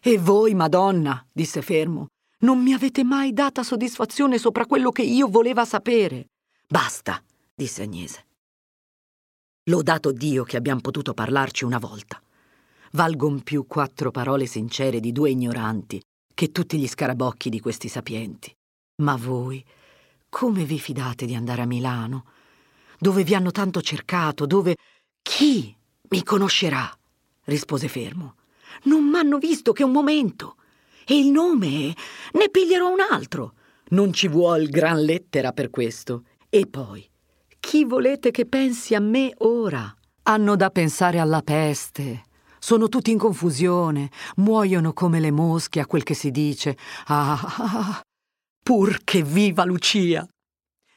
E 0.02 0.18
voi, 0.18 0.54
Madonna, 0.54 1.24
disse 1.32 1.62
Fermo, 1.62 2.08
non 2.40 2.60
mi 2.60 2.72
avete 2.72 3.04
mai 3.04 3.32
data 3.32 3.62
soddisfazione 3.62 4.38
sopra 4.38 4.66
quello 4.66 4.90
che 4.90 5.02
io 5.02 5.28
voleva 5.28 5.64
sapere. 5.64 6.30
Basta, 6.66 7.22
disse 7.54 7.82
Agnese. 7.82 8.26
Lodato 9.64 10.10
Dio 10.10 10.42
che 10.42 10.56
abbiamo 10.56 10.80
potuto 10.80 11.14
parlarci 11.14 11.64
una 11.64 11.78
volta. 11.78 12.20
Valgon 12.92 13.42
più 13.42 13.66
quattro 13.68 14.10
parole 14.10 14.46
sincere 14.46 14.98
di 14.98 15.12
due 15.12 15.30
ignoranti 15.30 16.02
che 16.34 16.50
tutti 16.50 16.76
gli 16.76 16.88
scarabocchi 16.88 17.48
di 17.48 17.60
questi 17.60 17.86
sapienti. 17.86 18.52
Ma 19.02 19.14
voi, 19.14 19.64
come 20.28 20.64
vi 20.64 20.78
fidate 20.80 21.24
di 21.24 21.34
andare 21.34 21.62
a 21.62 21.66
Milano? 21.66 22.24
Dove 22.98 23.22
vi 23.22 23.34
hanno 23.34 23.50
tanto 23.50 23.80
cercato, 23.80 24.46
dove... 24.46 24.76
Chi 25.22 25.74
mi 26.08 26.22
conoscerà? 26.24 26.90
rispose 27.44 27.86
fermo. 27.88 28.36
Non 28.84 29.04
m'hanno 29.04 29.38
visto 29.38 29.72
che 29.72 29.84
un 29.84 29.92
momento. 29.92 30.56
E 31.06 31.18
il 31.18 31.30
nome 31.30 31.94
ne 32.32 32.48
piglierò 32.50 32.90
un 32.90 33.00
altro. 33.08 33.54
Non 33.90 34.12
ci 34.12 34.26
vuol 34.26 34.68
gran 34.68 35.00
lettera 35.02 35.52
per 35.52 35.70
questo. 35.70 36.24
E 36.48 36.66
poi, 36.66 37.08
chi 37.60 37.84
volete 37.84 38.30
che 38.30 38.46
pensi 38.46 38.94
a 38.94 39.00
me 39.00 39.32
ora? 39.38 39.94
Hanno 40.22 40.56
da 40.56 40.70
pensare 40.70 41.18
alla 41.18 41.42
peste. 41.42 42.24
Sono 42.62 42.90
tutti 42.90 43.10
in 43.10 43.16
confusione, 43.16 44.10
muoiono 44.36 44.92
come 44.92 45.18
le 45.18 45.30
mosche 45.30 45.80
a 45.80 45.86
quel 45.86 46.02
che 46.02 46.12
si 46.14 46.30
dice. 46.30 46.76
Ah, 47.06 48.00
pur 48.62 49.02
che 49.02 49.22
viva 49.22 49.64
Lucia! 49.64 50.28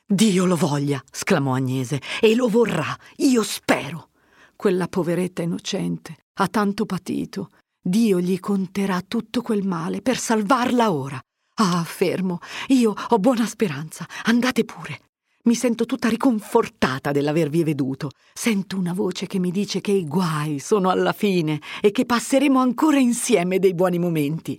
Dio 0.05 0.45
lo 0.45 0.57
voglia, 0.57 1.01
sclamò 1.09 1.55
Agnese, 1.55 2.01
e 2.19 2.35
lo 2.35 2.49
vorrà, 2.49 2.95
io 3.15 3.41
spero. 3.43 4.09
Quella 4.57 4.87
poveretta 4.89 5.41
innocente 5.41 6.17
ha 6.33 6.47
tanto 6.49 6.85
patito. 6.85 7.49
Dio 7.81 8.19
gli 8.19 8.39
conterà 8.39 9.01
tutto 9.01 9.41
quel 9.41 9.65
male 9.65 10.01
per 10.01 10.17
salvarla 10.17 10.91
ora. 10.91 11.19
Ah, 11.55 11.83
fermo, 11.85 12.39
io 12.67 12.93
ho 13.09 13.17
buona 13.19 13.45
speranza. 13.45 14.05
Andate 14.25 14.65
pure. 14.65 14.99
Mi 15.45 15.55
sento 15.55 15.85
tutta 15.85 16.07
riconfortata 16.07 17.11
dell'avervi 17.11 17.63
veduto. 17.63 18.11
Sento 18.33 18.77
una 18.77 18.93
voce 18.93 19.27
che 19.27 19.39
mi 19.39 19.51
dice 19.51 19.81
che 19.81 19.91
i 19.91 20.07
guai 20.07 20.59
sono 20.59 20.89
alla 20.89 21.11
fine 21.11 21.59
e 21.81 21.91
che 21.91 22.05
passeremo 22.05 22.59
ancora 22.59 22.97
insieme 22.97 23.59
dei 23.59 23.73
buoni 23.73 23.99
momenti. 23.99 24.57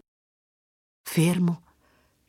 Fermo 1.03 1.63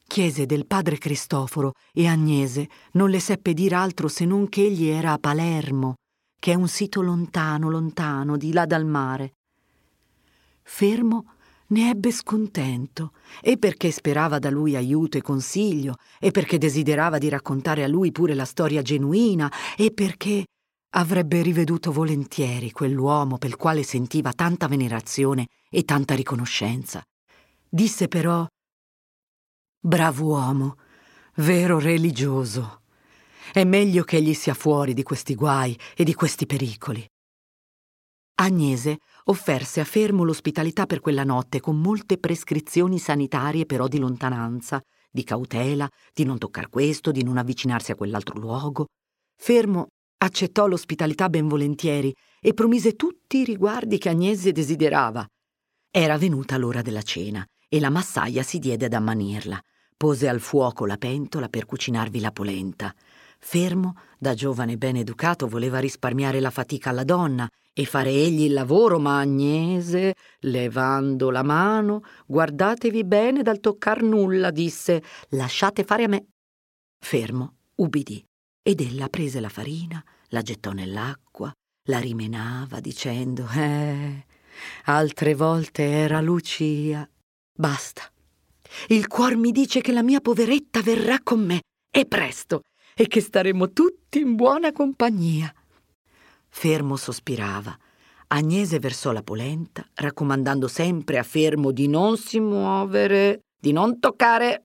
chiese 0.07 0.45
del 0.45 0.65
padre 0.65 0.97
Cristoforo 0.97 1.73
e 1.91 2.07
Agnese 2.07 2.69
non 2.93 3.09
le 3.09 3.19
seppe 3.19 3.53
dire 3.53 3.75
altro 3.75 4.07
se 4.07 4.23
non 4.23 4.47
che 4.47 4.63
egli 4.63 4.87
era 4.87 5.11
a 5.11 5.17
Palermo, 5.17 5.95
che 6.39 6.53
è 6.53 6.55
un 6.55 6.69
sito 6.69 7.01
lontano, 7.01 7.69
lontano, 7.69 8.37
di 8.37 8.53
là 8.53 8.65
dal 8.65 8.85
mare. 8.85 9.33
Fermo 10.61 11.34
ne 11.67 11.89
ebbe 11.89 12.11
scontento, 12.11 13.11
e 13.41 13.57
perché 13.57 13.91
sperava 13.91 14.39
da 14.39 14.49
lui 14.49 14.75
aiuto 14.75 15.17
e 15.17 15.21
consiglio, 15.21 15.95
e 16.19 16.31
perché 16.31 16.57
desiderava 16.57 17.17
di 17.17 17.29
raccontare 17.29 17.83
a 17.83 17.87
lui 17.87 18.11
pure 18.11 18.35
la 18.35 18.45
storia 18.45 18.81
genuina, 18.81 19.51
e 19.75 19.91
perché 19.91 20.45
avrebbe 20.95 21.41
riveduto 21.41 21.91
volentieri 21.91 22.71
quell'uomo 22.71 23.37
pel 23.37 23.55
quale 23.55 23.83
sentiva 23.83 24.31
tanta 24.33 24.67
venerazione 24.67 25.47
e 25.69 25.83
tanta 25.83 26.15
riconoscenza. 26.15 27.01
Disse 27.67 28.07
però 28.07 28.45
Bravo 29.79 30.25
uomo, 30.25 30.77
vero 31.35 31.79
religioso. 31.79 32.81
È 33.51 33.63
meglio 33.63 34.03
che 34.03 34.17
egli 34.17 34.33
sia 34.33 34.53
fuori 34.53 34.93
di 34.93 35.03
questi 35.03 35.35
guai 35.35 35.77
e 35.95 36.03
di 36.03 36.13
questi 36.13 36.45
pericoli. 36.45 37.05
Agnese 38.37 38.97
offerse 39.25 39.79
a 39.79 39.85
Fermo 39.85 40.25
l'ospitalità 40.25 40.85
per 40.85 40.99
quella 40.99 41.23
notte 41.23 41.61
con 41.61 41.79
molte 41.79 42.17
prescrizioni 42.17 42.99
sanitarie 42.99 43.65
però 43.65 43.87
di 43.87 43.97
lontananza, 43.97 44.81
di 45.09 45.23
cautela, 45.23 45.89
di 46.13 46.25
non 46.25 46.37
toccar 46.37 46.67
questo, 46.67 47.11
di 47.11 47.23
non 47.23 47.37
avvicinarsi 47.37 47.91
a 47.91 47.95
quell'altro 47.95 48.37
luogo. 48.37 48.87
Fermo 49.37 49.87
accettò 50.17 50.67
l'ospitalità 50.67 51.29
ben 51.29 51.47
volentieri 51.47 52.13
e 52.41 52.53
promise 52.53 52.97
tutti 52.97 53.37
i 53.37 53.45
riguardi 53.45 53.97
che 53.97 54.09
Agnese 54.09 54.51
desiderava. 54.51 55.25
Era 55.89 56.17
venuta 56.17 56.57
l'ora 56.57 56.81
della 56.81 57.03
cena 57.03 57.45
e 57.69 57.79
la 57.79 57.89
massaia 57.89 58.43
si 58.43 58.59
diede 58.59 58.85
ad 58.85 58.93
ammanirla. 58.93 59.57
Pose 59.95 60.27
al 60.27 60.41
fuoco 60.41 60.85
la 60.85 60.97
pentola 60.97 61.47
per 61.47 61.65
cucinarvi 61.65 62.19
la 62.19 62.31
polenta. 62.31 62.93
Fermo, 63.39 63.93
da 64.19 64.33
giovane 64.33 64.75
ben 64.75 64.97
educato, 64.97 65.47
voleva 65.47 65.79
risparmiare 65.79 66.41
la 66.41 66.49
fatica 66.49 66.89
alla 66.89 67.05
donna 67.05 67.49
e 67.77 67.83
fare 67.83 68.09
egli 68.09 68.43
il 68.43 68.53
lavoro, 68.53 68.99
ma 68.99 69.19
Agnese, 69.19 70.15
levando 70.39 71.29
la 71.29 71.43
mano, 71.43 72.03
guardatevi 72.25 73.03
bene 73.03 73.41
dal 73.41 73.59
toccar 73.59 74.01
nulla, 74.01 74.49
disse, 74.49 75.03
lasciate 75.31 75.83
fare 75.83 76.05
a 76.05 76.07
me. 76.07 76.27
Fermo 76.97 77.55
ubbidì 77.75 78.23
ed 78.63 78.79
ella 78.79 79.09
prese 79.09 79.41
la 79.41 79.49
farina, 79.49 80.01
la 80.29 80.41
gettò 80.41 80.71
nell'acqua, 80.71 81.51
la 81.89 81.99
rimenava 81.99 82.79
dicendo, 82.79 83.45
eh, 83.53 84.25
altre 84.85 85.35
volte 85.35 85.83
era 85.83 86.21
Lucia. 86.21 87.05
Basta. 87.53 88.09
Il 88.87 89.07
cuor 89.07 89.35
mi 89.35 89.51
dice 89.51 89.81
che 89.81 89.91
la 89.91 90.01
mia 90.01 90.21
poveretta 90.21 90.81
verrà 90.81 91.19
con 91.21 91.45
me, 91.45 91.59
e 91.91 92.05
presto, 92.05 92.61
e 92.95 93.07
che 93.07 93.19
staremo 93.19 93.73
tutti 93.73 94.19
in 94.19 94.35
buona 94.35 94.71
compagnia. 94.71 95.53
Fermo 96.57 96.95
sospirava. 96.95 97.77
Agnese 98.27 98.79
versò 98.79 99.11
la 99.11 99.21
polenta, 99.21 99.85
raccomandando 99.93 100.69
sempre 100.69 101.17
a 101.17 101.23
Fermo 101.23 101.71
di 101.73 101.89
non 101.89 102.15
si 102.17 102.39
muovere, 102.39 103.41
di 103.59 103.73
non 103.73 103.99
toccare. 103.99 104.63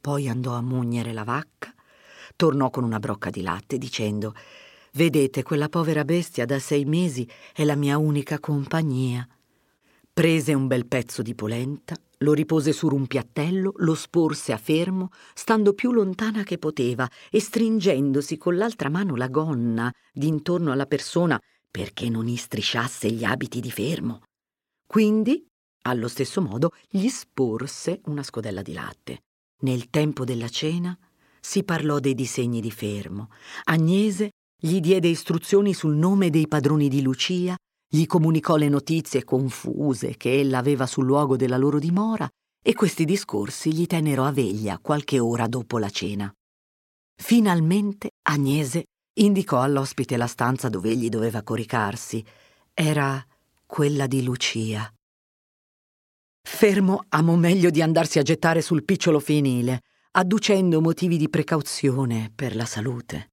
Poi 0.00 0.28
andò 0.28 0.52
a 0.54 0.62
mugnere 0.62 1.12
la 1.12 1.24
vacca, 1.24 1.74
tornò 2.36 2.70
con 2.70 2.84
una 2.84 3.00
brocca 3.00 3.30
di 3.30 3.42
latte 3.42 3.78
dicendo 3.78 4.32
Vedete, 4.92 5.42
quella 5.42 5.68
povera 5.68 6.04
bestia 6.04 6.46
da 6.46 6.60
sei 6.60 6.84
mesi 6.84 7.28
è 7.52 7.64
la 7.64 7.74
mia 7.74 7.98
unica 7.98 8.38
compagnia. 8.38 9.26
Prese 10.12 10.54
un 10.54 10.68
bel 10.68 10.86
pezzo 10.86 11.20
di 11.20 11.34
polenta, 11.34 11.96
lo 12.18 12.32
ripose 12.32 12.72
su 12.72 12.88
un 12.88 13.06
piattello, 13.06 13.72
lo 13.76 13.94
sporse 13.94 14.52
a 14.52 14.58
fermo, 14.58 15.10
stando 15.34 15.72
più 15.72 15.92
lontana 15.92 16.42
che 16.42 16.58
poteva 16.58 17.08
e 17.30 17.40
stringendosi 17.40 18.36
con 18.36 18.56
l'altra 18.56 18.88
mano 18.88 19.16
la 19.16 19.28
gonna 19.28 19.92
d'intorno 20.12 20.72
alla 20.72 20.86
persona 20.86 21.40
perché 21.70 22.08
non 22.08 22.28
istrisciasse 22.28 23.10
gli 23.10 23.24
abiti 23.24 23.60
di 23.60 23.70
fermo. 23.70 24.22
Quindi, 24.86 25.46
allo 25.82 26.08
stesso 26.08 26.40
modo, 26.40 26.72
gli 26.88 27.08
sporse 27.08 28.00
una 28.06 28.22
scodella 28.22 28.62
di 28.62 28.72
latte. 28.72 29.20
Nel 29.60 29.90
tempo 29.90 30.24
della 30.24 30.48
cena 30.48 30.96
si 31.40 31.62
parlò 31.62 31.98
dei 31.98 32.14
disegni 32.14 32.60
di 32.60 32.70
fermo. 32.70 33.30
Agnese 33.64 34.30
gli 34.60 34.80
diede 34.80 35.08
istruzioni 35.08 35.72
sul 35.72 35.94
nome 35.94 36.30
dei 36.30 36.48
padroni 36.48 36.88
di 36.88 37.00
Lucia 37.00 37.56
gli 37.90 38.04
comunicò 38.04 38.56
le 38.56 38.68
notizie 38.68 39.24
confuse 39.24 40.16
che 40.16 40.38
ella 40.38 40.58
aveva 40.58 40.86
sul 40.86 41.06
luogo 41.06 41.36
della 41.36 41.56
loro 41.56 41.78
dimora 41.78 42.28
e 42.62 42.74
questi 42.74 43.06
discorsi 43.06 43.72
gli 43.72 43.86
tennero 43.86 44.24
a 44.24 44.32
veglia 44.32 44.78
qualche 44.78 45.18
ora 45.18 45.46
dopo 45.46 45.78
la 45.78 45.88
cena. 45.88 46.30
Finalmente 47.20 48.10
Agnese 48.28 48.84
indicò 49.14 49.62
all'ospite 49.62 50.16
la 50.16 50.26
stanza 50.26 50.68
dove 50.68 50.90
egli 50.90 51.08
doveva 51.08 51.42
coricarsi. 51.42 52.24
Era 52.74 53.24
quella 53.64 54.06
di 54.06 54.22
Lucia. 54.22 54.92
Fermo 56.42 57.04
amò 57.08 57.34
meglio 57.36 57.70
di 57.70 57.82
andarsi 57.82 58.18
a 58.18 58.22
gettare 58.22 58.62
sul 58.62 58.84
picciolo 58.84 59.18
fienile, 59.18 59.82
adducendo 60.12 60.80
motivi 60.80 61.16
di 61.16 61.28
precauzione 61.28 62.30
per 62.34 62.54
la 62.54 62.64
salute. 62.64 63.30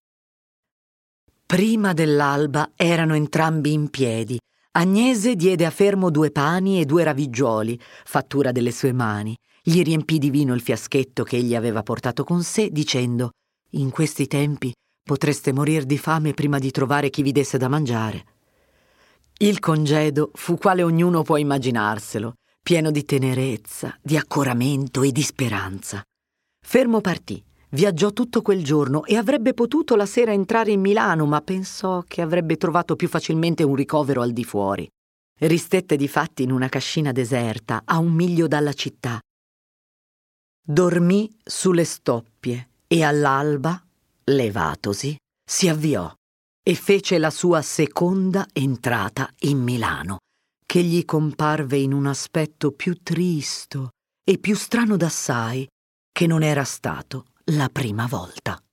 Prima 1.47 1.93
dell'alba 1.93 2.71
erano 2.75 3.13
entrambi 3.13 3.71
in 3.71 3.91
piedi. 3.91 4.39
Agnese 4.71 5.35
diede 5.35 5.63
a 5.65 5.69
Fermo 5.69 6.09
due 6.09 6.31
pani 6.31 6.81
e 6.81 6.85
due 6.85 7.03
raviggioli, 7.03 7.79
fattura 8.03 8.51
delle 8.51 8.71
sue 8.71 8.91
mani. 8.93 9.37
Gli 9.61 9.83
riempì 9.83 10.17
di 10.17 10.31
vino 10.31 10.55
il 10.55 10.61
fiaschetto 10.61 11.23
che 11.23 11.35
egli 11.35 11.55
aveva 11.55 11.83
portato 11.83 12.23
con 12.23 12.41
sé, 12.41 12.71
dicendo 12.71 13.29
In 13.73 13.91
questi 13.91 14.25
tempi 14.25 14.73
potreste 15.03 15.53
morir 15.53 15.83
di 15.83 15.99
fame 15.99 16.33
prima 16.33 16.57
di 16.57 16.71
trovare 16.71 17.11
chi 17.11 17.21
vi 17.21 17.31
desse 17.31 17.59
da 17.59 17.67
mangiare. 17.67 18.25
Il 19.37 19.59
congedo 19.59 20.31
fu 20.33 20.57
quale 20.57 20.81
ognuno 20.81 21.21
può 21.21 21.37
immaginarselo, 21.37 22.33
pieno 22.63 22.89
di 22.89 23.05
tenerezza, 23.05 23.95
di 24.01 24.17
accoramento 24.17 25.03
e 25.03 25.11
di 25.11 25.21
speranza. 25.21 26.01
Fermo 26.59 27.01
partì 27.01 27.43
Viaggiò 27.75 28.13
tutto 28.13 28.41
quel 28.41 28.63
giorno 28.63 29.03
e 29.03 29.17
avrebbe 29.17 29.53
potuto 29.53 29.97
la 29.97 30.05
sera 30.05 30.31
entrare 30.31 30.71
in 30.71 30.79
Milano, 30.79 31.25
ma 31.25 31.41
pensò 31.41 32.05
che 32.07 32.21
avrebbe 32.21 32.55
trovato 32.55 32.95
più 32.95 33.09
facilmente 33.09 33.63
un 33.63 33.75
ricovero 33.75 34.21
al 34.21 34.31
di 34.31 34.45
fuori. 34.45 34.87
Ristette 35.39 35.97
difatti 35.97 36.43
in 36.43 36.53
una 36.53 36.69
cascina 36.69 37.11
deserta, 37.11 37.81
a 37.83 37.97
un 37.97 38.13
miglio 38.13 38.47
dalla 38.47 38.71
città. 38.71 39.19
Dormì 40.65 41.29
sulle 41.43 41.83
stoppie 41.83 42.69
e 42.87 43.03
all'alba, 43.03 43.85
levatosi, 44.23 45.17
si 45.45 45.67
avviò 45.67 46.09
e 46.63 46.75
fece 46.75 47.17
la 47.17 47.29
sua 47.29 47.61
seconda 47.61 48.47
entrata 48.53 49.29
in 49.39 49.61
Milano, 49.61 50.19
che 50.65 50.81
gli 50.81 51.03
comparve 51.03 51.75
in 51.75 51.91
un 51.91 52.05
aspetto 52.05 52.71
più 52.71 53.03
tristo 53.03 53.89
e 54.23 54.37
più 54.37 54.55
strano 54.55 54.95
d'assai 54.95 55.67
che 56.13 56.25
non 56.25 56.41
era 56.41 56.63
stato 56.63 57.25
la 57.51 57.69
prima 57.69 58.07
volta. 58.07 58.64